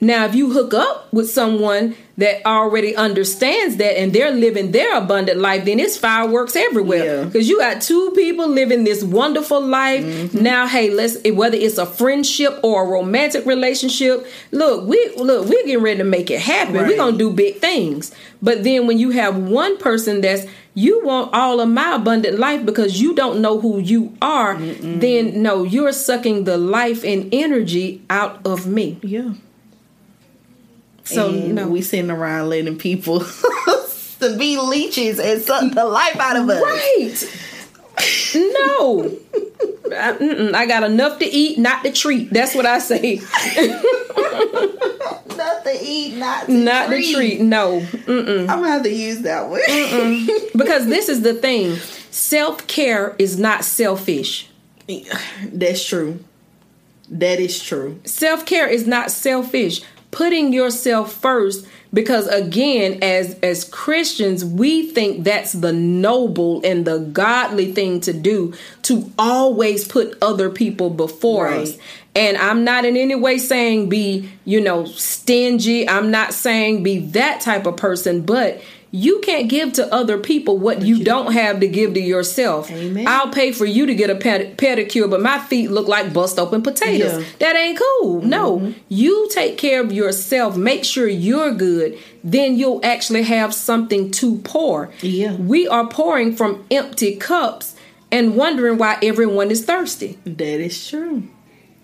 Now, 0.00 0.26
if 0.26 0.34
you 0.34 0.52
hook 0.52 0.74
up 0.74 1.12
with 1.12 1.28
someone 1.28 1.96
that 2.18 2.44
already 2.46 2.94
understands 2.94 3.76
that 3.76 3.98
and 3.98 4.12
they're 4.12 4.30
living 4.30 4.70
their 4.70 4.96
abundant 4.96 5.40
life, 5.40 5.64
then 5.64 5.80
it's 5.80 5.96
fireworks 5.96 6.54
everywhere. 6.54 7.04
Yeah. 7.04 7.24
Because 7.24 7.48
you 7.48 7.58
got 7.58 7.82
two 7.82 8.12
people 8.12 8.46
living 8.48 8.84
this 8.84 9.02
wonderful 9.02 9.60
life. 9.60 10.04
Mm-hmm. 10.04 10.42
Now, 10.42 10.66
hey, 10.68 10.90
let's 10.90 11.16
whether 11.28 11.56
it's 11.56 11.78
a 11.78 11.86
friendship 11.86 12.60
or 12.62 12.84
a 12.84 12.88
romantic 12.88 13.44
relationship, 13.44 14.26
look, 14.52 14.86
we 14.86 15.12
look, 15.16 15.48
we're 15.48 15.64
getting 15.64 15.82
ready 15.82 15.98
to 15.98 16.04
make 16.04 16.30
it 16.30 16.40
happen. 16.40 16.74
We're 16.74 16.96
gonna 16.96 17.18
do 17.18 17.32
big 17.32 17.56
things. 17.56 18.14
But 18.40 18.62
then 18.62 18.86
when 18.86 18.98
you 18.98 19.10
have 19.10 19.36
one 19.36 19.78
person 19.78 20.20
that's 20.20 20.46
you 20.74 21.04
want 21.04 21.34
all 21.34 21.60
of 21.60 21.68
my 21.68 21.96
abundant 21.96 22.38
life 22.38 22.64
because 22.64 23.00
you 23.00 23.12
don't 23.12 23.40
know 23.40 23.60
who 23.60 23.80
you 23.80 24.16
are, 24.22 24.56
then 24.56 25.42
no, 25.42 25.64
you're 25.64 25.90
sucking 25.90 26.44
the 26.44 26.56
life 26.56 27.04
and 27.04 27.28
energy 27.32 28.00
out 28.08 28.46
of 28.46 28.68
me. 28.68 29.00
Yeah. 29.02 29.32
So 31.08 31.30
and 31.30 31.54
no, 31.54 31.68
we 31.68 31.80
sitting 31.82 32.10
around 32.10 32.50
letting 32.50 32.76
people 32.76 33.20
to 34.20 34.36
be 34.38 34.58
leeches 34.58 35.18
and 35.18 35.40
suck 35.40 35.72
the 35.72 35.84
life 35.86 36.16
out 36.16 36.36
of 36.36 36.48
us. 36.50 36.62
Right. 36.62 37.44
No. 38.34 39.16
I, 39.90 40.52
I 40.54 40.66
got 40.66 40.82
enough 40.84 41.18
to 41.20 41.24
eat, 41.24 41.58
not 41.58 41.82
to 41.84 41.90
treat. 41.92 42.30
That's 42.30 42.54
what 42.54 42.66
I 42.66 42.78
say. 42.78 43.20
Not 45.38 45.62
to 45.64 45.78
eat, 45.80 46.16
not 46.16 46.46
to 46.46 46.52
not 46.52 46.88
treat. 46.88 47.06
to 47.06 47.14
treat. 47.14 47.40
No. 47.40 47.78
I'm 48.08 48.46
gonna 48.46 48.68
have 48.70 48.82
to 48.82 48.92
use 48.92 49.20
that 49.20 49.48
one. 49.48 49.60
Because 50.56 50.86
this 50.86 51.08
is 51.08 51.22
the 51.22 51.32
thing 51.32 51.76
self 52.10 52.66
care 52.66 53.14
is 53.20 53.38
not 53.38 53.64
selfish. 53.64 54.48
That's 55.44 55.84
true. 55.86 56.24
That 57.08 57.38
is 57.38 57.62
true. 57.62 58.00
Self 58.04 58.46
care 58.46 58.66
is 58.66 58.86
not 58.88 59.12
selfish. 59.12 59.80
Putting 60.10 60.52
yourself 60.52 61.12
first 61.12 61.66
because 61.92 62.26
again 62.28 62.98
as 63.02 63.38
as 63.42 63.64
Christians 63.64 64.44
we 64.44 64.86
think 64.90 65.24
that's 65.24 65.52
the 65.52 65.72
noble 65.72 66.60
and 66.64 66.84
the 66.84 66.98
godly 66.98 67.72
thing 67.72 68.00
to 68.00 68.12
do 68.12 68.54
to 68.82 69.10
always 69.18 69.86
put 69.86 70.16
other 70.22 70.50
people 70.50 70.90
before 70.90 71.44
Right. 71.46 71.60
us. 71.60 71.78
And 72.14 72.36
I'm 72.36 72.64
not 72.64 72.84
in 72.84 72.96
any 72.96 73.14
way 73.14 73.38
saying 73.38 73.88
be, 73.90 74.28
you 74.44 74.60
know, 74.60 74.86
stingy. 74.86 75.88
I'm 75.88 76.10
not 76.10 76.34
saying 76.34 76.82
be 76.82 76.98
that 77.10 77.40
type 77.40 77.66
of 77.66 77.76
person, 77.76 78.22
but 78.22 78.60
you 78.90 79.20
can't 79.20 79.48
give 79.48 79.74
to 79.74 79.92
other 79.92 80.18
people 80.18 80.58
what 80.58 80.82
you 80.82 81.04
don't 81.04 81.32
have 81.32 81.60
to 81.60 81.68
give 81.68 81.94
to 81.94 82.00
yourself. 82.00 82.70
Amen. 82.70 83.06
I'll 83.06 83.30
pay 83.30 83.52
for 83.52 83.66
you 83.66 83.86
to 83.86 83.94
get 83.94 84.10
a 84.10 84.14
ped- 84.14 84.56
pedicure, 84.56 85.10
but 85.10 85.20
my 85.20 85.38
feet 85.38 85.70
look 85.70 85.88
like 85.88 86.12
bust 86.12 86.38
open 86.38 86.62
potatoes. 86.62 87.12
Yeah. 87.12 87.18
Mm-hmm. 87.18 87.38
That 87.38 87.56
ain't 87.56 87.78
cool. 87.78 88.22
No, 88.22 88.74
you 88.88 89.28
take 89.30 89.58
care 89.58 89.80
of 89.82 89.92
yourself. 89.92 90.56
Make 90.56 90.84
sure 90.84 91.06
you're 91.08 91.52
good. 91.52 91.98
Then 92.24 92.56
you'll 92.56 92.80
actually 92.84 93.22
have 93.22 93.54
something 93.54 94.10
to 94.12 94.38
pour. 94.38 94.90
Yeah. 95.02 95.34
We 95.36 95.68
are 95.68 95.86
pouring 95.86 96.34
from 96.34 96.64
empty 96.70 97.16
cups 97.16 97.74
and 98.10 98.36
wondering 98.36 98.78
why 98.78 98.98
everyone 99.02 99.50
is 99.50 99.64
thirsty. 99.64 100.18
That 100.24 100.60
is 100.60 100.88
true. 100.88 101.28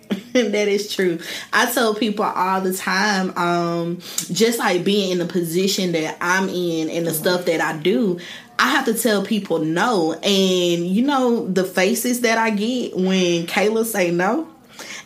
that 0.33 0.69
is 0.69 0.95
true. 0.95 1.19
I 1.53 1.71
tell 1.73 1.95
people 1.95 2.25
all 2.25 2.61
the 2.61 2.75
time, 2.75 3.37
um, 3.37 3.99
just 4.33 4.59
like 4.59 4.85
being 4.85 5.13
in 5.13 5.19
the 5.19 5.27
position 5.27 5.93
that 5.93 6.17
I'm 6.21 6.49
in 6.49 6.91
and 6.91 7.07
the 7.07 7.15
stuff 7.15 7.47
that 7.47 7.61
I 7.61 7.77
do, 7.79 8.19
I 8.59 8.71
have 8.71 8.85
to 8.87 8.95
tell 8.95 9.25
people 9.25 9.61
no. 9.61 10.13
And 10.15 10.87
you 10.87 11.03
know 11.03 11.47
the 11.47 11.65
faces 11.65 12.21
that 12.23 12.39
I 12.39 12.51
get 12.51 12.97
when 12.97 13.47
Kayla 13.47 13.85
say 13.85 14.11
no. 14.11 14.49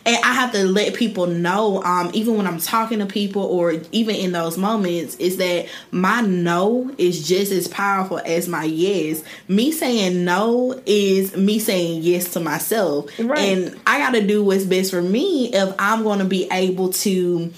And 0.05 0.17
I 0.23 0.33
have 0.33 0.51
to 0.53 0.63
let 0.63 0.93
people 0.93 1.27
know, 1.27 1.83
um, 1.83 2.11
even 2.13 2.37
when 2.37 2.47
I'm 2.47 2.59
talking 2.59 2.99
to 2.99 3.05
people 3.05 3.43
or 3.43 3.75
even 3.91 4.15
in 4.15 4.31
those 4.31 4.57
moments, 4.57 5.15
is 5.17 5.37
that 5.37 5.67
my 5.91 6.21
no 6.21 6.93
is 6.97 7.27
just 7.27 7.51
as 7.51 7.67
powerful 7.67 8.19
as 8.25 8.47
my 8.47 8.63
yes. 8.63 9.23
Me 9.47 9.71
saying 9.71 10.23
no 10.23 10.81
is 10.85 11.35
me 11.35 11.59
saying 11.59 12.01
yes 12.01 12.33
to 12.33 12.39
myself. 12.39 13.07
Right. 13.19 13.39
And 13.39 13.79
I 13.85 13.99
got 13.99 14.11
to 14.11 14.25
do 14.25 14.43
what's 14.43 14.63
best 14.63 14.91
for 14.91 15.01
me 15.01 15.53
if 15.53 15.75
I'm 15.77 16.03
going 16.03 16.19
to 16.19 16.25
be 16.25 16.47
able 16.51 16.89
to 16.93 17.51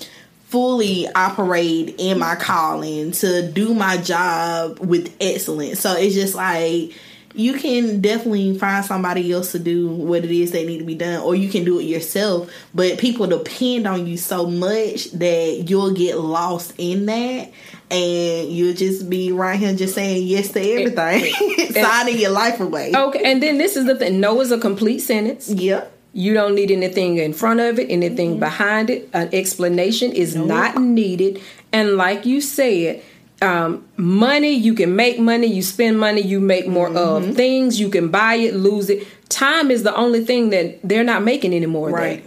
fully 0.45 1.07
operate 1.07 1.95
in 1.97 2.19
my 2.19 2.35
calling 2.35 3.11
to 3.13 3.49
do 3.51 3.73
my 3.73 3.95
job 3.97 4.79
with 4.79 5.15
excellence. 5.21 5.79
So 5.79 5.93
it's 5.93 6.13
just 6.13 6.35
like 6.35 6.93
you 7.34 7.53
can 7.53 8.01
definitely 8.01 8.57
find 8.57 8.84
somebody 8.86 9.32
else 9.32 9.51
to 9.53 9.59
do 9.59 9.89
what 9.89 10.23
it 10.23 10.32
is 10.32 10.51
that 10.51 10.65
need 10.65 10.79
to 10.79 10.84
be 10.84 10.95
done 10.95 11.21
or 11.21 11.36
you 11.36 11.49
can 11.49 11.63
do 11.63 11.79
it 11.79 11.84
yourself, 11.84 12.51
but 12.73 12.97
people 12.97 13.27
depend 13.27 13.88
on 13.88 14.07
you 14.07 14.17
so 14.17 14.47
much 14.47 15.11
that 15.11 15.65
you'll 15.67 15.93
get 15.93 16.17
lost 16.17 16.73
in 16.77 17.05
that 17.05 17.51
and 17.89 18.49
you'll 18.49 18.75
just 18.75 19.09
be 19.09 19.32
right 19.32 19.59
here 19.59 19.75
just 19.75 19.95
saying 19.95 20.25
yes 20.25 20.51
to 20.53 20.59
eh, 20.59 20.79
everything, 20.79 21.34
eh. 21.59 21.71
signing 21.82 22.17
your 22.17 22.32
life 22.32 22.59
away. 22.59 22.91
Okay, 22.95 23.21
and 23.23 23.43
then 23.43 23.57
this 23.57 23.75
is 23.75 23.86
the 23.86 23.95
thing 23.95 24.19
no 24.19 24.39
is 24.41 24.51
a 24.51 24.59
complete 24.59 24.99
sentence. 24.99 25.49
Yep. 25.49 25.99
You 26.13 26.34
don't 26.34 26.55
need 26.55 26.71
anything 26.71 27.17
in 27.17 27.32
front 27.32 27.61
of 27.61 27.79
it, 27.79 27.89
anything 27.89 28.32
mm-hmm. 28.32 28.39
behind 28.39 28.89
it. 28.89 29.09
An 29.13 29.29
explanation 29.34 30.11
is 30.11 30.36
not 30.36 30.77
needed. 30.77 31.41
And 31.71 31.95
like 31.95 32.25
you 32.25 32.41
said, 32.41 33.01
um, 33.41 33.87
money, 33.97 34.51
you 34.53 34.73
can 34.73 34.95
make 34.95 35.19
money, 35.19 35.47
you 35.47 35.61
spend 35.61 35.99
money, 35.99 36.21
you 36.21 36.39
make 36.39 36.67
more 36.67 36.89
of 36.95 37.35
things, 37.35 37.79
you 37.79 37.89
can 37.89 38.09
buy 38.09 38.35
it, 38.35 38.55
lose 38.55 38.89
it. 38.89 39.07
Time 39.29 39.71
is 39.71 39.83
the 39.83 39.95
only 39.95 40.23
thing 40.25 40.49
that 40.51 40.79
they're 40.83 41.03
not 41.03 41.23
making 41.23 41.53
anymore. 41.53 41.89
that. 41.89 41.95
Right. 41.95 42.25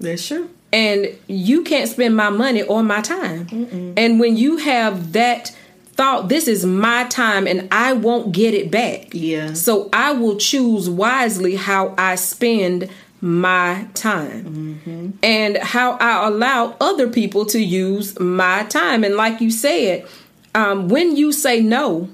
That's 0.00 0.26
true. 0.26 0.50
and 0.72 1.08
you 1.28 1.62
can't 1.62 1.88
spend 1.88 2.16
my 2.16 2.30
money 2.30 2.62
or 2.62 2.82
my 2.82 3.00
time. 3.00 3.94
And 3.96 4.18
when 4.20 4.36
you 4.36 4.56
have 4.58 5.12
that 5.12 5.54
thought, 5.92 6.28
this 6.28 6.48
is 6.48 6.66
my 6.66 7.04
time 7.04 7.46
and 7.46 7.68
I 7.70 7.92
won't 7.92 8.32
get 8.32 8.54
it 8.54 8.70
back. 8.70 9.08
Yeah. 9.12 9.52
So 9.52 9.88
I 9.92 10.12
will 10.12 10.36
choose 10.36 10.90
wisely 10.90 11.54
how 11.54 11.94
I 11.96 12.16
spend 12.16 12.90
my 13.24 13.88
time 13.94 15.16
and 15.22 15.56
how 15.56 15.92
I 15.92 16.26
allow 16.28 16.76
other 16.78 17.08
people 17.08 17.46
to 17.46 17.58
use 17.58 18.20
my 18.20 18.64
time. 18.64 19.02
And 19.02 19.16
like 19.16 19.40
you 19.40 19.50
said, 19.50 20.06
um, 20.54 20.88
when 20.90 21.16
you 21.16 21.32
say 21.32 21.60
no, 21.62 22.10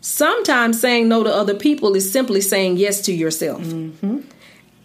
sometimes 0.00 0.80
saying 0.80 1.08
no 1.08 1.22
to 1.22 1.32
other 1.32 1.54
people 1.54 1.94
is 1.94 2.10
simply 2.10 2.40
saying 2.40 2.78
yes 2.78 3.00
to 3.02 3.12
yourself. 3.12 3.62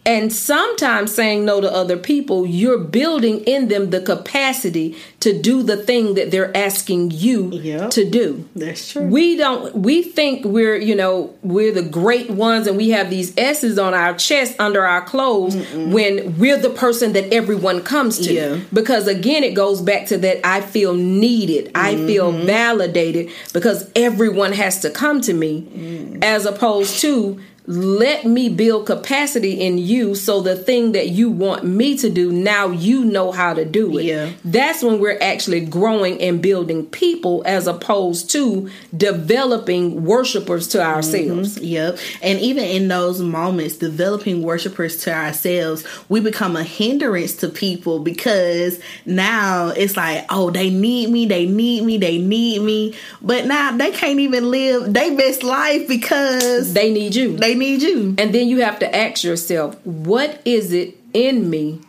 And 0.06 0.32
sometimes 0.32 1.16
saying 1.16 1.46
no 1.46 1.60
to 1.62 1.72
other 1.72 1.98
people, 1.98 2.46
you're 2.46 2.78
building 2.78 3.40
in 3.42 3.70
them 3.70 3.90
the 3.90 4.02
capacity 4.02 4.96
to 5.22 5.42
do 5.42 5.64
the 5.64 5.78
thing 5.78 6.14
that 6.14 6.30
they're 6.30 6.56
asking 6.56 7.10
you 7.10 7.50
Yep. 7.52 7.90
to 7.92 8.08
do. 8.08 8.48
That's 8.56 8.92
true. 8.92 9.08
We 9.08 9.36
don't 9.36 9.76
we 9.76 10.04
think 10.04 10.46
we're, 10.46 10.76
you 10.76 10.94
know, 10.94 11.34
we're 11.42 11.72
the 11.72 11.82
great 11.82 12.30
ones 12.30 12.68
and 12.68 12.78
we 12.78 12.90
have 12.90 13.10
these 13.10 13.36
S's 13.36 13.80
on 13.80 13.96
our 13.96 14.14
chest 14.14 14.56
under 14.60 14.86
our 14.86 15.02
clothes 15.02 15.56
when 15.74 16.38
we're 16.38 16.60
the 16.60 16.70
person 16.70 17.14
that 17.14 17.34
everyone 17.34 17.82
comes 17.82 18.20
to. 18.20 18.32
Yeah. 18.32 18.60
Because 18.72 19.08
again 19.08 19.44
it 19.44 19.56
goes 19.56 19.82
back 19.82 20.06
to 20.08 20.20
that 20.20 20.46
I 20.46 20.62
feel 20.62 20.94
needed. 20.94 21.72
I 21.74 21.96
feel 21.96 22.32
mm-hmm. 22.32 22.46
validated 22.46 23.32
because 23.54 23.90
everyone 23.96 24.54
has 24.54 24.80
to 24.82 24.92
come 24.92 25.22
to 25.22 25.34
me 25.34 25.64
mm. 25.64 26.24
as 26.24 26.46
opposed 26.46 27.02
to 27.02 27.42
let 27.68 28.26
me 28.26 28.50
build 28.50 28.86
capacity 28.86 29.62
in 29.62 29.78
you 29.78 30.16
so 30.16 30.42
the 30.42 30.56
thing 30.56 30.92
that 30.94 31.10
you 31.10 31.30
want 31.30 31.64
me 31.64 31.98
to 31.98 32.10
do 32.10 32.32
now 32.32 32.68
you 32.68 33.04
know 33.04 33.32
how 33.32 33.54
to 33.54 33.66
do 33.66 33.98
it 33.98 34.06
Yeah. 34.06 34.32
that's 34.44 34.84
when 34.84 35.00
we're 35.00 35.20
actually 35.20 35.66
growing 35.66 36.22
and 36.22 36.42
building 36.42 36.86
people 36.86 37.44
as 37.46 37.68
opposed 37.68 38.30
to 38.32 38.70
developing 38.96 40.04
worshipers 40.04 40.68
to 40.70 40.82
ourselves 40.84 41.56
mm-hmm. 41.56 41.66
Yep. 41.66 41.98
And 42.22 42.40
even 42.40 42.64
in 42.64 42.88
those 42.88 43.22
moments, 43.22 43.76
developing 43.78 44.44
worshipers 44.44 44.98
to 45.04 45.14
ourselves, 45.14 45.84
we 46.10 46.20
become 46.20 46.56
a 46.56 46.64
hindrance 46.64 47.36
to 47.38 47.50
people 47.50 48.00
because 48.00 48.80
now 49.06 49.70
it's 49.70 49.98
like, 49.98 50.26
oh, 50.30 50.52
they 50.52 50.70
need 50.70 51.10
me, 51.10 51.26
they 51.26 51.46
need 51.46 51.84
me, 51.84 51.98
they 51.98 52.18
need 52.18 52.62
me. 52.62 52.96
But 53.22 53.46
now 53.46 53.76
they 53.76 53.92
can't 53.92 54.20
even 54.20 54.52
live 54.52 54.94
their 54.94 55.16
best 55.18 55.44
life 55.44 55.88
because 55.88 56.74
they 56.74 56.94
need 56.94 57.16
you 57.16 57.36
they 57.38 57.55
need 57.56 57.82
you. 57.82 58.16
and 58.18 58.34
then 58.34 58.48
you 58.48 58.62
have 58.62 58.80
to 58.80 58.96
ask 58.96 59.24
yourself 59.24 59.76
what 59.86 60.42
is 60.46 60.72
it 60.74 60.96
in 61.14 61.50
me 61.50 61.80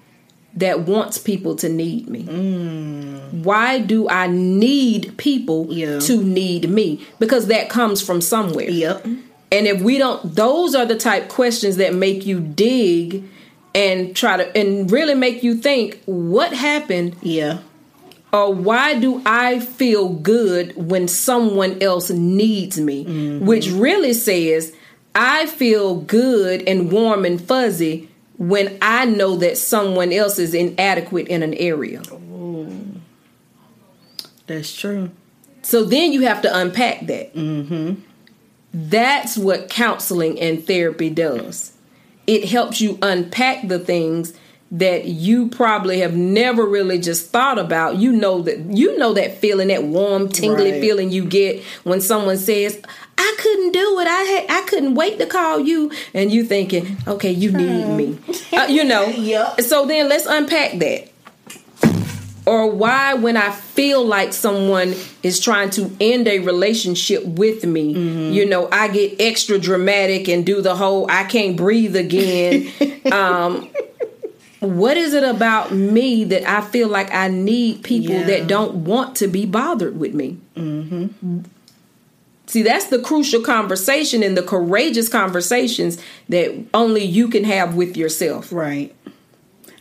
that 0.54 0.80
wants 0.80 1.18
people 1.18 1.54
to 1.56 1.68
need 1.68 2.08
me 2.08 2.22
mm. 2.24 3.44
why 3.44 3.78
do 3.78 4.08
i 4.08 4.26
need 4.26 5.16
people 5.18 5.66
Yeah. 5.70 5.98
to 6.00 6.22
need 6.22 6.70
me 6.70 7.04
because 7.18 7.46
that 7.48 7.68
comes 7.68 8.00
from 8.02 8.20
somewhere 8.20 8.70
Yep. 8.70 9.06
And 9.52 9.68
if 9.68 9.80
we 9.80 9.96
don't, 9.96 10.34
those 10.34 10.74
are 10.74 10.84
the 10.84 10.96
type 10.96 11.28
questions 11.28 11.76
that 11.76 11.94
make 11.94 12.26
you 12.26 12.40
dig 12.40 13.22
and 13.76 14.14
try 14.14 14.36
to, 14.38 14.56
and 14.58 14.90
really 14.90 15.14
make 15.14 15.44
you 15.44 15.54
think 15.54 16.02
what 16.04 16.52
happened 16.52 17.14
Yeah. 17.22 17.58
or 18.32 18.52
why 18.52 18.98
do 18.98 19.22
I 19.24 19.60
feel 19.60 20.08
good 20.08 20.74
when 20.76 21.06
someone 21.06 21.80
else 21.80 22.10
needs 22.10 22.78
me? 22.80 23.04
Mm-hmm. 23.04 23.46
Which 23.46 23.70
really 23.70 24.12
says 24.14 24.72
I 25.16 25.46
feel 25.46 25.96
good 25.96 26.62
and 26.68 26.92
warm 26.92 27.24
and 27.24 27.40
fuzzy 27.40 28.10
when 28.36 28.76
I 28.82 29.06
know 29.06 29.36
that 29.36 29.56
someone 29.56 30.12
else 30.12 30.38
is 30.38 30.52
inadequate 30.52 31.28
in 31.28 31.42
an 31.42 31.54
area. 31.54 32.02
That's 34.46 34.76
true. 34.76 35.10
So 35.62 35.84
then 35.84 36.12
you 36.12 36.20
have 36.22 36.42
to 36.42 36.56
unpack 36.56 37.06
that. 37.06 37.34
Mm-hmm. 37.34 37.94
That's 38.74 39.38
what 39.38 39.70
counseling 39.70 40.38
and 40.38 40.64
therapy 40.64 41.08
does. 41.08 41.72
It 42.26 42.44
helps 42.44 42.80
you 42.80 42.98
unpack 43.00 43.66
the 43.66 43.78
things 43.78 44.34
that 44.72 45.04
you 45.04 45.48
probably 45.48 46.00
have 46.00 46.14
never 46.16 46.66
really 46.66 46.98
just 46.98 47.30
thought 47.30 47.58
about. 47.58 47.96
You 47.96 48.12
know 48.12 48.42
that 48.42 48.58
you 48.58 48.98
know 48.98 49.12
that 49.14 49.38
feeling, 49.38 49.68
that 49.68 49.84
warm, 49.84 50.28
tingly 50.28 50.72
Right. 50.72 50.80
feeling 50.80 51.10
you 51.12 51.24
get 51.24 51.62
when 51.84 52.00
someone 52.00 52.36
says, 52.36 52.78
"I 53.16 53.34
couldn't 53.38 53.72
do 53.72 54.00
it. 54.00 54.08
I 54.08 54.22
had 54.22 54.46
I 54.48 54.60
couldn't 54.66 54.94
wait 54.96 55.18
to 55.20 55.26
call 55.26 55.60
you," 55.60 55.90
and 56.14 56.32
you 56.32 56.42
thinking, 56.44 56.96
"Okay, 57.06 57.30
you 57.30 57.52
need 57.52 57.86
me." 57.88 58.18
Uh, 58.52 58.66
you 58.68 58.82
know. 58.84 59.06
Yep. 59.16 59.60
So 59.62 59.86
then 59.86 60.08
let's 60.08 60.26
unpack 60.26 60.78
that. 60.80 61.08
Or 62.44 62.70
why, 62.70 63.14
when 63.14 63.36
I 63.36 63.50
feel 63.50 64.04
like 64.06 64.32
someone 64.32 64.94
is 65.24 65.40
trying 65.40 65.70
to 65.70 65.90
end 66.00 66.28
a 66.28 66.38
relationship 66.38 67.24
with 67.24 67.64
me, 67.64 68.30
you 68.32 68.46
know, 68.46 68.68
I 68.70 68.86
get 68.86 69.20
extra 69.20 69.58
dramatic 69.58 70.28
and 70.28 70.46
do 70.46 70.60
the 70.62 70.76
whole 70.76 71.10
I 71.10 71.24
can't 71.24 71.56
breathe 71.56 71.96
again. 71.96 72.70
um, 73.12 73.68
what 74.60 74.96
is 74.96 75.12
it 75.14 75.22
about 75.24 75.72
me 75.72 76.24
that 76.24 76.48
I 76.48 76.60
feel 76.62 76.88
like 76.88 77.12
I 77.12 77.28
need 77.28 77.82
people 77.82 78.14
Yeah. 78.14 78.24
that 78.24 78.46
don't 78.46 78.84
want 78.84 79.16
to 79.16 79.28
be 79.28 79.44
bothered 79.46 79.98
with 79.98 80.14
me? 80.14 80.38
Mm-hmm. 80.56 81.40
See, 82.46 82.62
that's 82.62 82.86
the 82.86 83.00
crucial 83.00 83.42
conversation 83.42 84.22
and 84.22 84.36
the 84.36 84.42
courageous 84.42 85.08
conversations 85.08 85.98
that 86.28 86.54
only 86.72 87.04
you 87.04 87.28
can 87.28 87.44
have 87.44 87.74
with 87.74 87.96
yourself. 87.96 88.52
Right. 88.52 88.94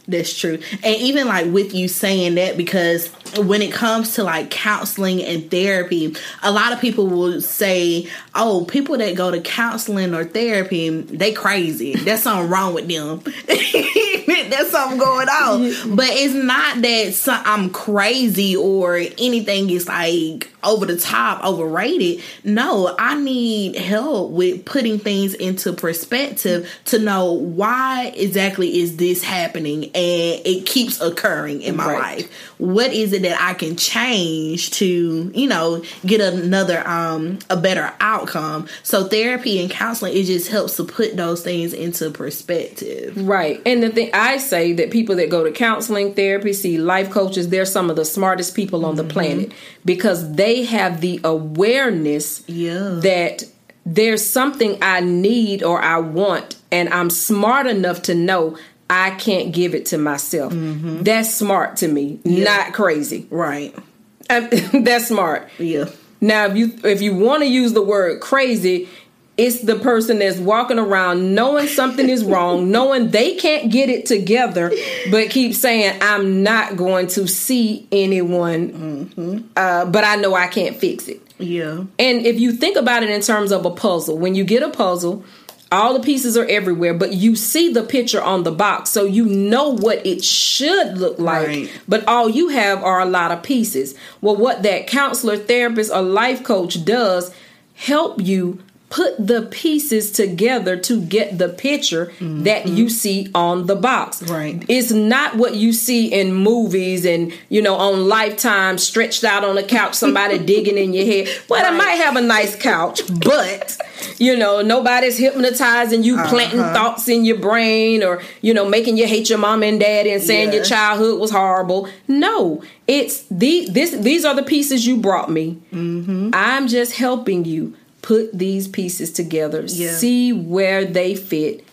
That's 0.08 0.36
true. 0.38 0.60
And 0.84 0.96
even 0.98 1.28
like 1.28 1.48
with 1.48 1.74
you 1.74 1.88
saying 1.88 2.36
that, 2.36 2.58
because 2.58 3.10
when 3.38 3.62
it 3.62 3.72
comes 3.72 4.16
to 4.16 4.24
like 4.24 4.50
counseling 4.50 5.22
and 5.24 5.50
therapy, 5.50 6.16
a 6.44 6.52
lot 6.52 6.74
of 6.74 6.80
people 6.80 7.08
will 7.08 7.42
say, 7.42 8.08
oh, 8.34 8.66
people 8.66 8.98
that 8.98 9.16
go 9.16 9.32
to 9.32 9.42
counseling 9.42 10.14
or 10.14 10.24
therapy, 10.24 10.90
they 10.90 11.34
crazy. 11.34 11.96
There's 11.96 12.24
something 12.24 12.50
wrong 12.50 12.74
with 12.74 12.88
them. 12.88 13.22
There's 13.48 14.70
something 14.70 14.98
going 14.98 15.30
on. 15.30 15.56
But 15.96 16.08
it's 16.10 16.34
not 16.34 16.82
that 16.82 17.14
some, 17.14 17.42
I'm 17.46 17.70
crazy 17.70 18.56
or 18.56 18.96
anything 18.96 19.70
It's 19.70 19.88
like 19.88 20.52
over 20.66 20.86
the 20.86 20.98
top, 20.98 21.44
overrated. 21.44 22.22
No, 22.44 22.96
I 22.98 23.16
need 23.20 23.76
help 23.76 24.32
with 24.32 24.66
putting 24.66 25.00
things 25.00 25.34
into 25.34 25.74
perspective 25.74 26.70
to 26.86 27.00
know 27.00 27.32
why 27.34 28.14
exactly 28.16 28.80
is 28.80 28.98
this 28.98 29.24
happening 29.24 29.86
and 29.86 30.42
it 30.46 30.66
keeps 30.66 31.00
occurring 31.02 31.62
in 31.62 31.76
my 31.76 31.86
Right. 31.86 32.18
life. 32.18 32.32
What 32.58 32.94
is 32.94 33.14
it 33.14 33.22
that 33.24 33.40
I 33.42 33.54
can 33.54 33.76
change 33.76 34.72
to, 34.72 35.32
you 35.34 35.48
know, 35.48 35.84
get 36.06 36.22
another 36.22 36.86
um 36.88 37.40
a 37.50 37.58
better 37.58 37.94
outcome? 38.00 38.68
So 38.84 39.06
therapy 39.06 39.60
and 39.62 39.70
counseling 39.70 40.16
it 40.16 40.24
just 40.24 40.50
helps 40.50 40.76
to 40.78 40.84
put 40.84 41.16
those 41.18 41.42
things 41.44 41.74
into 41.74 42.10
perspective. 42.12 43.14
Right. 43.28 43.62
And 43.66 43.84
the 43.84 43.90
thing 43.90 44.10
I 44.14 44.38
say 44.38 44.74
that 44.74 44.92
people 44.92 45.16
that 45.18 45.30
go 45.30 45.44
to 45.44 45.52
counseling, 45.52 46.14
therapy, 46.14 46.54
see 46.54 46.78
life 46.78 47.10
coaches, 47.10 47.50
they're 47.50 47.66
some 47.66 47.90
of 47.90 47.96
the 47.96 48.06
smartest 48.06 48.56
people 48.56 48.86
on 48.86 48.96
the 48.96 49.04
planet 49.04 49.52
because 49.84 50.34
they 50.34 50.55
have 50.64 51.02
the 51.02 51.20
awareness 51.24 52.44
Yeah. 52.48 53.00
that 53.04 53.44
there's 53.86 54.26
something 54.26 54.78
I 54.82 55.02
need 55.02 55.62
or 55.62 55.82
I 55.82 56.00
want, 56.00 56.56
and 56.72 56.90
I'm 56.90 57.10
smart 57.10 57.68
enough 57.68 58.02
to 58.04 58.16
know 58.16 58.58
I 58.90 59.12
can't 59.12 59.54
give 59.54 59.76
it 59.76 59.88
to 59.88 59.98
myself. 59.98 60.54
Mm-hmm. 60.54 61.04
That's 61.04 61.34
smart 61.34 61.78
to 61.78 61.88
me, 61.88 62.20
not 62.24 62.74
crazy. 62.74 63.28
Right. 63.30 63.76
That's 64.28 65.08
smart. 65.08 65.50
Yeah. 65.60 65.86
Now, 66.22 66.46
if 66.48 66.58
you 66.58 66.74
if 66.84 67.02
you 67.02 67.16
want 67.16 67.44
to 67.44 67.48
use 67.48 67.74
the 67.74 67.82
word 67.84 68.22
crazy, 68.22 68.90
it's 69.38 69.62
the 69.62 69.76
person 69.76 70.20
that's 70.20 70.38
walking 70.38 70.80
around 70.80 71.36
knowing 71.36 71.68
something 71.68 72.10
is 72.10 72.24
wrong, 72.24 72.72
knowing 72.72 73.12
they 73.12 73.36
can't 73.36 73.72
get 73.72 73.90
it 73.90 74.06
together, 74.06 74.72
but 75.12 75.30
keep 75.30 75.54
saying, 75.54 75.98
"I'm 76.02 76.44
not 76.44 76.78
going 76.78 77.08
to 77.08 77.28
see 77.28 77.88
anyone," 77.92 79.52
uh, 79.56 79.86
but 79.86 80.04
I 80.04 80.16
know 80.16 80.36
I 80.36 80.48
can't 80.48 80.76
fix 80.76 81.08
it. 81.08 81.22
Yeah. 81.38 81.84
And 82.00 82.26
if 82.26 82.40
you 82.40 82.54
think 82.54 82.78
about 82.78 83.04
it 83.04 83.10
in 83.10 83.22
terms 83.22 83.52
of 83.52 83.66
a 83.66 83.72
puzzle, 83.72 84.18
when 84.18 84.36
you 84.36 84.46
get 84.46 84.64
a 84.64 84.70
puzzle, 84.70 85.26
all 85.72 85.94
the 85.94 86.00
pieces 86.00 86.38
are 86.38 86.46
everywhere, 86.46 86.94
but 86.94 87.14
you 87.14 87.36
see 87.36 87.74
the 87.74 87.84
picture 87.84 88.22
on 88.22 88.44
the 88.44 88.52
box, 88.52 88.90
so 88.92 89.04
you 89.04 89.26
know 89.26 89.76
what 89.76 90.06
it 90.06 90.24
should 90.24 90.98
look 90.98 91.20
like. 91.20 91.48
Right. 91.48 91.82
But 91.88 92.08
all 92.08 92.30
you 92.30 92.50
have 92.50 92.84
are 92.84 93.02
a 93.02 93.06
lot 93.06 93.32
of 93.32 93.44
pieces. 93.44 93.96
Well, 94.22 94.38
what 94.38 94.64
that 94.64 94.88
counselor, 94.88 95.38
therapist, 95.38 95.92
or 95.92 96.02
life 96.02 96.44
coach 96.44 96.86
does 96.86 97.34
help 97.74 98.22
you 98.22 98.64
put 98.90 99.16
the 99.28 99.42
pieces 99.52 100.12
together 100.12 100.78
to 100.78 101.02
get 101.02 101.38
the 101.38 101.50
picture 101.50 102.14
that 102.22 102.68
you 102.68 102.88
see 102.90 103.30
on 103.34 103.66
the 103.66 103.76
box. 103.76 104.22
Right. 104.24 104.64
It's 104.70 104.92
not 104.92 105.36
what 105.38 105.56
you 105.56 105.74
see 105.74 106.08
in 106.14 106.34
movies 106.34 107.04
and, 107.06 107.34
you 107.50 107.62
know, 107.62 107.76
on 107.76 108.08
Lifetime 108.08 108.78
stretched 108.78 109.24
out 109.24 109.44
on 109.44 109.58
a 109.58 109.64
couch, 109.64 109.96
somebody 109.96 110.38
digging 110.54 110.78
in 110.78 110.94
your 110.94 111.06
head. 111.06 111.28
Well, 111.50 111.66
I 111.66 111.76
might 111.76 111.96
have 111.96 112.16
a 112.16 112.22
nice 112.22 112.56
couch, 112.56 113.02
but, 113.22 113.78
you 114.18 114.38
know, 114.38 114.62
nobody's 114.62 115.18
hypnotizing 115.18 116.04
you, 116.04 116.16
planting 116.24 116.60
Uh-huh. 116.60 116.74
thoughts 116.74 117.10
in 117.10 117.26
your 117.26 117.38
brain 117.40 118.04
or, 118.04 118.22
you 118.42 118.54
know, 118.54 118.70
making 118.70 118.98
you 118.98 119.08
hate 119.08 119.30
your 119.30 119.40
mom 119.40 119.64
and 119.64 119.80
daddy 119.80 120.12
and 120.12 120.22
saying 120.24 120.54
your 120.54 120.64
childhood 120.64 121.20
was 121.20 121.32
horrible. 121.32 121.90
No, 122.08 122.62
it's 122.88 123.24
the 123.32 123.68
this 123.70 123.92
these 123.92 124.24
are 124.26 124.36
the 124.36 124.44
pieces 124.44 124.86
you 124.86 124.98
brought 124.98 125.30
me. 125.32 125.58
Mm-hmm. 125.74 126.30
I'm 126.34 126.68
just 126.68 126.94
helping 126.94 127.46
you 127.46 127.74
put 128.06 128.38
these 128.38 128.68
pieces 128.68 129.12
together, 129.12 129.64
Yeah. 129.68 129.96
see 129.96 130.32
where 130.32 130.86
they 130.86 131.16
fit, 131.16 131.64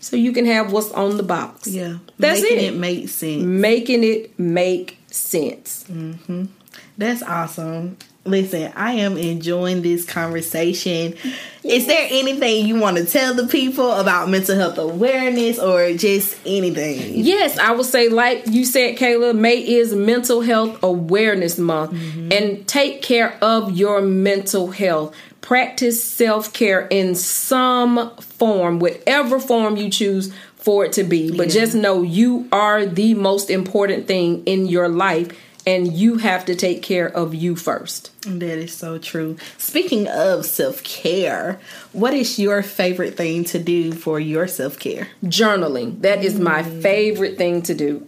so 0.00 0.16
you 0.16 0.32
can 0.32 0.46
have 0.46 0.72
what's 0.72 0.90
on 0.92 1.18
the 1.18 1.22
box. 1.22 1.66
Yeah. 1.68 1.98
That's 2.18 2.40
Making 2.40 2.58
it. 2.58 2.64
it 2.64 2.76
make 2.76 3.08
sense. 3.10 3.42
Making 3.42 4.02
it 4.04 4.38
make 4.38 4.98
sense. 5.10 5.84
Mm-hmm. 5.92 6.44
That's 6.96 7.22
awesome. 7.22 7.98
Listen, 8.24 8.72
I 8.74 8.92
am 8.94 9.16
enjoying 9.18 9.82
this 9.82 10.04
conversation. 10.04 11.14
Is 11.62 11.86
there 11.86 12.08
anything 12.10 12.66
you 12.66 12.80
want 12.80 12.96
to 12.96 13.04
tell 13.04 13.34
the 13.34 13.46
people 13.46 13.92
about 13.92 14.28
mental 14.30 14.56
health 14.56 14.78
awareness 14.78 15.58
or 15.60 15.92
just 15.92 16.36
anything? 16.46 17.12
Yes, 17.24 17.56
I 17.58 17.70
would 17.72 17.86
say, 17.86 18.08
like 18.08 18.44
you 18.48 18.64
said, 18.64 18.96
Kayla, 18.96 19.36
May 19.36 19.58
is 19.58 19.94
Mental 19.94 20.40
Health 20.40 20.82
Awareness 20.82 21.56
Month. 21.58 21.92
Mm-hmm. 21.92 22.32
And 22.32 22.66
take 22.66 23.00
care 23.02 23.36
of 23.44 23.76
your 23.76 24.00
mental 24.00 24.68
health. 24.72 25.14
Practice 25.46 26.02
self 26.02 26.52
care 26.52 26.88
in 26.90 27.14
some 27.14 28.16
form, 28.16 28.80
whatever 28.80 29.38
form 29.38 29.76
you 29.76 29.88
choose 29.88 30.32
for 30.56 30.84
it 30.84 30.92
to 30.94 31.04
be. 31.04 31.30
But 31.30 31.54
Yeah. 31.54 31.60
just 31.60 31.74
know 31.76 32.02
you 32.02 32.48
are 32.50 32.84
the 32.84 33.14
most 33.14 33.48
important 33.48 34.08
thing 34.08 34.42
in 34.44 34.66
your 34.66 34.88
life, 34.88 35.28
and 35.64 35.92
you 35.92 36.16
have 36.16 36.46
to 36.46 36.56
take 36.56 36.82
care 36.82 37.06
of 37.06 37.32
you 37.32 37.54
first. 37.54 38.10
That 38.22 38.58
is 38.58 38.72
so 38.72 38.98
true. 38.98 39.36
Speaking 39.56 40.08
of 40.08 40.44
self 40.46 40.82
care, 40.82 41.60
what 41.92 42.12
is 42.12 42.40
your 42.40 42.60
favorite 42.64 43.16
thing 43.16 43.44
to 43.44 43.60
do 43.60 43.92
for 43.92 44.18
your 44.18 44.48
self 44.48 44.80
care? 44.80 45.06
journaling 45.24 46.02
that 46.02 46.24
is 46.24 46.40
my 46.40 46.64
mm. 46.64 46.82
favorite 46.82 47.38
thing 47.38 47.62
to 47.62 47.74
do 47.74 48.04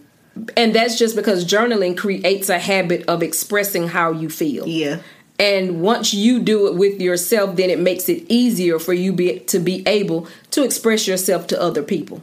and 0.55 0.73
that's 0.73 0.97
just 0.97 1.15
because 1.15 1.45
journaling 1.45 1.97
creates 1.97 2.49
a 2.49 2.59
habit 2.59 3.03
of 3.07 3.23
expressing 3.23 3.87
how 3.87 4.11
you 4.11 4.29
feel 4.29 4.67
Yeah. 4.67 4.97
And 5.39 5.81
once 5.81 6.13
you 6.13 6.39
do 6.39 6.67
it 6.67 6.75
with 6.75 7.01
yourself 7.01 7.55
then 7.55 7.69
it 7.69 7.79
makes 7.79 8.09
it 8.09 8.23
easier 8.29 8.77
for 8.77 8.93
you 8.93 9.13
be, 9.13 9.39
to 9.39 9.59
be 9.59 9.87
able 9.87 10.27
to 10.51 10.63
express 10.63 11.07
yourself 11.07 11.47
to 11.47 11.61
other 11.61 11.81
people 11.81 12.21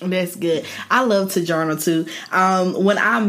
That's 0.00 0.34
good. 0.36 0.64
I 0.90 1.04
love 1.04 1.32
to 1.32 1.44
journal 1.44 1.76
too. 1.76 2.06
Um, 2.32 2.82
when 2.84 2.98
I 2.98 3.20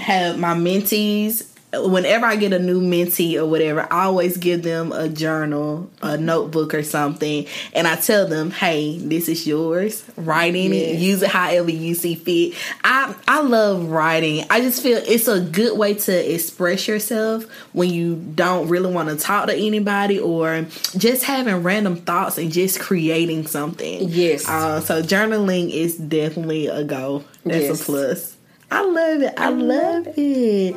have 0.00 0.38
my 0.38 0.54
mentees, 0.54 1.49
whenever 1.72 2.26
I 2.26 2.36
get 2.36 2.52
a 2.52 2.58
new 2.58 2.80
mentee 2.80 3.36
or 3.36 3.46
whatever, 3.46 3.86
I 3.92 4.04
always 4.04 4.36
give 4.36 4.62
them 4.62 4.90
a 4.92 5.08
journal, 5.08 5.88
a 6.02 6.16
notebook 6.16 6.74
or 6.74 6.82
something, 6.82 7.46
and 7.72 7.86
I 7.86 7.96
tell 7.96 8.26
them, 8.26 8.50
"Hey, 8.50 8.98
this 8.98 9.28
is 9.28 9.46
yours. 9.46 10.02
Write 10.16 10.56
in 10.56 10.72
it. 10.72 10.96
Use 10.98 11.22
it 11.22 11.28
however 11.30 11.70
you 11.70 11.94
see 11.94 12.14
fit." 12.16 12.54
I 12.82 13.14
I 13.28 13.42
love 13.42 13.88
writing. 13.90 14.44
I 14.50 14.60
just 14.60 14.82
feel 14.82 14.98
it's 15.06 15.28
a 15.28 15.40
good 15.40 15.78
way 15.78 15.94
to 15.94 16.34
express 16.34 16.88
yourself 16.88 17.46
when 17.72 17.90
you 17.90 18.16
don't 18.16 18.68
really 18.68 18.92
want 18.92 19.08
to 19.08 19.16
talk 19.16 19.46
to 19.46 19.54
anybody 19.54 20.18
or 20.18 20.66
just 20.96 21.24
having 21.24 21.62
random 21.62 21.96
thoughts 21.96 22.36
and 22.38 22.50
just 22.52 22.80
creating 22.80 23.46
something. 23.46 24.08
Yes. 24.08 24.48
Uh, 24.48 24.80
so 24.80 25.02
journaling 25.02 25.70
is 25.70 25.96
definitely 25.96 26.66
a 26.66 26.82
go. 26.82 27.22
That's 27.44 27.64
Yes. 27.66 27.80
a 27.80 27.84
plus. 27.84 28.36
I 28.72 28.82
love 28.84 29.22
it. 29.22 29.34
I 29.36 29.48
love 29.50 30.06
it. 30.16 30.76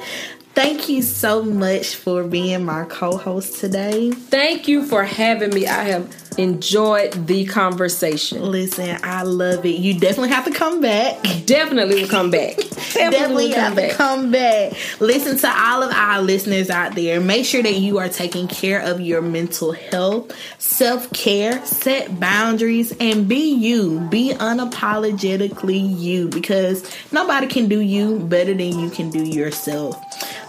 Thank 0.54 0.88
you 0.88 1.02
so 1.02 1.44
much 1.44 1.96
for 1.96 2.24
being 2.24 2.66
my 2.66 2.86
co-host 2.86 3.60
today. 3.60 4.12
thank 4.12 4.68
you 4.68 4.86
for 4.86 5.04
having 5.04 5.50
me 5.50 5.66
i 5.68 5.84
have 5.84 6.08
enjoyed 6.38 7.28
the 7.28 7.46
conversation. 7.46 8.42
Listen, 8.42 8.98
I 9.04 9.24
love 9.24 9.66
it. 9.66 9.80
You 9.80 10.00
definitely 10.00 10.30
have 10.30 10.46
to 10.46 10.52
come 10.52 10.82
back. 10.82 11.22
Definitely 11.46 12.02
will 12.02 12.10
come 12.10 12.32
back. 12.32 12.58
Definitely, 12.94 13.50
definitely 13.50 13.52
have 13.54 13.76
back. 13.76 13.92
to 13.92 13.98
come 13.98 14.32
back. 14.32 14.74
Listen 15.00 15.36
to 15.36 15.48
all 15.48 15.82
of 15.82 15.92
our 15.92 16.22
listeners 16.22 16.70
out 16.70 16.94
there. 16.94 17.20
Make 17.20 17.44
sure 17.44 17.64
that 17.64 17.74
you 17.74 17.98
are 17.98 18.08
taking 18.08 18.48
care 18.48 18.80
of 18.80 19.02
your 19.02 19.20
mental 19.20 19.72
health, 19.72 20.32
self 20.60 21.12
care, 21.12 21.66
set 21.66 22.20
boundaries, 22.20 22.96
and 23.00 23.28
be 23.28 23.52
you. 23.52 24.00
Be 24.12 24.34
unapologetically 24.34 26.00
you 26.00 26.28
because 26.28 26.88
nobody 27.12 27.48
can 27.48 27.68
do 27.68 27.80
you 27.80 28.20
better 28.20 28.54
than 28.54 28.78
you 28.80 28.92
can 28.92 29.10
do 29.10 29.24
yourself. 29.24 30.00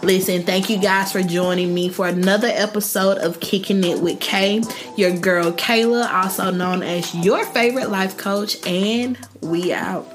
Listen, 0.05 0.43
thank 0.43 0.69
you 0.69 0.77
guys 0.79 1.13
for 1.13 1.23
joining 1.23 1.73
me 1.73 1.89
for 1.89 2.07
another 2.07 2.49
episode 2.49 3.17
of 3.17 3.41
Kicking 3.41 3.83
It 3.85 4.03
with 4.03 4.21
Kay, 4.21 4.63
your 4.99 5.17
girl 5.17 5.51
Kayla, 5.51 6.13
also 6.13 6.51
known 6.51 6.83
as 6.83 7.15
your 7.15 7.43
favorite 7.47 7.89
life 7.89 8.19
coach, 8.19 8.59
and 8.67 9.17
we 9.41 9.73
out. 9.73 10.07